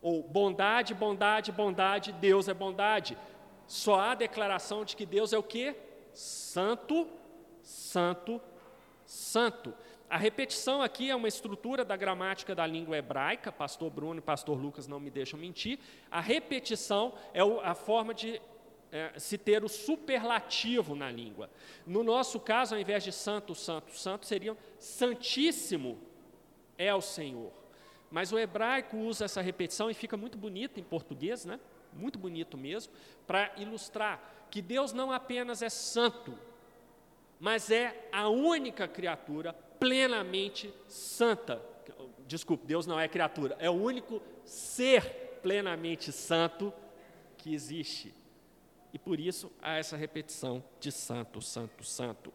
Ou 0.00 0.22
bondade, 0.22 0.94
bondade, 0.94 1.52
bondade, 1.52 2.12
Deus 2.12 2.48
é 2.48 2.54
bondade. 2.54 3.18
Só 3.70 4.00
há 4.00 4.16
declaração 4.16 4.84
de 4.84 4.96
que 4.96 5.06
Deus 5.06 5.32
é 5.32 5.38
o 5.38 5.44
que? 5.44 5.76
Santo, 6.12 7.06
santo, 7.62 8.40
santo. 9.06 9.72
A 10.08 10.16
repetição 10.16 10.82
aqui 10.82 11.08
é 11.08 11.14
uma 11.14 11.28
estrutura 11.28 11.84
da 11.84 11.94
gramática 11.94 12.52
da 12.52 12.66
língua 12.66 12.96
hebraica, 12.96 13.52
pastor 13.52 13.88
Bruno 13.88 14.18
e 14.18 14.20
pastor 14.20 14.60
Lucas 14.60 14.88
não 14.88 14.98
me 14.98 15.08
deixam 15.08 15.38
mentir. 15.38 15.78
A 16.10 16.20
repetição 16.20 17.14
é 17.32 17.42
a 17.62 17.72
forma 17.76 18.12
de 18.12 18.42
é, 18.90 19.12
se 19.16 19.38
ter 19.38 19.62
o 19.62 19.68
superlativo 19.68 20.96
na 20.96 21.08
língua. 21.08 21.48
No 21.86 22.02
nosso 22.02 22.40
caso, 22.40 22.74
ao 22.74 22.80
invés 22.80 23.04
de 23.04 23.12
santo, 23.12 23.54
santo, 23.54 23.96
santo, 23.96 24.26
seriam 24.26 24.56
santíssimo 24.80 25.96
é 26.76 26.92
o 26.92 27.00
Senhor. 27.00 27.52
Mas 28.10 28.32
o 28.32 28.38
hebraico 28.40 28.96
usa 28.96 29.26
essa 29.26 29.40
repetição 29.40 29.88
e 29.88 29.94
fica 29.94 30.16
muito 30.16 30.36
bonito 30.36 30.80
em 30.80 30.82
português, 30.82 31.44
né? 31.44 31.60
Muito 31.92 32.18
bonito 32.18 32.56
mesmo, 32.56 32.92
para 33.26 33.52
ilustrar 33.56 34.46
que 34.50 34.60
Deus 34.60 34.92
não 34.92 35.12
apenas 35.12 35.62
é 35.62 35.68
santo, 35.68 36.36
mas 37.38 37.70
é 37.70 38.08
a 38.12 38.28
única 38.28 38.86
criatura 38.88 39.52
plenamente 39.52 40.72
santa. 40.88 41.62
Desculpe, 42.26 42.66
Deus 42.66 42.86
não 42.86 42.98
é 42.98 43.08
criatura, 43.08 43.56
é 43.58 43.70
o 43.70 43.74
único 43.74 44.20
ser 44.44 45.38
plenamente 45.42 46.12
santo 46.12 46.72
que 47.36 47.54
existe. 47.54 48.14
E 48.92 48.98
por 48.98 49.18
isso 49.18 49.50
há 49.62 49.76
essa 49.76 49.96
repetição 49.96 50.62
de 50.78 50.90
santo, 50.90 51.40
santo, 51.40 51.84
santo. 51.84 52.32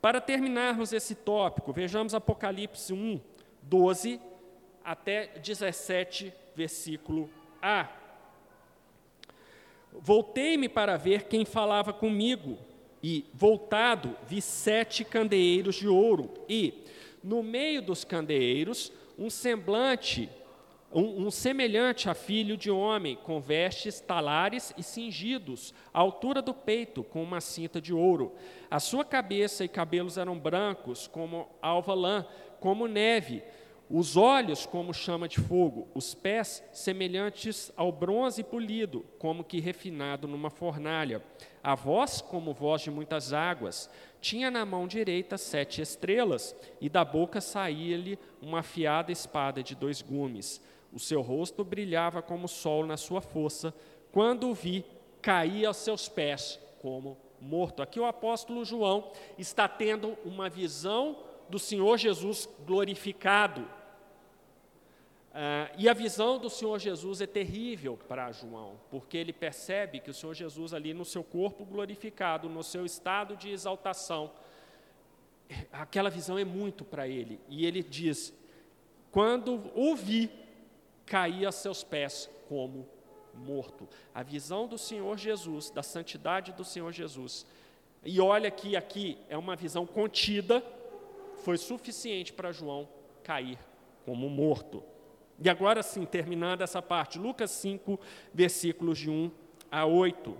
Para 0.00 0.20
terminarmos 0.20 0.92
esse 0.92 1.14
tópico, 1.14 1.72
vejamos 1.72 2.14
Apocalipse 2.14 2.92
1, 2.92 3.20
12 3.62 4.20
até 4.84 5.26
17, 5.38 6.32
versículo 6.54 7.28
A. 7.60 7.88
Voltei-me 10.00 10.68
para 10.68 10.96
ver 10.96 11.24
quem 11.24 11.44
falava 11.44 11.92
comigo, 11.92 12.58
e, 13.02 13.24
voltado, 13.32 14.16
vi 14.26 14.40
sete 14.40 15.04
candeeiros 15.04 15.76
de 15.76 15.86
ouro, 15.86 16.32
e, 16.48 16.82
no 17.22 17.42
meio 17.42 17.82
dos 17.82 18.04
candeeiros, 18.04 18.92
um 19.18 19.30
semblante, 19.30 20.28
um, 20.92 21.26
um, 21.26 21.30
semelhante 21.30 22.08
a 22.08 22.14
filho 22.14 22.56
de 22.56 22.70
homem, 22.70 23.16
com 23.16 23.40
vestes 23.40 24.00
talares 24.00 24.72
e 24.78 24.82
cingidos, 24.82 25.74
à 25.92 26.00
altura 26.00 26.40
do 26.40 26.54
peito, 26.54 27.02
com 27.02 27.22
uma 27.22 27.40
cinta 27.40 27.80
de 27.80 27.92
ouro. 27.92 28.32
A 28.70 28.80
sua 28.80 29.04
cabeça 29.04 29.64
e 29.64 29.68
cabelos 29.68 30.16
eram 30.18 30.38
brancos, 30.38 31.06
como 31.06 31.48
alva 31.60 31.94
lã, 31.94 32.26
como 32.60 32.86
neve. 32.86 33.42
Os 33.88 34.16
olhos 34.16 34.66
como 34.66 34.92
chama 34.92 35.28
de 35.28 35.40
fogo, 35.40 35.86
os 35.94 36.12
pés 36.12 36.62
semelhantes 36.72 37.70
ao 37.76 37.92
bronze 37.92 38.42
polido, 38.42 39.04
como 39.18 39.44
que 39.44 39.60
refinado 39.60 40.26
numa 40.26 40.50
fornalha, 40.50 41.22
a 41.62 41.74
voz 41.76 42.20
como 42.20 42.52
voz 42.52 42.82
de 42.82 42.90
muitas 42.90 43.32
águas. 43.32 43.88
Tinha 44.20 44.50
na 44.50 44.66
mão 44.66 44.88
direita 44.88 45.38
sete 45.38 45.80
estrelas, 45.80 46.56
e 46.80 46.88
da 46.88 47.04
boca 47.04 47.40
saía-lhe 47.40 48.18
uma 48.42 48.58
afiada 48.58 49.12
espada 49.12 49.62
de 49.62 49.76
dois 49.76 50.02
gumes. 50.02 50.60
O 50.92 50.98
seu 50.98 51.22
rosto 51.22 51.62
brilhava 51.62 52.20
como 52.22 52.46
o 52.46 52.48
sol 52.48 52.84
na 52.86 52.96
sua 52.96 53.20
força. 53.20 53.72
Quando 54.10 54.48
o 54.48 54.54
vi, 54.54 54.84
caí 55.22 55.64
aos 55.64 55.76
seus 55.76 56.08
pés 56.08 56.58
como 56.80 57.16
morto. 57.40 57.82
Aqui 57.82 58.00
o 58.00 58.06
apóstolo 58.06 58.64
João 58.64 59.12
está 59.38 59.68
tendo 59.68 60.16
uma 60.24 60.48
visão 60.48 61.18
do 61.48 61.58
Senhor 61.58 61.96
Jesus 61.98 62.48
glorificado. 62.66 63.75
Uh, 65.36 65.68
e 65.76 65.86
a 65.86 65.92
visão 65.92 66.38
do 66.38 66.48
Senhor 66.48 66.78
Jesus 66.78 67.20
é 67.20 67.26
terrível 67.26 67.98
para 68.08 68.32
João, 68.32 68.80
porque 68.90 69.18
ele 69.18 69.34
percebe 69.34 70.00
que 70.00 70.08
o 70.08 70.14
Senhor 70.14 70.32
Jesus, 70.32 70.72
ali 70.72 70.94
no 70.94 71.04
seu 71.04 71.22
corpo 71.22 71.62
glorificado, 71.62 72.48
no 72.48 72.62
seu 72.62 72.86
estado 72.86 73.36
de 73.36 73.50
exaltação, 73.50 74.32
aquela 75.70 76.08
visão 76.08 76.38
é 76.38 76.44
muito 76.44 76.86
para 76.86 77.06
ele. 77.06 77.38
E 77.50 77.66
ele 77.66 77.82
diz: 77.82 78.32
quando 79.10 79.70
o 79.74 79.94
vi, 79.94 80.30
caí 81.04 81.44
a 81.44 81.52
seus 81.52 81.84
pés 81.84 82.30
como 82.48 82.88
morto. 83.34 83.86
A 84.14 84.22
visão 84.22 84.66
do 84.66 84.78
Senhor 84.78 85.18
Jesus, 85.18 85.68
da 85.68 85.82
santidade 85.82 86.54
do 86.54 86.64
Senhor 86.64 86.92
Jesus. 86.92 87.44
E 88.02 88.18
olha 88.22 88.50
que 88.50 88.74
aqui 88.74 89.18
é 89.28 89.36
uma 89.36 89.54
visão 89.54 89.84
contida, 89.86 90.64
foi 91.44 91.58
suficiente 91.58 92.32
para 92.32 92.52
João 92.52 92.88
cair 93.22 93.58
como 94.06 94.30
morto. 94.30 94.82
E 95.38 95.50
agora 95.50 95.82
sim, 95.82 96.04
terminando 96.04 96.62
essa 96.62 96.80
parte, 96.80 97.18
Lucas 97.18 97.50
5, 97.50 98.00
versículos 98.32 98.98
de 98.98 99.10
1 99.10 99.30
a 99.70 99.84
8. 99.84 100.36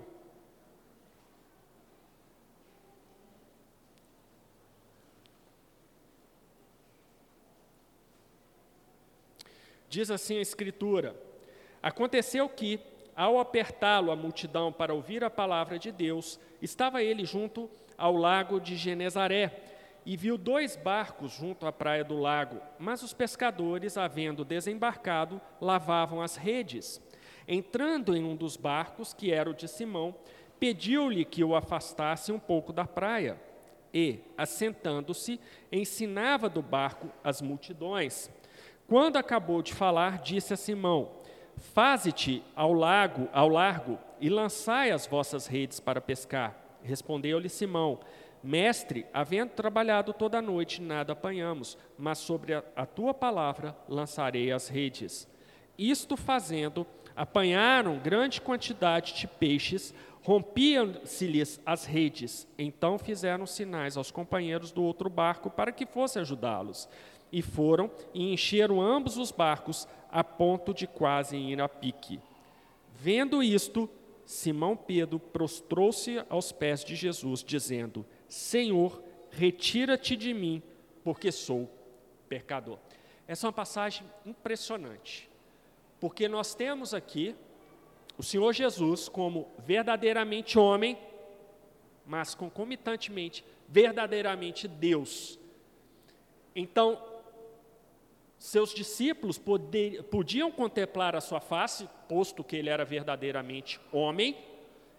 Diz 9.89 10.11
assim 10.11 10.37
a 10.37 10.41
Escritura: 10.41 11.15
Aconteceu 11.81 12.49
que, 12.49 12.79
ao 13.15 13.39
apertá-lo 13.39 14.11
a 14.11 14.15
multidão 14.15 14.71
para 14.71 14.93
ouvir 14.93 15.23
a 15.23 15.29
palavra 15.29 15.79
de 15.79 15.91
Deus, 15.91 16.39
estava 16.61 17.03
ele 17.03 17.23
junto 17.23 17.69
ao 17.97 18.15
lago 18.15 18.59
de 18.59 18.75
Genezaré 18.75 19.76
e 20.07 20.15
viu 20.15 20.37
dois 20.37 20.77
barcos 20.77 21.33
junto 21.33 21.67
à 21.67 21.71
praia 21.71 22.01
do 22.01 22.17
lago, 22.17 22.61
mas 22.79 23.03
os 23.03 23.11
pescadores, 23.13 23.97
havendo 23.97 24.45
desembarcado, 24.45 25.41
lavavam 25.59 26.21
as 26.21 26.37
redes. 26.37 27.01
Entrando 27.45 28.15
em 28.15 28.23
um 28.23 28.33
dos 28.33 28.55
barcos, 28.55 29.13
que 29.13 29.33
era 29.33 29.49
o 29.49 29.53
de 29.53 29.67
Simão, 29.67 30.15
pediu-lhe 30.57 31.25
que 31.25 31.43
o 31.43 31.53
afastasse 31.53 32.31
um 32.31 32.39
pouco 32.39 32.71
da 32.71 32.85
praia. 32.85 33.37
E, 33.93 34.21
assentando-se, 34.37 35.41
ensinava 35.69 36.47
do 36.47 36.61
barco 36.61 37.09
as 37.21 37.41
multidões. 37.41 38.31
Quando 38.87 39.17
acabou 39.17 39.61
de 39.61 39.73
falar, 39.73 40.19
disse 40.19 40.53
a 40.53 40.57
Simão: 40.57 41.11
Faze-te 41.57 42.41
ao 42.55 42.71
lago, 42.71 43.27
ao 43.33 43.49
largo, 43.49 43.99
e 44.21 44.29
lançai 44.29 44.89
as 44.89 45.05
vossas 45.05 45.47
redes 45.47 45.81
para 45.81 45.99
pescar. 45.99 46.55
Respondeu-lhe 46.81 47.49
Simão: 47.49 47.99
Mestre, 48.43 49.05
havendo 49.13 49.51
trabalhado 49.51 50.13
toda 50.13 50.37
a 50.37 50.41
noite, 50.41 50.81
nada 50.81 51.13
apanhamos, 51.13 51.77
mas 51.97 52.19
sobre 52.19 52.53
a, 52.53 52.63
a 52.75 52.85
tua 52.85 53.13
palavra 53.13 53.75
lançarei 53.87 54.51
as 54.51 54.67
redes. 54.67 55.27
Isto 55.77 56.15
fazendo, 56.15 56.85
apanharam 57.15 57.99
grande 57.99 58.39
quantidade 58.39 59.13
de 59.13 59.27
peixes, 59.27 59.93
rompiam-se-lhes 60.23 61.61
as 61.65 61.85
redes. 61.85 62.47
Então 62.57 62.97
fizeram 62.97 63.45
sinais 63.45 63.97
aos 63.97 64.11
companheiros 64.11 64.71
do 64.71 64.83
outro 64.83 65.09
barco 65.09 65.49
para 65.49 65.71
que 65.71 65.85
fosse 65.85 66.19
ajudá-los. 66.19 66.89
E 67.31 67.41
foram 67.41 67.91
e 68.13 68.33
encheram 68.33 68.81
ambos 68.81 69.17
os 69.17 69.31
barcos 69.31 69.87
a 70.11 70.23
ponto 70.23 70.73
de 70.73 70.87
quase 70.87 71.35
ir 71.35 71.61
a 71.61 71.67
pique. 71.67 72.19
Vendo 72.95 73.43
isto, 73.43 73.89
Simão 74.25 74.75
Pedro 74.75 75.19
prostrou-se 75.19 76.21
aos 76.29 76.51
pés 76.51 76.83
de 76.83 76.95
Jesus, 76.95 77.43
dizendo: 77.43 78.05
Senhor, 78.27 79.01
retira-te 79.31 80.15
de 80.15 80.33
mim, 80.33 80.61
porque 81.03 81.31
sou 81.31 81.69
pecador. 82.27 82.79
Essa 83.27 83.45
é 83.45 83.47
uma 83.47 83.53
passagem 83.53 84.05
impressionante, 84.25 85.29
porque 85.99 86.27
nós 86.27 86.55
temos 86.55 86.93
aqui 86.93 87.35
o 88.17 88.23
Senhor 88.23 88.51
Jesus 88.53 89.07
como 89.07 89.47
verdadeiramente 89.59 90.57
homem, 90.57 90.97
mas 92.05 92.33
concomitantemente, 92.33 93.43
verdadeiramente 93.67 94.67
Deus. 94.67 95.37
Então, 96.55 97.01
seus 98.37 98.73
discípulos 98.73 99.37
poder, 99.37 100.03
podiam 100.03 100.51
contemplar 100.51 101.15
a 101.15 101.21
sua 101.21 101.39
face, 101.39 101.87
posto 102.07 102.43
que 102.43 102.55
ele 102.55 102.69
era 102.69 102.85
verdadeiramente 102.85 103.79
homem, 103.91 104.37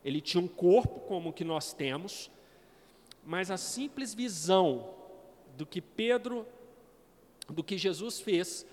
ele 0.04 0.20
tinha 0.20 0.42
um 0.42 0.48
corpo 0.48 1.00
como 1.00 1.30
o 1.30 1.32
que 1.32 1.44
nós 1.44 1.72
temos, 1.72 2.30
mas 3.24 3.50
a 3.50 3.56
simples 3.56 4.14
visão 4.14 4.94
do 5.56 5.66
que 5.66 5.80
Pedro, 5.80 6.46
do 7.48 7.64
que 7.64 7.76
Jesus 7.76 8.20
fez, 8.20 8.66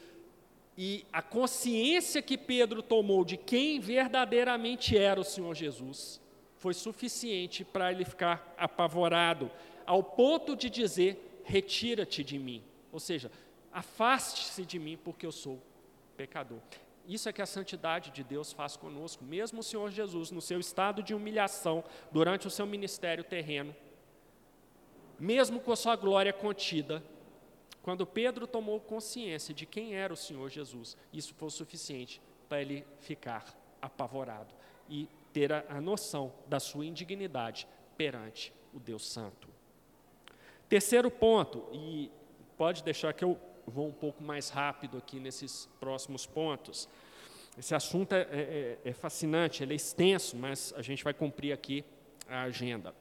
e 0.77 1.05
a 1.11 1.21
consciência 1.21 2.21
que 2.21 2.37
Pedro 2.37 2.81
tomou 2.81 3.23
de 3.23 3.37
quem 3.37 3.79
verdadeiramente 3.79 4.97
era 4.97 5.19
o 5.19 5.23
Senhor 5.23 5.55
Jesus, 5.55 6.21
foi 6.57 6.73
suficiente 6.73 7.63
para 7.63 7.91
ele 7.91 8.03
ficar 8.03 8.53
apavorado, 8.57 9.49
ao 9.85 10.03
ponto 10.03 10.55
de 10.55 10.69
dizer: 10.69 11.41
Retira-te 11.43 12.23
de 12.23 12.39
mim. 12.39 12.63
Ou 12.91 12.99
seja, 12.99 13.31
afaste-se 13.71 14.65
de 14.65 14.79
mim, 14.79 14.97
porque 14.97 15.25
eu 15.25 15.31
sou 15.31 15.61
pecador. 16.17 16.59
Isso 17.07 17.29
é 17.29 17.33
que 17.33 17.41
a 17.41 17.45
santidade 17.45 18.09
de 18.09 18.23
Deus 18.23 18.51
faz 18.51 18.75
conosco. 18.75 19.23
Mesmo 19.23 19.59
o 19.59 19.63
Senhor 19.63 19.91
Jesus, 19.91 20.31
no 20.31 20.41
seu 20.41 20.59
estado 20.59 21.03
de 21.03 21.13
humilhação, 21.13 21.83
durante 22.11 22.47
o 22.47 22.49
seu 22.49 22.65
ministério 22.65 23.23
terreno, 23.23 23.75
mesmo 25.19 25.59
com 25.59 25.71
a 25.71 25.75
sua 25.75 25.95
glória 25.95 26.33
contida, 26.33 27.03
quando 27.81 28.05
Pedro 28.05 28.47
tomou 28.47 28.79
consciência 28.79 29.53
de 29.53 29.65
quem 29.65 29.95
era 29.95 30.11
o 30.11 30.17
Senhor 30.17 30.49
Jesus, 30.49 30.97
isso 31.13 31.35
foi 31.35 31.49
suficiente 31.49 32.21
para 32.49 32.61
ele 32.61 32.85
ficar 32.99 33.45
apavorado 33.81 34.53
e 34.89 35.07
ter 35.31 35.53
a, 35.53 35.63
a 35.69 35.79
noção 35.79 36.33
da 36.47 36.59
sua 36.59 36.85
indignidade 36.85 37.67
perante 37.95 38.51
o 38.73 38.79
Deus 38.79 39.07
Santo. 39.07 39.47
Terceiro 40.67 41.11
ponto, 41.11 41.67
e 41.71 42.11
pode 42.57 42.83
deixar 42.83 43.13
que 43.13 43.23
eu 43.23 43.39
vou 43.67 43.87
um 43.87 43.91
pouco 43.91 44.23
mais 44.23 44.49
rápido 44.49 44.97
aqui 44.97 45.19
nesses 45.19 45.69
próximos 45.79 46.25
pontos. 46.25 46.89
Esse 47.57 47.73
assunto 47.73 48.13
é, 48.13 48.21
é, 48.31 48.77
é 48.83 48.93
fascinante, 48.93 49.63
ele 49.63 49.73
é 49.73 49.75
extenso, 49.75 50.35
mas 50.35 50.73
a 50.75 50.81
gente 50.81 51.03
vai 51.03 51.13
cumprir 51.13 51.51
aqui 51.51 51.85
a 52.27 52.43
agenda. 52.43 52.93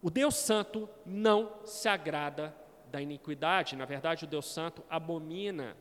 O 0.00 0.10
Deus 0.10 0.36
Santo 0.36 0.88
não 1.04 1.52
se 1.64 1.88
agrada 1.88 2.54
da 2.90 3.02
iniquidade, 3.02 3.76
na 3.76 3.84
verdade, 3.84 4.24
o 4.24 4.28
Deus 4.28 4.46
Santo 4.46 4.82
abomina 4.88 5.76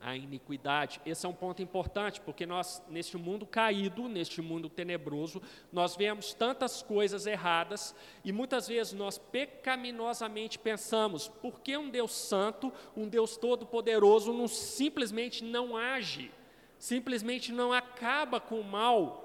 a 0.00 0.16
iniquidade. 0.16 1.00
Esse 1.06 1.24
é 1.24 1.28
um 1.28 1.32
ponto 1.32 1.62
importante, 1.62 2.20
porque 2.20 2.44
nós, 2.44 2.82
neste 2.88 3.16
mundo 3.16 3.46
caído, 3.46 4.08
neste 4.08 4.42
mundo 4.42 4.68
tenebroso, 4.68 5.40
nós 5.72 5.94
vemos 5.94 6.34
tantas 6.34 6.82
coisas 6.82 7.24
erradas 7.24 7.94
e 8.24 8.32
muitas 8.32 8.66
vezes 8.66 8.92
nós 8.92 9.16
pecaminosamente 9.16 10.58
pensamos: 10.58 11.28
por 11.28 11.60
que 11.60 11.76
um 11.76 11.88
Deus 11.88 12.12
Santo, 12.12 12.72
um 12.96 13.08
Deus 13.08 13.36
Todo-Poderoso, 13.36 14.32
não, 14.32 14.48
simplesmente 14.48 15.44
não 15.44 15.76
age, 15.76 16.32
simplesmente 16.76 17.52
não 17.52 17.72
acaba 17.72 18.40
com 18.40 18.58
o 18.58 18.64
mal? 18.64 19.20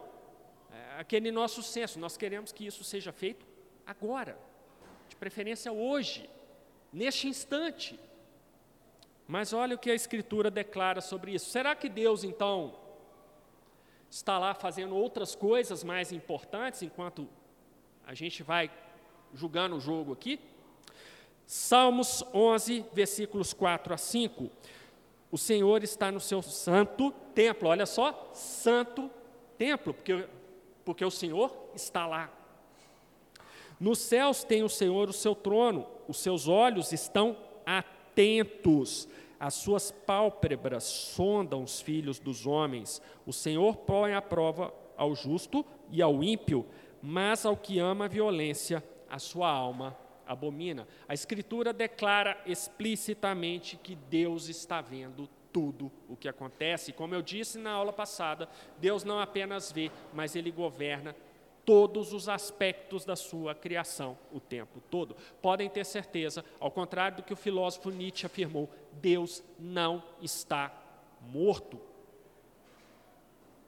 É, 0.72 1.00
aquele 1.00 1.32
nosso 1.32 1.64
senso, 1.64 2.00
nós 2.00 2.16
queremos 2.16 2.52
que 2.52 2.68
isso 2.68 2.84
seja 2.84 3.12
feito 3.12 3.47
agora, 3.88 4.38
de 5.08 5.16
preferência 5.16 5.72
hoje, 5.72 6.30
neste 6.92 7.28
instante. 7.28 7.98
Mas 9.26 9.54
olha 9.54 9.76
o 9.76 9.80
que 9.80 9.90
a 9.90 9.96
Escritura 9.96 10.52
declara 10.52 11.00
sobre 11.00 11.34
isso. 11.34 11.50
Será 11.50 11.74
que 11.74 11.88
Deus, 11.88 12.24
então, 12.24 12.76
está 14.10 14.38
lá 14.38 14.54
fazendo 14.54 14.96
outras 14.96 15.36
coisas 15.36 15.84
mais 15.84 16.12
importantes 16.12 16.82
enquanto 16.82 17.28
a 18.06 18.14
gente 18.14 18.44
vai 18.44 18.70
julgando 19.34 19.78
o 19.78 19.80
jogo 19.80 20.14
aqui? 20.14 20.40
Salmos 21.46 22.24
11, 22.34 22.86
versículos 22.92 23.54
4 23.54 23.94
a 23.94 23.98
5. 23.98 24.50
O 25.32 25.38
Senhor 25.38 25.84
está 25.84 26.12
no 26.12 26.20
seu 26.20 26.42
santo 26.42 27.12
templo, 27.34 27.70
olha 27.70 27.86
só, 27.86 28.32
santo 28.34 29.10
templo, 29.58 29.94
porque, 29.94 30.28
porque 30.84 31.06
o 31.06 31.12
Senhor 31.12 31.70
está 31.74 32.06
lá. 32.06 32.37
Nos 33.80 34.00
céus 34.00 34.44
tem 34.44 34.64
o 34.64 34.70
Senhor 34.70 35.10
o 35.10 35.14
seu 35.14 35.36
trono, 35.36 35.86
os 36.08 36.18
seus 36.18 36.48
olhos 36.48 36.92
estão 36.92 37.38
atentos. 37.66 39.08
As 39.40 39.54
suas 39.54 39.92
pálpebras 39.92 40.84
sondam 40.84 41.62
os 41.62 41.80
filhos 41.80 42.20
dos 42.20 42.48
homens. 42.48 43.02
O 43.26 43.32
Senhor 43.32 43.78
põe 43.78 44.14
à 44.14 44.22
prova 44.22 44.74
ao 44.98 45.14
justo 45.14 45.64
e 45.92 46.02
ao 46.02 46.24
ímpio, 46.24 46.66
mas 47.02 47.46
ao 47.46 47.56
que 47.56 47.78
ama 47.78 48.06
a 48.06 48.08
violência, 48.08 48.84
a 49.08 49.20
sua 49.20 49.50
alma 49.50 49.96
abomina. 50.26 50.88
A 51.08 51.14
Escritura 51.14 51.72
declara 51.72 52.42
explicitamente 52.46 53.78
que 53.78 53.96
Deus 53.96 54.50
está 54.50 54.82
vendo 54.82 55.30
tudo 55.54 55.92
o 56.10 56.16
que 56.16 56.28
acontece. 56.28 56.92
Como 56.92 57.16
eu 57.16 57.22
disse 57.22 57.58
na 57.58 57.72
aula 57.72 57.94
passada, 57.94 58.50
Deus 58.80 59.04
não 59.04 59.20
apenas 59.20 59.72
vê, 59.72 59.92
mas 60.14 60.36
Ele 60.36 60.52
governa 60.52 61.16
todos 61.68 62.14
os 62.14 62.30
aspectos 62.30 63.04
da 63.04 63.18
sua 63.18 63.54
criação 63.54 64.18
o 64.32 64.40
tempo 64.40 64.82
todo. 64.90 65.18
Podem 65.42 65.70
ter 65.70 65.86
certeza, 65.86 66.46
ao 66.62 66.72
contrário 66.72 67.18
do 67.18 67.24
que 67.24 67.34
o 67.34 67.36
filósofo 67.36 67.90
Nietzsche 67.90 68.26
afirmou, 68.26 68.70
Deus 68.94 69.44
não 69.60 70.02
está 70.22 70.74
morto. 71.20 71.78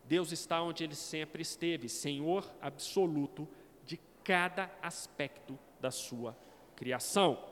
Deus 0.06 0.32
está 0.32 0.62
onde 0.62 0.86
ele 0.86 0.95
sempre 0.95 1.41
esteve, 1.41 1.89
Senhor 1.89 2.50
absoluto 2.62 3.45
de 3.86 4.00
cada 4.24 4.72
aspecto 4.82 5.60
da 5.82 5.91
sua 5.91 6.38
criação. 6.78 7.49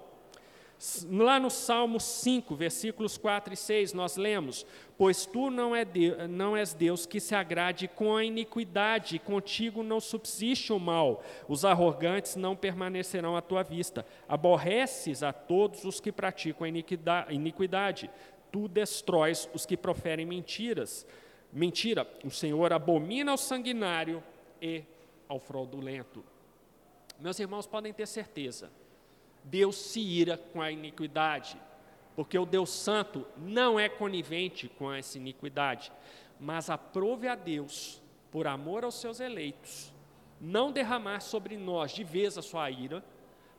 Lá 1.10 1.40
no 1.40 1.50
Salmo 1.50 2.00
5, 2.00 2.56
versículos 2.56 3.18
4 3.18 3.52
e 3.52 3.58
6, 3.58 3.94
nós 3.94 4.16
lemos: 4.16 4.64
Pois 4.96 5.26
tu 5.26 5.50
não, 5.50 5.76
é 5.76 5.84
Deus, 5.84 6.30
não 6.30 6.56
és 6.56 6.72
Deus 6.72 7.08
que 7.08 7.20
se 7.20 7.34
agrade 7.34 7.88
com 7.88 8.16
a 8.16 8.24
iniquidade, 8.24 9.18
contigo 9.18 9.82
não 9.82 10.00
subsiste 10.00 10.72
o 10.72 10.80
mal, 10.80 11.24
os 11.48 11.66
arrogantes 11.66 12.36
não 12.36 12.56
permanecerão 12.56 13.36
à 13.36 13.42
tua 13.42 13.64
vista. 13.64 14.06
Aborreces 14.30 15.24
a 15.24 15.34
todos 15.34 15.84
os 15.84 16.00
que 16.00 16.12
praticam 16.12 16.66
a 16.66 17.34
iniquidade, 17.34 18.12
tu 18.52 18.68
destróis 18.68 19.50
os 19.56 19.66
que 19.66 19.76
proferem 19.76 20.28
mentiras. 20.28 21.08
Mentira, 21.52 22.08
o 22.24 22.30
Senhor 22.30 22.72
abomina 22.72 23.32
ao 23.32 23.38
sanguinário 23.38 24.24
e 24.62 24.84
ao 25.28 25.40
fraudulento. 25.40 26.24
Meus 27.20 27.40
irmãos 27.40 27.66
podem 27.66 27.92
ter 27.92 28.06
certeza 28.06 28.70
Deus 29.50 29.78
se 29.78 30.02
ira 30.02 30.38
com 30.38 30.62
a 30.62 30.70
iniquidade, 30.70 31.58
porque 32.16 32.38
o 32.38 32.46
Deus 32.46 32.70
Santo 32.70 33.26
não 33.38 33.80
é 33.80 33.88
conivente 33.88 34.68
com 34.68 34.92
essa 34.92 35.18
iniquidade, 35.18 35.92
mas 36.40 36.70
aprove 36.70 37.28
a 37.28 37.36
Deus, 37.36 38.02
por 38.30 38.46
amor 38.46 38.84
aos 38.84 38.96
seus 38.96 39.22
eleitos, 39.22 39.94
não 40.40 40.72
derramar 40.72 41.22
sobre 41.22 41.58
nós 41.58 41.92
de 41.92 42.04
vez 42.04 42.38
a 42.38 42.42
sua 42.42 42.70
ira, 42.70 43.04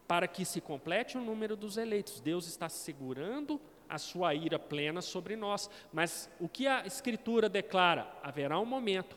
para 0.06 0.28
que 0.28 0.44
se 0.44 0.60
complete 0.60 1.16
o 1.16 1.22
número 1.22 1.56
dos 1.56 1.76
eleitos. 1.76 2.20
Deus 2.20 2.46
está 2.46 2.68
segurando 2.68 3.60
a 3.88 3.96
sua 3.96 4.34
ira 4.34 4.58
plena 4.58 5.00
sobre 5.00 5.36
nós, 5.36 5.70
mas 5.90 6.30
o 6.38 6.48
que 6.48 6.66
a 6.66 6.86
Escritura 6.86 7.48
declara? 7.48 8.06
Haverá 8.22 8.58
um 8.58 8.66
momento 8.66 9.16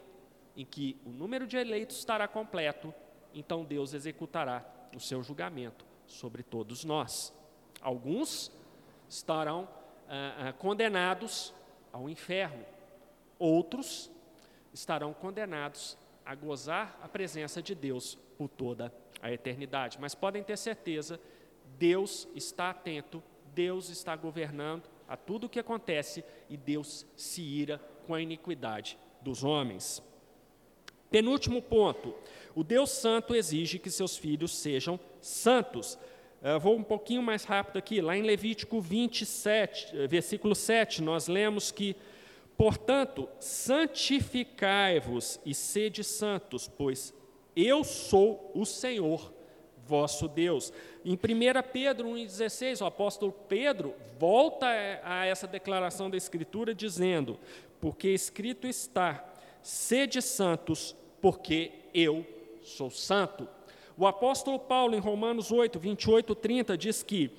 em 0.56 0.66
que 0.66 0.98
o 1.06 1.10
número 1.10 1.46
de 1.46 1.58
eleitos 1.58 1.98
estará 1.98 2.28
completo, 2.28 2.94
então 3.34 3.66
Deus 3.66 3.94
executará 3.94 4.66
o 4.96 5.00
seu 5.00 5.22
julgamento 5.22 5.91
sobre 6.12 6.44
todos 6.44 6.84
nós. 6.84 7.34
Alguns 7.82 8.52
estarão 9.10 9.68
ah, 10.08 10.50
ah, 10.50 10.54
condenados 10.54 11.54
ao 11.92 12.10
inferno, 12.10 12.66
outros 13.40 14.12
estarão 14.74 15.14
condenados 15.14 15.98
a 16.26 16.36
gozar 16.36 16.98
a 17.02 17.08
presença 17.08 17.62
de 17.62 17.74
Deus 17.74 18.18
por 18.38 18.48
toda 18.48 18.94
a 19.22 19.32
eternidade. 19.32 19.98
Mas 20.00 20.16
podem 20.16 20.44
ter 20.44 20.58
certeza, 20.58 21.20
Deus 21.78 22.28
está 22.36 22.70
atento, 22.70 23.22
Deus 23.54 23.90
está 23.90 24.16
governando 24.16 24.90
a 25.08 25.18
tudo 25.18 25.46
o 25.46 25.50
que 25.50 25.60
acontece 25.60 26.24
e 26.50 26.56
Deus 26.56 27.06
se 27.18 27.42
ira 27.42 27.80
com 28.06 28.14
a 28.14 28.22
iniquidade 28.22 28.98
dos 29.22 29.44
homens. 29.44 30.02
Penúltimo 31.10 31.62
ponto: 31.62 32.16
o 32.56 32.64
Deus 32.64 32.92
Santo 32.92 33.36
exige 33.36 33.78
que 33.78 33.90
seus 33.90 34.16
filhos 34.16 34.56
sejam 34.56 35.00
santos. 35.22 35.98
Uh, 36.42 36.60
vou 36.60 36.76
um 36.76 36.84
pouquinho 36.84 37.22
mais 37.22 37.44
rápido 37.44 37.78
aqui. 37.78 38.02
Lá 38.02 38.18
em 38.18 38.24
Levítico 38.24 38.82
27, 38.82 39.96
eh, 39.96 40.08
versículo 40.08 40.56
7, 40.56 41.02
nós 41.02 41.28
lemos 41.28 41.72
que, 41.72 41.96
portanto, 42.58 43.30
santificai-vos 43.40 45.40
e 45.46 45.54
sede 45.54 46.04
santos, 46.04 46.68
pois 46.68 47.14
eu 47.56 47.84
sou 47.84 48.52
o 48.56 48.66
Senhor 48.66 49.32
vosso 49.86 50.28
Deus. 50.28 50.74
Em 51.04 51.14
1 51.14 51.18
Pedro 51.74 52.10
1,16, 52.10 52.82
o 52.82 52.86
apóstolo 52.86 53.32
Pedro 53.32 53.94
volta 54.18 54.68
a 55.04 55.26
essa 55.26 55.46
declaração 55.46 56.10
da 56.10 56.18
Escritura 56.18 56.74
dizendo: 56.74 57.38
Porque 57.80 58.08
escrito 58.08 58.68
está, 58.68 59.26
sede 59.62 60.22
santos, 60.22 60.96
porque 61.22 61.72
eu 61.94 62.26
sou 62.64 62.90
santo. 62.90 63.48
O 63.98 64.08
apóstolo 64.08 64.60
Paulo, 64.60 64.96
em 64.96 65.00
Romanos 65.00 65.52
8, 65.52 65.80
28, 65.80 66.36
30, 66.36 66.78
diz 66.78 67.04
que 67.04 67.32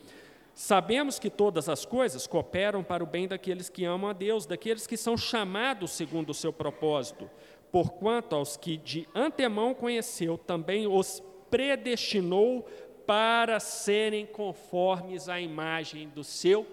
sabemos 0.54 1.18
que 1.18 1.30
todas 1.30 1.68
as 1.68 1.84
coisas 1.84 2.26
cooperam 2.26 2.82
para 2.82 3.02
o 3.02 3.06
bem 3.06 3.26
daqueles 3.26 3.68
que 3.68 3.84
amam 3.84 4.10
a 4.10 4.12
Deus, 4.12 4.46
daqueles 4.46 4.86
que 4.86 4.96
são 4.96 5.16
chamados 5.16 5.92
segundo 5.92 6.30
o 6.30 6.34
seu 6.34 6.52
propósito. 6.52 7.28
Porquanto 7.70 8.36
aos 8.36 8.56
que 8.56 8.76
de 8.76 9.08
antemão 9.14 9.72
conheceu, 9.72 10.36
também 10.36 10.86
os 10.86 11.22
predestinou 11.50 12.66
para 13.06 13.58
serem 13.60 14.26
conformes 14.26 15.28
à 15.28 15.40
imagem 15.40 16.08
do 16.08 16.22
seu 16.22 16.66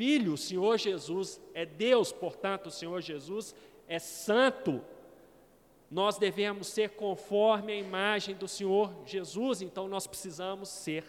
Filho. 0.00 0.32
O 0.32 0.38
Senhor 0.38 0.78
Jesus 0.78 1.38
é 1.52 1.66
Deus, 1.66 2.10
portanto, 2.10 2.68
o 2.68 2.70
Senhor 2.70 3.02
Jesus 3.02 3.54
é 3.86 3.98
santo 3.98 4.80
nós 5.90 6.16
devemos 6.16 6.68
ser 6.68 6.90
conforme 6.90 7.72
a 7.72 7.76
imagem 7.76 8.34
do 8.34 8.46
Senhor 8.46 8.92
Jesus, 9.04 9.60
então 9.60 9.88
nós 9.88 10.06
precisamos 10.06 10.68
ser 10.68 11.04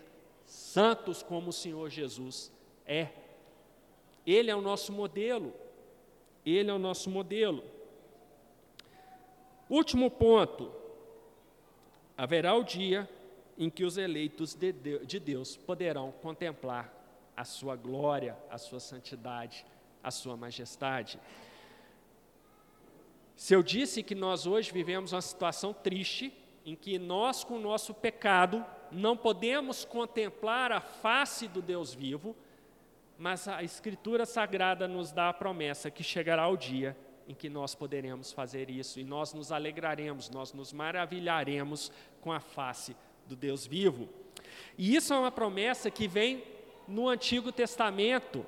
santos 0.46 1.22
como 1.22 1.50
o 1.50 1.54
Senhor 1.54 1.90
Jesus 1.90 2.52
é. 2.86 3.10
Ele 4.26 4.50
é 4.50 4.56
o 4.56 4.62
nosso 4.62 4.92
modelo. 4.92 5.54
Ele 6.46 6.70
é 6.70 6.74
o 6.74 6.80
nosso 6.80 7.10
modelo. 7.10 7.64
Último 9.70 10.10
ponto: 10.10 10.72
haverá 12.18 12.56
o 12.56 12.64
dia 12.64 13.08
em 13.58 13.70
que 13.70 13.84
os 13.84 13.98
eleitos 13.98 14.56
de 14.56 15.20
Deus 15.20 15.56
poderão 15.56 16.12
contemplar 16.12 16.92
a 17.38 17.46
sua 17.46 17.76
glória, 17.76 18.36
a 18.50 18.58
sua 18.58 18.80
santidade, 18.80 19.66
a 20.04 20.10
sua 20.10 20.36
majestade. 20.36 21.20
Se 23.42 23.56
eu 23.56 23.64
disse 23.64 24.04
que 24.04 24.14
nós 24.14 24.46
hoje 24.46 24.72
vivemos 24.72 25.14
uma 25.14 25.22
situação 25.22 25.74
triste, 25.74 26.32
em 26.64 26.76
que 26.76 27.00
nós, 27.00 27.44
com 27.44 27.56
o 27.56 27.60
nosso 27.60 27.92
pecado, 27.92 28.64
não 28.92 29.18
podemos 29.18 29.84
contemplar 29.84 30.72
a 30.72 30.80
face 30.80 31.48
do 31.48 31.60
Deus 31.60 31.92
vivo, 31.92 32.36
mas 33.18 33.48
a 33.48 33.64
Escritura 33.64 34.28
Sagrada 34.28 34.88
nos 34.88 35.12
dá 35.12 35.30
a 35.30 35.34
promessa 35.34 35.90
que 35.90 36.04
chegará 36.04 36.48
o 36.48 36.56
dia 36.56 36.96
em 37.28 37.34
que 37.34 37.50
nós 37.50 37.74
poderemos 37.74 38.32
fazer 38.32 38.70
isso 38.70 39.00
e 39.00 39.04
nós 39.04 39.34
nos 39.34 39.52
alegraremos, 39.52 40.30
nós 40.30 40.54
nos 40.54 40.72
maravilharemos 40.72 41.92
com 42.22 42.32
a 42.32 42.40
face 42.40 42.96
do 43.26 43.36
Deus 43.36 43.66
vivo. 43.66 44.08
E 44.78 44.96
isso 44.96 45.16
é 45.16 45.18
uma 45.18 45.32
promessa 45.32 45.90
que 45.90 46.08
vem 46.08 46.44
no 46.88 47.10
Antigo 47.10 47.52
Testamento. 47.52 48.46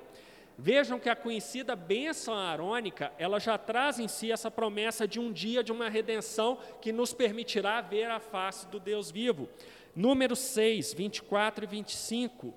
Vejam 0.56 1.00
que 1.00 1.08
a 1.08 1.16
conhecida 1.16 1.74
bênção 1.74 2.34
arônica, 2.34 3.12
ela 3.18 3.40
já 3.40 3.58
traz 3.58 3.98
em 3.98 4.06
si 4.06 4.30
essa 4.30 4.50
promessa 4.50 5.06
de 5.06 5.18
um 5.18 5.32
dia 5.32 5.64
de 5.64 5.72
uma 5.72 5.88
redenção 5.88 6.58
que 6.80 6.92
nos 6.92 7.12
permitirá 7.12 7.80
ver 7.80 8.10
a 8.10 8.20
face 8.20 8.66
do 8.68 8.78
Deus 8.78 9.10
vivo. 9.10 9.48
Número 9.96 10.36
6, 10.36 10.94
24 10.94 11.64
e 11.64 11.66
25. 11.66 12.54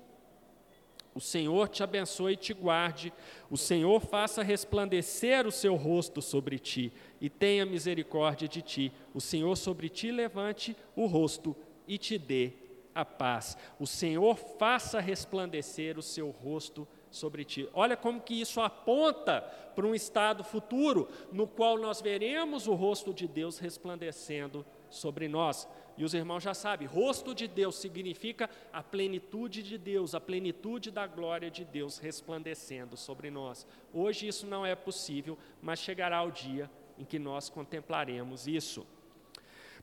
O 1.12 1.20
Senhor 1.20 1.68
te 1.68 1.82
abençoe 1.82 2.34
e 2.34 2.36
te 2.36 2.54
guarde, 2.54 3.12
o 3.50 3.56
Senhor 3.56 4.00
faça 4.00 4.40
resplandecer 4.40 5.48
o 5.48 5.50
seu 5.50 5.74
rosto 5.74 6.22
sobre 6.22 6.60
ti 6.60 6.92
e 7.20 7.28
tenha 7.28 7.66
misericórdia 7.66 8.46
de 8.46 8.62
ti. 8.62 8.92
O 9.12 9.20
Senhor 9.20 9.56
sobre 9.56 9.88
ti 9.88 10.12
levante 10.12 10.76
o 10.94 11.06
rosto 11.06 11.56
e 11.88 11.98
te 11.98 12.16
dê 12.16 12.52
a 12.94 13.04
paz. 13.04 13.58
O 13.80 13.86
Senhor 13.86 14.36
faça 14.36 15.00
resplandecer 15.00 15.98
o 15.98 16.02
seu 16.02 16.30
rosto 16.30 16.86
sobre 16.86 16.97
ti. 17.44 17.68
Olha 17.72 17.96
como 17.96 18.20
que 18.20 18.40
isso 18.40 18.60
aponta 18.60 19.40
para 19.74 19.86
um 19.86 19.94
estado 19.94 20.42
futuro 20.42 21.08
no 21.32 21.46
qual 21.46 21.78
nós 21.78 22.00
veremos 22.00 22.66
o 22.66 22.74
rosto 22.74 23.14
de 23.14 23.28
Deus 23.28 23.58
resplandecendo 23.58 24.64
sobre 24.90 25.28
nós. 25.28 25.68
E 25.96 26.04
os 26.04 26.14
irmãos 26.14 26.44
já 26.44 26.54
sabem, 26.54 26.86
rosto 26.86 27.34
de 27.34 27.48
Deus 27.48 27.76
significa 27.76 28.48
a 28.72 28.82
plenitude 28.82 29.64
de 29.64 29.76
Deus, 29.76 30.14
a 30.14 30.20
plenitude 30.20 30.92
da 30.92 31.06
glória 31.08 31.50
de 31.50 31.64
Deus 31.64 31.98
resplandecendo 31.98 32.96
sobre 32.96 33.30
nós. 33.30 33.66
Hoje 33.92 34.28
isso 34.28 34.46
não 34.46 34.64
é 34.64 34.76
possível, 34.76 35.36
mas 35.60 35.80
chegará 35.80 36.22
o 36.22 36.30
dia 36.30 36.70
em 36.96 37.04
que 37.04 37.18
nós 37.18 37.48
contemplaremos 37.48 38.46
isso. 38.46 38.86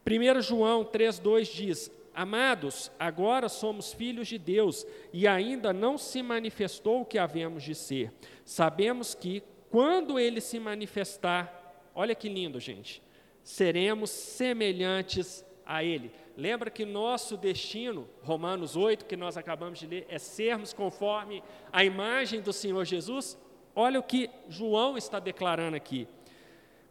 1 0.06 0.42
João 0.42 0.86
3,2 0.86 1.54
diz: 1.54 1.92
Amados, 2.16 2.90
agora 2.98 3.50
somos 3.50 3.92
filhos 3.92 4.30
de 4.30 4.38
Deus 4.38 4.88
e 5.12 5.28
ainda 5.28 5.74
não 5.74 5.98
se 5.98 6.24
manifestou 6.24 7.02
o 7.02 7.06
que 7.06 7.18
havemos 7.18 7.62
de 7.62 7.76
ser. 7.76 8.14
Sabemos 8.46 9.14
que, 9.14 9.44
quando 9.70 10.18
ele 10.18 10.40
se 10.40 10.58
manifestar, 10.58 11.84
olha 11.94 12.16
que 12.16 12.30
lindo, 12.30 12.58
gente, 12.58 13.04
seremos 13.44 14.10
semelhantes 14.12 15.44
a 15.66 15.84
ele. 15.84 16.10
Lembra 16.38 16.70
que 16.70 16.86
nosso 16.86 17.36
destino, 17.36 18.08
Romanos 18.22 18.78
8, 18.78 19.04
que 19.06 19.18
nós 19.18 19.36
acabamos 19.36 19.80
de 19.80 19.88
ler, 19.88 20.06
é 20.08 20.18
sermos 20.18 20.72
conforme 20.72 21.44
a 21.70 21.84
imagem 21.84 22.40
do 22.40 22.54
Senhor 22.54 22.86
Jesus? 22.86 23.38
Olha 23.76 24.00
o 24.00 24.04
que 24.04 24.30
João 24.48 24.98
está 24.98 25.20
declarando 25.20 25.76
aqui. 25.76 26.08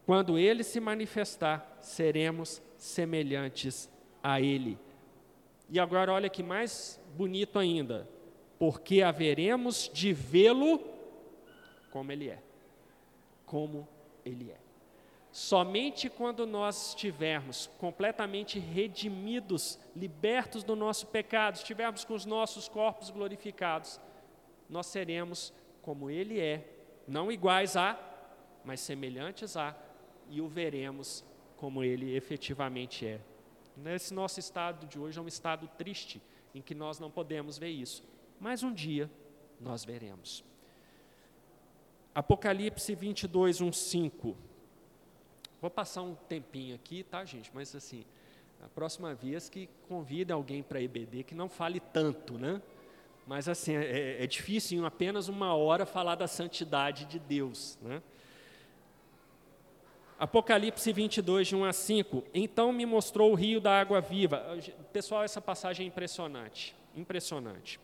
Quando 0.05 0.37
ele 0.37 0.63
se 0.63 0.79
manifestar, 0.79 1.79
seremos 1.81 2.61
semelhantes 2.77 3.89
a 4.21 4.39
ele. 4.39 4.77
E 5.69 5.79
agora 5.79 6.13
olha 6.13 6.29
que 6.29 6.43
mais 6.43 6.99
bonito 7.15 7.57
ainda, 7.57 8.07
porque 8.59 9.01
haveremos 9.01 9.89
de 9.93 10.13
vê-lo 10.13 10.79
como 11.91 12.11
ele 12.11 12.29
é. 12.29 12.39
Como 13.45 13.87
ele 14.25 14.51
é. 14.51 14.65
Somente 15.31 16.09
quando 16.09 16.45
nós 16.45 16.89
estivermos 16.89 17.69
completamente 17.77 18.57
redimidos, 18.57 19.77
libertos 19.93 20.63
do 20.63 20.77
nosso 20.77 21.07
pecado, 21.07 21.55
estivermos 21.55 22.05
com 22.05 22.13
os 22.13 22.25
nossos 22.25 22.69
corpos 22.69 23.09
glorificados, 23.09 23.99
nós 24.69 24.85
seremos 24.85 25.53
como 25.81 26.09
Ele 26.09 26.39
é, 26.39 26.65
não 27.07 27.31
iguais 27.31 27.75
a, 27.75 27.99
mas 28.63 28.79
semelhantes 28.79 29.57
a, 29.57 29.75
e 30.29 30.39
o 30.39 30.47
veremos 30.47 31.23
como 31.57 31.83
Ele 31.83 32.15
efetivamente 32.15 33.05
é. 33.05 33.19
Nesse 33.77 34.13
nosso 34.13 34.39
estado 34.39 34.87
de 34.87 34.97
hoje 34.97 35.19
é 35.19 35.21
um 35.21 35.27
estado 35.27 35.67
triste, 35.77 36.21
em 36.53 36.61
que 36.61 36.73
nós 36.73 36.99
não 36.99 37.11
podemos 37.11 37.57
ver 37.57 37.69
isso, 37.69 38.03
mas 38.39 38.63
um 38.63 38.73
dia 38.73 39.09
nós 39.59 39.83
veremos. 39.83 40.43
Apocalipse 42.13 42.95
22, 42.95 43.59
1, 43.59 43.73
5. 43.73 44.37
Vou 45.61 45.69
passar 45.69 46.01
um 46.01 46.15
tempinho 46.15 46.75
aqui, 46.75 47.03
tá, 47.03 47.25
gente? 47.25 47.51
Mas 47.53 47.75
assim, 47.75 48.05
a 48.63 48.69
próxima 48.69 49.13
vez 49.13 49.49
que 49.49 49.67
convida 49.87 50.33
alguém 50.33 50.63
para 50.63 50.81
EBD 50.81 51.23
que 51.23 51.35
não 51.35 51.49
fale 51.49 51.79
tanto, 51.79 52.37
né? 52.37 52.61
Mas 53.27 53.49
assim, 53.49 53.75
é, 53.75 54.23
é 54.23 54.27
difícil 54.27 54.79
em 54.79 54.85
apenas 54.85 55.27
uma 55.27 55.53
hora 55.55 55.85
falar 55.85 56.15
da 56.15 56.27
santidade 56.27 57.05
de 57.05 57.19
Deus, 57.19 57.77
né? 57.81 58.01
Apocalipse 60.17 60.93
22, 60.93 61.47
de 61.47 61.55
1 61.55 61.65
a 61.65 61.73
5. 61.73 62.23
Então 62.33 62.71
me 62.71 62.85
mostrou 62.85 63.31
o 63.31 63.35
rio 63.35 63.59
da 63.59 63.79
água 63.79 63.99
viva. 63.99 64.57
Pessoal, 64.93 65.23
essa 65.23 65.41
passagem 65.41 65.85
é 65.85 65.87
impressionante. 65.87 66.73
Impressionante. 66.95 67.79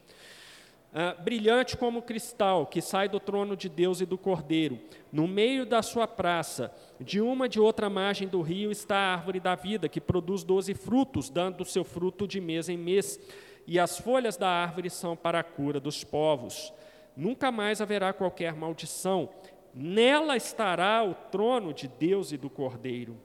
Uh, 0.94 1.22
brilhante 1.24 1.78
como 1.78 2.02
cristal, 2.02 2.66
que 2.66 2.82
sai 2.82 3.08
do 3.08 3.20
trono 3.20 3.56
de 3.56 3.68
Deus 3.68 4.02
e 4.02 4.06
do 4.06 4.18
Cordeiro. 4.18 4.80
No 5.12 5.28
meio 5.28 5.66
da 5.66 5.82
sua 5.82 6.08
praça, 6.08 6.74
de 7.00 7.22
uma 7.22 7.48
de 7.48 7.60
outra 7.60 7.90
margem 7.90 8.28
do 8.28 8.42
rio, 8.42 8.72
está 8.72 8.96
a 8.96 9.14
árvore 9.14 9.40
da 9.40 9.56
vida, 9.56 9.90
que 9.90 10.02
produz 10.02 10.44
doze 10.44 10.74
frutos, 10.74 11.30
dando 11.30 11.66
seu 11.66 11.84
fruto 11.84 12.28
de 12.28 12.40
mês 12.42 12.70
em 12.70 12.78
mês. 12.78 13.20
E 13.68 13.80
as 13.80 13.98
folhas 13.98 14.38
da 14.38 14.50
árvore 14.50 14.90
são 14.90 15.16
para 15.16 15.40
a 15.40 15.44
cura 15.44 15.80
dos 15.80 16.04
povos. 16.04 16.74
Nunca 17.16 17.52
mais 17.52 17.82
haverá 17.82 18.14
qualquer 18.14 18.54
maldição 18.54 19.30
Nela 19.74 20.36
estará 20.36 21.04
o 21.04 21.14
trono 21.14 21.74
de 21.74 21.88
Deus 21.88 22.32
e 22.32 22.38
do 22.38 22.50
Cordeiro. 22.50 23.18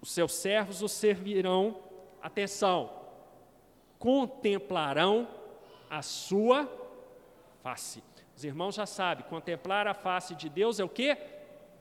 Os 0.00 0.12
seus 0.12 0.32
servos 0.32 0.80
o 0.80 0.88
servirão, 0.88 1.80
atenção, 2.22 2.90
contemplarão 3.98 5.28
a 5.90 6.02
sua 6.02 6.70
face. 7.62 8.02
Os 8.36 8.44
irmãos 8.44 8.76
já 8.76 8.86
sabem, 8.86 9.24
contemplar 9.26 9.88
a 9.88 9.94
face 9.94 10.36
de 10.36 10.48
Deus 10.48 10.78
é 10.78 10.84
o 10.84 10.88
quê? 10.88 11.16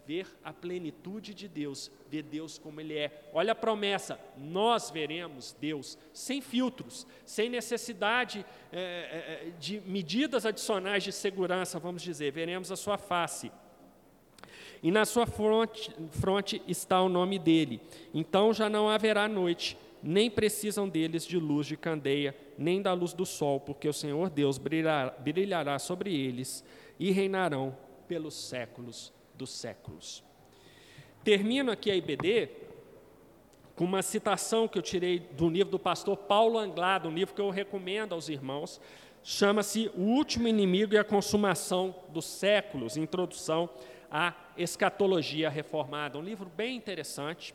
Ver 0.08 0.26
a 0.44 0.52
plenitude 0.52 1.34
de 1.34 1.48
Deus, 1.48 1.92
ver 2.08 2.24
Deus 2.24 2.58
como 2.58 2.82
Ele 2.82 2.98
é. 2.98 3.30
Olha 3.34 3.52
a 3.52 3.56
promessa: 3.56 4.20
nós 4.36 4.90
veremos 4.90 5.56
Deus 5.60 5.98
sem 6.12 6.42
filtros, 6.42 7.06
sem 7.24 7.50
necessidade 7.50 8.44
é, 8.72 9.52
de 9.60 9.80
medidas 9.82 10.46
adicionais 10.46 11.04
de 11.04 11.12
segurança, 11.12 11.78
vamos 11.78 12.02
dizer, 12.02 12.32
veremos 12.32 12.72
a 12.72 12.76
Sua 12.76 12.98
face 12.98 13.52
e 14.82 14.92
na 14.92 15.06
sua 15.06 15.26
fronte, 15.26 15.92
fronte 16.12 16.62
está 16.68 17.02
o 17.02 17.10
nome 17.10 17.40
dele. 17.40 17.82
Então 18.14 18.54
já 18.54 18.70
não 18.70 18.90
haverá 18.90 19.28
noite, 19.28 19.78
nem 20.02 20.30
precisam 20.30 20.88
deles 20.88 21.26
de 21.26 21.38
luz 21.38 21.68
de 21.68 21.76
candeia, 21.76 22.36
nem 22.58 22.82
da 22.82 22.94
luz 22.94 23.14
do 23.14 23.26
sol, 23.26 23.60
porque 23.60 23.88
o 23.88 23.94
Senhor 23.94 24.30
Deus 24.30 24.58
brilhará, 24.58 25.12
brilhará 25.20 25.80
sobre 25.80 26.16
eles 26.16 26.64
e 27.00 27.12
reinarão 27.12 27.76
pelos 28.08 28.34
séculos 28.34 29.14
dos 29.36 29.50
séculos. 29.50 30.24
Termino 31.24 31.72
aqui 31.72 31.92
a 31.92 31.96
IBD 31.96 32.50
com 33.76 33.86
uma 33.86 34.02
citação 34.02 34.68
que 34.68 34.78
eu 34.78 34.82
tirei 34.82 35.20
do 35.20 35.48
livro 35.48 35.72
do 35.72 35.78
pastor 35.78 36.18
Paulo 36.18 36.58
Anglado, 36.58 37.10
um 37.10 37.14
livro 37.14 37.36
que 37.36 37.42
eu 37.42 37.52
recomendo 37.52 38.14
aos 38.14 38.28
irmãos, 38.28 38.82
chama-se 39.24 39.92
O 39.96 40.02
Último 40.02 40.48
Inimigo 40.48 40.96
e 40.96 40.98
a 40.98 41.04
Consumação 41.04 41.94
dos 42.10 42.26
Séculos, 42.26 42.98
introdução 42.98 43.70
a 44.12 44.34
Escatologia 44.58 45.50
Reformada, 45.50 46.18
um 46.18 46.24
livro 46.24 46.50
bem 46.56 46.76
interessante. 46.76 47.54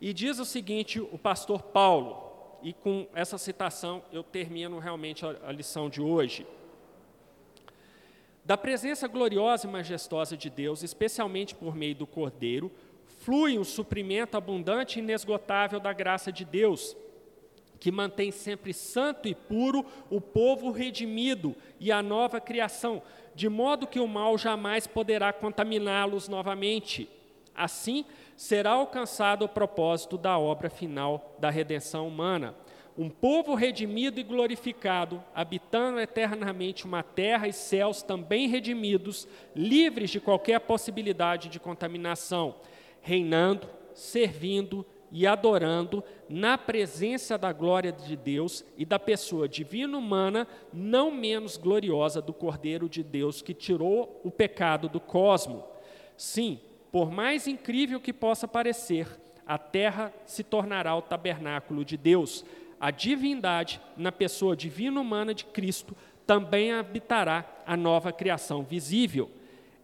E 0.00 0.12
diz 0.12 0.38
o 0.38 0.44
seguinte, 0.44 1.00
o 1.00 1.18
pastor 1.18 1.62
Paulo, 1.62 2.30
e 2.62 2.72
com 2.72 3.06
essa 3.14 3.38
citação 3.38 4.02
eu 4.12 4.22
termino 4.22 4.78
realmente 4.78 5.24
a, 5.24 5.36
a 5.46 5.52
lição 5.52 5.88
de 5.88 6.00
hoje. 6.00 6.46
Da 8.44 8.56
presença 8.56 9.06
gloriosa 9.06 9.66
e 9.66 9.70
majestosa 9.70 10.36
de 10.36 10.50
Deus, 10.50 10.82
especialmente 10.82 11.54
por 11.54 11.76
meio 11.76 11.94
do 11.94 12.06
Cordeiro, 12.06 12.72
flui 13.20 13.56
um 13.56 13.64
suprimento 13.64 14.36
abundante 14.36 14.98
e 14.98 15.02
inesgotável 15.02 15.78
da 15.78 15.92
graça 15.92 16.32
de 16.32 16.44
Deus, 16.44 16.96
que 17.78 17.92
mantém 17.92 18.32
sempre 18.32 18.72
santo 18.72 19.28
e 19.28 19.34
puro 19.34 19.84
o 20.10 20.20
povo 20.20 20.70
redimido 20.70 21.54
e 21.78 21.92
a 21.92 22.02
nova 22.02 22.40
criação, 22.40 23.02
de 23.34 23.48
modo 23.48 23.86
que 23.86 24.00
o 24.00 24.06
mal 24.06 24.36
jamais 24.36 24.86
poderá 24.86 25.32
contaminá-los 25.32 26.28
novamente. 26.28 27.08
Assim, 27.54 28.04
será 28.36 28.72
alcançado 28.72 29.44
o 29.44 29.48
propósito 29.48 30.16
da 30.16 30.38
obra 30.38 30.70
final 30.70 31.36
da 31.38 31.50
redenção 31.50 32.08
humana. 32.08 32.54
Um 32.96 33.08
povo 33.08 33.54
redimido 33.54 34.20
e 34.20 34.22
glorificado, 34.22 35.22
habitando 35.34 35.98
eternamente 35.98 36.84
uma 36.84 37.02
terra 37.02 37.48
e 37.48 37.52
céus 37.52 38.02
também 38.02 38.48
redimidos, 38.48 39.26
livres 39.56 40.10
de 40.10 40.20
qualquer 40.20 40.60
possibilidade 40.60 41.48
de 41.48 41.58
contaminação, 41.58 42.56
reinando, 43.00 43.66
servindo 43.94 44.84
e 45.12 45.26
adorando 45.26 46.02
na 46.26 46.56
presença 46.56 47.36
da 47.36 47.52
glória 47.52 47.92
de 47.92 48.16
Deus 48.16 48.64
e 48.78 48.86
da 48.86 48.98
pessoa 48.98 49.46
divina 49.46 49.96
humana, 49.96 50.48
não 50.72 51.10
menos 51.10 51.58
gloriosa 51.58 52.22
do 52.22 52.32
Cordeiro 52.32 52.88
de 52.88 53.02
Deus 53.02 53.42
que 53.42 53.52
tirou 53.52 54.20
o 54.24 54.30
pecado 54.30 54.88
do 54.88 54.98
cosmo. 54.98 55.64
Sim, 56.16 56.58
por 56.90 57.10
mais 57.10 57.46
incrível 57.46 58.00
que 58.00 58.12
possa 58.12 58.48
parecer, 58.48 59.06
a 59.46 59.58
terra 59.58 60.12
se 60.24 60.42
tornará 60.42 60.96
o 60.96 61.02
tabernáculo 61.02 61.84
de 61.84 61.98
Deus. 61.98 62.42
A 62.80 62.90
divindade, 62.90 63.80
na 63.96 64.10
pessoa 64.10 64.56
divina 64.56 64.98
humana 64.98 65.34
de 65.34 65.44
Cristo, 65.44 65.94
também 66.26 66.72
habitará 66.72 67.44
a 67.66 67.76
nova 67.76 68.12
criação 68.12 68.62
visível. 68.62 69.30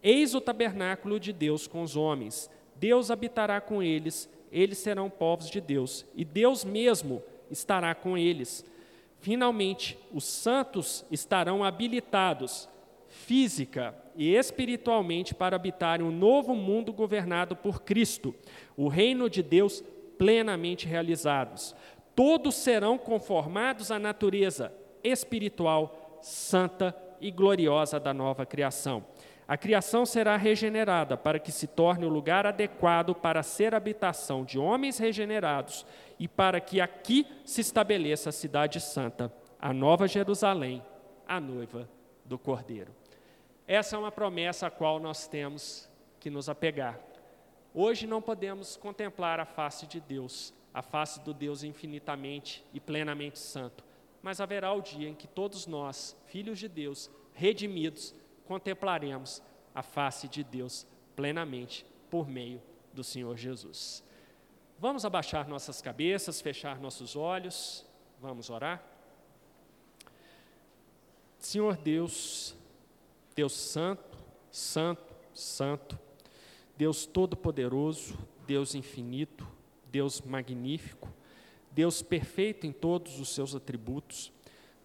Eis 0.02 0.34
o 0.34 0.40
tabernáculo 0.40 1.20
de 1.20 1.32
Deus 1.32 1.66
com 1.66 1.82
os 1.82 1.96
homens. 1.96 2.50
Deus 2.76 3.10
habitará 3.10 3.60
com 3.60 3.82
eles 3.82 4.30
eles 4.52 4.78
serão 4.78 5.10
povos 5.10 5.50
de 5.50 5.60
Deus, 5.60 6.04
e 6.14 6.24
Deus 6.24 6.64
mesmo 6.64 7.22
estará 7.50 7.94
com 7.94 8.16
eles. 8.16 8.64
Finalmente, 9.20 9.98
os 10.12 10.24
santos 10.24 11.04
estarão 11.10 11.64
habilitados, 11.64 12.68
física 13.08 13.94
e 14.16 14.34
espiritualmente, 14.34 15.34
para 15.34 15.56
habitarem 15.56 16.06
um 16.06 16.12
novo 16.12 16.54
mundo 16.54 16.92
governado 16.92 17.56
por 17.56 17.82
Cristo, 17.82 18.34
o 18.76 18.88
reino 18.88 19.28
de 19.28 19.42
Deus 19.42 19.82
plenamente 20.16 20.86
realizados. 20.86 21.74
Todos 22.14 22.54
serão 22.56 22.98
conformados 22.98 23.90
à 23.90 23.98
natureza 23.98 24.72
espiritual, 25.02 26.18
santa 26.20 26.94
e 27.20 27.30
gloriosa 27.30 27.98
da 27.98 28.12
nova 28.12 28.44
criação. 28.44 29.04
A 29.48 29.56
criação 29.56 30.04
será 30.04 30.36
regenerada 30.36 31.16
para 31.16 31.38
que 31.38 31.50
se 31.50 31.66
torne 31.66 32.04
o 32.04 32.10
lugar 32.10 32.46
adequado 32.46 33.14
para 33.14 33.42
ser 33.42 33.74
habitação 33.74 34.44
de 34.44 34.58
homens 34.58 34.98
regenerados 34.98 35.86
e 36.18 36.28
para 36.28 36.60
que 36.60 36.80
aqui 36.80 37.26
se 37.46 37.62
estabeleça 37.62 38.28
a 38.28 38.32
cidade 38.32 38.78
santa, 38.78 39.32
a 39.58 39.72
nova 39.72 40.06
Jerusalém, 40.06 40.84
a 41.26 41.40
noiva 41.40 41.88
do 42.26 42.38
Cordeiro. 42.38 42.94
Essa 43.66 43.96
é 43.96 43.98
uma 43.98 44.12
promessa 44.12 44.66
a 44.66 44.70
qual 44.70 45.00
nós 45.00 45.26
temos 45.26 45.88
que 46.20 46.28
nos 46.28 46.50
apegar. 46.50 47.00
Hoje 47.72 48.06
não 48.06 48.20
podemos 48.20 48.76
contemplar 48.76 49.40
a 49.40 49.46
face 49.46 49.86
de 49.86 49.98
Deus 49.98 50.52
a 50.78 50.82
face 50.82 51.20
do 51.20 51.34
Deus 51.34 51.62
infinitamente 51.62 52.64
e 52.72 52.80
plenamente 52.80 53.38
santo. 53.38 53.84
Mas 54.22 54.40
haverá 54.40 54.72
o 54.72 54.80
dia 54.80 55.08
em 55.08 55.14
que 55.14 55.26
todos 55.26 55.66
nós, 55.66 56.16
filhos 56.26 56.58
de 56.58 56.68
Deus, 56.68 57.10
redimidos, 57.32 58.14
contemplaremos 58.48 59.42
a 59.74 59.82
face 59.82 60.26
de 60.26 60.42
Deus 60.42 60.86
plenamente 61.14 61.84
por 62.10 62.26
meio 62.26 62.62
do 62.94 63.04
Senhor 63.04 63.36
Jesus. 63.36 64.02
Vamos 64.78 65.04
abaixar 65.04 65.46
nossas 65.46 65.82
cabeças, 65.82 66.40
fechar 66.40 66.80
nossos 66.80 67.14
olhos, 67.14 67.84
vamos 68.18 68.48
orar? 68.48 68.82
Senhor 71.38 71.76
Deus, 71.76 72.56
Deus 73.36 73.52
Santo, 73.52 74.16
Santo, 74.50 75.14
Santo, 75.34 75.98
Deus 76.76 77.04
Todo-Poderoso, 77.04 78.16
Deus 78.46 78.74
infinito, 78.74 79.46
Deus 79.90 80.22
magnífico, 80.22 81.12
Deus 81.70 82.00
perfeito 82.00 82.66
em 82.66 82.72
todos 82.72 83.20
os 83.20 83.28
seus 83.28 83.54
atributos, 83.54 84.32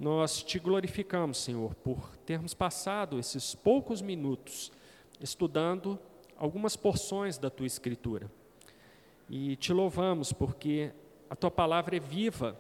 nós 0.04 0.44
te 0.44 0.60
glorificamos, 0.60 1.38
Senhor, 1.38 1.74
por 1.76 2.18
termos 2.26 2.54
passado 2.54 3.18
esses 3.18 3.56
poucos 3.56 4.02
minutos 4.02 4.70
estudando 5.18 5.98
algumas 6.38 6.76
porções 6.76 7.38
da 7.38 7.50
tua 7.50 7.66
Escritura. 7.66 8.30
E 9.30 9.56
te 9.56 9.72
louvamos 9.72 10.34
porque 10.34 10.92
a 11.30 11.38
tua 11.38 11.50
palavra 11.50 11.96
é 11.96 12.02
viva, 12.02 12.60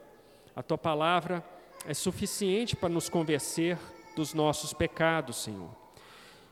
a 0.56 0.64
tua 0.64 0.78
palavra 0.78 1.44
é 1.86 1.94
suficiente 1.94 2.78
para 2.78 2.88
nos 2.88 3.10
convencer 3.10 3.78
dos 4.16 4.34
nossos 4.34 4.72
pecados, 4.72 5.36
Senhor. 5.36 5.76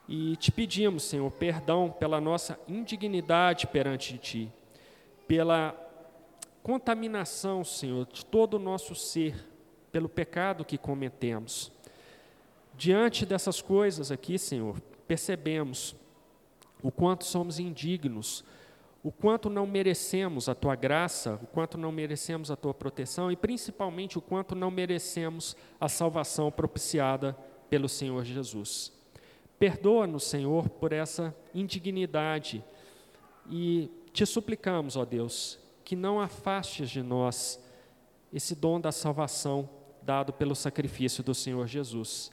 E 0.09 0.35
te 0.35 0.51
pedimos, 0.51 1.03
Senhor, 1.03 1.31
perdão 1.31 1.89
pela 1.89 2.19
nossa 2.19 2.59
indignidade 2.67 3.65
perante 3.65 4.17
ti, 4.17 4.51
pela 5.25 5.73
contaminação, 6.61 7.63
Senhor, 7.63 8.05
de 8.07 8.25
todo 8.25 8.55
o 8.55 8.59
nosso 8.59 8.93
ser, 8.93 9.50
pelo 9.91 10.09
pecado 10.09 10.65
que 10.65 10.77
cometemos. 10.77 11.71
Diante 12.77 13.25
dessas 13.25 13.61
coisas 13.61 14.11
aqui, 14.11 14.39
Senhor, 14.39 14.79
percebemos 15.07 15.95
o 16.81 16.91
quanto 16.91 17.25
somos 17.25 17.59
indignos, 17.59 18.43
o 19.03 19.11
quanto 19.11 19.49
não 19.49 19.65
merecemos 19.65 20.47
a 20.47 20.55
tua 20.55 20.75
graça, 20.75 21.39
o 21.41 21.47
quanto 21.47 21.77
não 21.77 21.91
merecemos 21.91 22.49
a 22.51 22.55
tua 22.55 22.73
proteção 22.73 23.31
e 23.31 23.35
principalmente 23.35 24.17
o 24.17 24.21
quanto 24.21 24.55
não 24.55 24.71
merecemos 24.71 25.55
a 25.79 25.89
salvação 25.89 26.51
propiciada 26.51 27.35
pelo 27.69 27.89
Senhor 27.89 28.23
Jesus. 28.23 28.91
Perdoa-nos, 29.57 30.23
Senhor, 30.23 30.69
por 30.69 30.91
essa 30.91 31.35
indignidade 31.53 32.63
e 33.49 33.91
te 34.13 34.25
suplicamos, 34.25 34.95
ó 34.95 35.05
Deus, 35.05 35.59
que 35.83 35.95
não 35.95 36.19
afastes 36.19 36.89
de 36.89 37.01
nós 37.01 37.59
esse 38.33 38.55
dom 38.55 38.79
da 38.79 38.91
salvação 38.91 39.69
dado 40.01 40.33
pelo 40.33 40.55
sacrifício 40.55 41.23
do 41.23 41.33
Senhor 41.33 41.67
Jesus. 41.67 42.31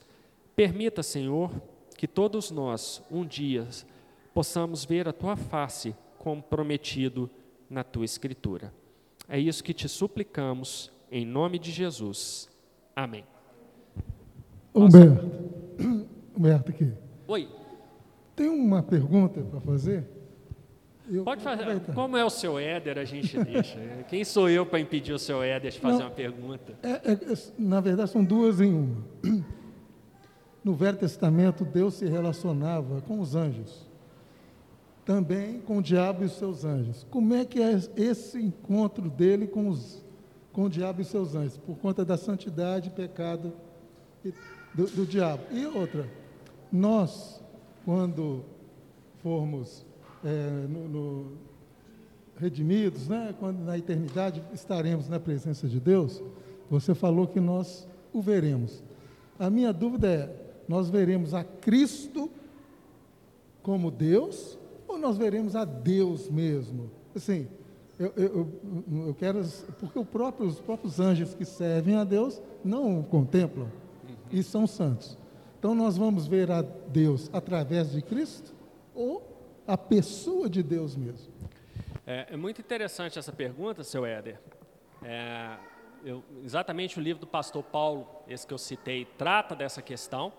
Permita, 0.55 1.03
Senhor, 1.03 1.51
que 1.97 2.07
todos 2.07 2.51
nós, 2.51 3.03
um 3.11 3.25
dia, 3.25 3.67
possamos 4.33 4.85
ver 4.85 5.07
a 5.07 5.13
tua 5.13 5.35
face 5.35 5.95
como 6.17 6.41
prometido 6.41 7.29
na 7.69 7.83
tua 7.83 8.05
Escritura. 8.05 8.73
É 9.27 9.39
isso 9.39 9.63
que 9.63 9.73
te 9.73 9.87
suplicamos, 9.87 10.91
em 11.11 11.25
nome 11.25 11.59
de 11.59 11.71
Jesus. 11.71 12.49
Amém. 12.95 13.23
Humberto, 14.73 15.29
Humberto 16.35 16.71
aqui. 16.71 16.93
Oi. 17.27 17.49
Tem 18.35 18.47
uma 18.47 18.81
pergunta 18.81 19.41
para 19.41 19.59
fazer? 19.59 20.18
Eu 21.09 21.23
Pode 21.23 21.41
fazer. 21.41 21.79
Como 21.93 22.15
é 22.15 22.23
o 22.23 22.29
seu 22.29 22.59
Éder, 22.59 22.97
a 22.97 23.05
gente 23.05 23.37
deixa. 23.43 23.79
Quem 24.07 24.23
sou 24.23 24.49
eu 24.49 24.65
para 24.65 24.79
impedir 24.79 25.13
o 25.13 25.19
seu 25.19 25.41
Éder 25.41 25.71
de 25.71 25.79
fazer 25.79 25.99
Não, 25.99 26.05
uma 26.05 26.11
pergunta? 26.11 26.73
É, 26.83 27.11
é, 27.11 27.37
na 27.57 27.81
verdade, 27.81 28.11
são 28.11 28.23
duas 28.23 28.61
em 28.61 28.73
uma. 28.73 29.03
No 30.63 30.73
Velho 30.75 30.97
Testamento, 30.97 31.63
Deus 31.63 31.95
se 31.95 32.05
relacionava 32.05 33.01
com 33.01 33.19
os 33.19 33.33
anjos 33.33 33.89
também 35.09 35.59
com 35.61 35.79
o 35.79 35.81
diabo 35.81 36.21
e 36.21 36.27
os 36.27 36.33
seus 36.33 36.63
anjos. 36.63 37.03
Como 37.09 37.33
é 37.33 37.43
que 37.43 37.59
é 37.59 37.71
esse 37.95 38.39
encontro 38.39 39.09
dele 39.09 39.47
com, 39.47 39.67
os, 39.67 40.05
com 40.53 40.65
o 40.65 40.69
diabo 40.69 41.01
e 41.01 41.03
seus 41.03 41.33
anjos? 41.33 41.57
Por 41.57 41.79
conta 41.79 42.05
da 42.05 42.15
santidade 42.15 42.89
e 42.89 42.91
pecado 42.91 43.51
do, 44.71 44.85
do 44.85 45.07
diabo. 45.07 45.41
E 45.51 45.65
outra, 45.65 46.07
nós, 46.71 47.43
quando 47.83 48.45
formos 49.23 49.83
é, 50.23 50.67
no, 50.67 50.87
no, 50.87 51.31
redimidos, 52.37 53.07
né, 53.07 53.35
quando 53.39 53.59
na 53.59 53.77
eternidade 53.77 54.41
estaremos 54.53 55.07
na 55.09 55.19
presença 55.19 55.67
de 55.67 55.79
Deus, 55.79 56.23
você 56.69 56.95
falou 56.95 57.27
que 57.27 57.39
nós 57.39 57.87
o 58.13 58.21
veremos. 58.21 58.83
A 59.37 59.49
minha 59.49 59.73
dúvida 59.73 60.07
é: 60.07 60.35
nós 60.67 60.89
veremos 60.89 61.33
a 61.33 61.43
Cristo 61.43 62.29
como 63.61 63.91
Deus 63.91 64.57
ou 64.87 64.97
nós 64.97 65.17
veremos 65.17 65.55
a 65.55 65.65
Deus 65.65 66.29
mesmo? 66.29 66.89
Assim, 67.15 67.47
eu, 67.99 68.13
eu, 68.15 68.47
eu 69.07 69.13
quero. 69.13 69.41
Porque 69.79 70.03
próprio, 70.05 70.47
os 70.47 70.59
próprios 70.59 70.99
anjos 70.99 71.33
que 71.33 71.45
servem 71.45 71.95
a 71.95 72.03
Deus 72.03 72.41
não 72.63 72.99
o 72.99 73.03
contemplam 73.03 73.67
e 74.31 74.41
são 74.41 74.65
santos. 74.65 75.17
Então 75.57 75.75
nós 75.75 75.97
vamos 75.97 76.25
ver 76.25 76.49
a 76.49 76.61
Deus 76.61 77.29
através 77.33 77.91
de 77.91 78.01
Cristo 78.01 78.53
ou 78.95 79.28
a 79.69 79.77
pessoa 79.77 80.49
de 80.49 80.63
Deus 80.63 80.95
mesmo? 80.95 81.31
É, 82.05 82.27
é 82.31 82.37
muito 82.37 82.59
interessante 82.59 83.19
essa 83.19 83.31
pergunta, 83.31 83.83
seu 83.83 84.03
Éder. 84.03 84.39
É, 85.03 85.57
eu, 86.03 86.23
exatamente 86.43 86.97
o 86.97 87.01
livro 87.01 87.21
do 87.21 87.27
pastor 87.27 87.63
Paulo, 87.63 88.07
esse 88.27 88.47
que 88.47 88.53
eu 88.53 88.57
citei, 88.57 89.05
trata 89.05 89.55
dessa 89.55 89.79
questão. 89.79 90.33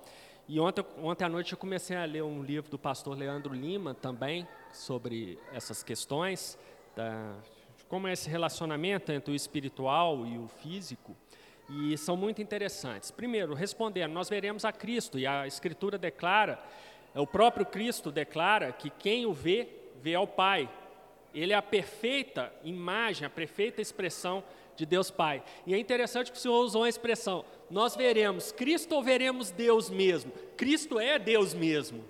E 0.49 0.59
ontem, 0.59 0.85
ontem 0.99 1.25
à 1.25 1.29
noite 1.29 1.53
eu 1.53 1.59
comecei 1.59 1.97
a 1.97 2.05
ler 2.05 2.25
um 2.25 2.43
livro 2.43 2.69
do 2.69 2.79
pastor 2.79 3.17
Leandro 3.17 3.55
Lima 3.55 3.95
também, 3.95 4.49
sobre 4.73 5.39
essas 5.53 5.81
questões, 5.85 6.59
da, 6.97 7.37
como 7.89 8.09
é 8.09 8.13
esse 8.13 8.29
relacionamento 8.29 9.13
entre 9.13 9.33
o 9.33 9.35
espiritual 9.35 10.27
e 10.27 10.39
o 10.39 10.49
físico, 10.49 11.17
e 11.69 11.97
são 11.97 12.17
muito 12.17 12.43
interessantes. 12.43 13.13
Primeiro, 13.13 13.55
respondendo, 13.55 14.11
nós 14.11 14.29
veremos 14.29 14.65
a 14.65 14.73
Cristo, 14.73 15.21
e 15.21 15.25
a 15.25 15.47
Escritura 15.47 15.97
declara, 15.97 16.61
o 17.15 17.27
próprio 17.27 17.67
Cristo 17.67 18.11
declara 18.11 18.73
que 18.73 18.91
quem 18.91 19.27
o 19.27 19.33
vê, 19.33 19.69
vê 20.01 20.15
ao 20.15 20.27
Pai. 20.27 20.69
Ele 21.35 21.53
é 21.53 21.57
a 21.57 21.63
perfeita 21.63 22.53
imagem, 22.65 23.27
a 23.27 23.31
perfeita 23.31 23.81
expressão 23.81 24.43
de 24.77 24.87
Deus 24.87 25.11
Pai. 25.11 25.43
E 25.67 25.75
é 25.75 25.79
interessante 25.79 26.33
que 26.33 26.39
o 26.39 26.41
Senhor 26.41 26.61
usou 26.61 26.85
a 26.85 26.89
expressão: 26.89 27.45
nós 27.71 27.95
veremos 27.95 28.53
Cristo 28.53 28.95
ou 28.95 29.03
veremos 29.03 29.51
Deus 29.51 29.91
mesmo? 29.91 30.33
Cristo 30.57 30.99
é 30.99 31.19
Deus 31.19 31.55
mesmo. 31.55 32.05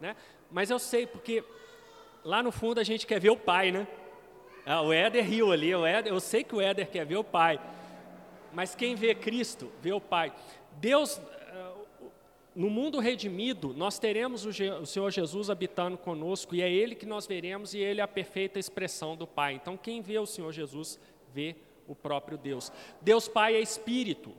Né? 0.00 0.16
Mas 0.50 0.70
eu 0.70 0.78
sei, 0.78 1.06
porque 1.06 1.44
lá 2.24 2.42
no 2.42 2.50
fundo 2.50 2.80
a 2.80 2.84
gente 2.84 3.06
quer 3.06 3.20
ver 3.20 3.30
o 3.30 3.36
Pai, 3.36 3.70
né? 3.70 3.86
Ah, 4.66 4.80
o 4.80 4.92
Éder 4.92 5.24
riu 5.24 5.52
ali, 5.52 5.72
Éder, 5.72 6.12
eu 6.12 6.20
sei 6.20 6.42
que 6.42 6.54
o 6.54 6.60
Éder 6.60 6.88
quer 6.88 7.04
ver 7.04 7.16
o 7.16 7.24
Pai. 7.24 7.60
Mas 8.52 8.74
quem 8.74 8.94
vê 8.94 9.14
Cristo, 9.14 9.70
vê 9.82 9.92
o 9.92 10.00
Pai. 10.00 10.32
Deus, 10.72 11.20
no 12.54 12.70
mundo 12.70 13.00
redimido, 13.00 13.74
nós 13.74 13.98
teremos 13.98 14.46
o 14.46 14.86
Senhor 14.86 15.10
Jesus 15.10 15.50
habitando 15.50 15.98
conosco, 15.98 16.54
e 16.54 16.62
é 16.62 16.70
Ele 16.70 16.94
que 16.94 17.06
nós 17.06 17.26
veremos, 17.26 17.74
e 17.74 17.78
Ele 17.78 18.00
é 18.00 18.04
a 18.04 18.08
perfeita 18.08 18.58
expressão 18.58 19.16
do 19.16 19.26
Pai. 19.26 19.54
Então, 19.54 19.76
quem 19.76 20.00
vê 20.00 20.18
o 20.18 20.26
Senhor 20.26 20.52
Jesus, 20.52 20.98
vê 21.32 21.56
o 21.88 21.94
próprio 21.94 22.38
Deus. 22.38 22.70
Deus 23.00 23.26
Pai 23.26 23.56
é 23.56 23.60
Espírito, 23.60 24.32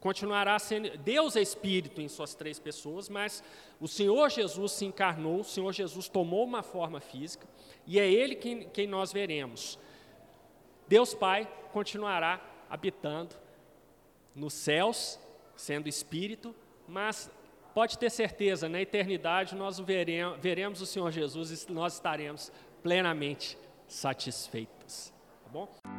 continuará 0.00 0.58
sendo. 0.58 0.96
Deus 0.98 1.36
é 1.36 1.42
Espírito 1.42 2.00
em 2.00 2.08
suas 2.08 2.34
três 2.34 2.58
pessoas, 2.58 3.10
mas 3.10 3.44
o 3.78 3.86
Senhor 3.86 4.30
Jesus 4.30 4.72
se 4.72 4.86
encarnou, 4.86 5.40
o 5.40 5.44
Senhor 5.44 5.72
Jesus 5.72 6.08
tomou 6.08 6.44
uma 6.44 6.62
forma 6.62 6.98
física, 6.98 7.46
e 7.86 8.00
é 8.00 8.10
Ele 8.10 8.34
quem, 8.36 8.68
quem 8.70 8.86
nós 8.86 9.12
veremos. 9.12 9.78
Deus 10.88 11.12
Pai 11.12 11.46
continuará 11.72 12.40
habitando 12.70 13.36
nos 14.34 14.54
céus, 14.54 15.20
sendo 15.54 15.88
Espírito, 15.88 16.54
mas 16.88 17.30
pode 17.74 17.98
ter 17.98 18.10
certeza, 18.10 18.68
na 18.68 18.80
eternidade 18.80 19.54
nós 19.54 19.78
veremos, 19.78 20.38
veremos 20.40 20.80
o 20.80 20.86
Senhor 20.86 21.10
Jesus 21.10 21.66
e 21.68 21.72
nós 21.72 21.94
estaremos 21.94 22.52
plenamente 22.82 23.58
satisfeitos. 23.86 25.12
Tá 25.44 25.50
bom? 25.50 25.89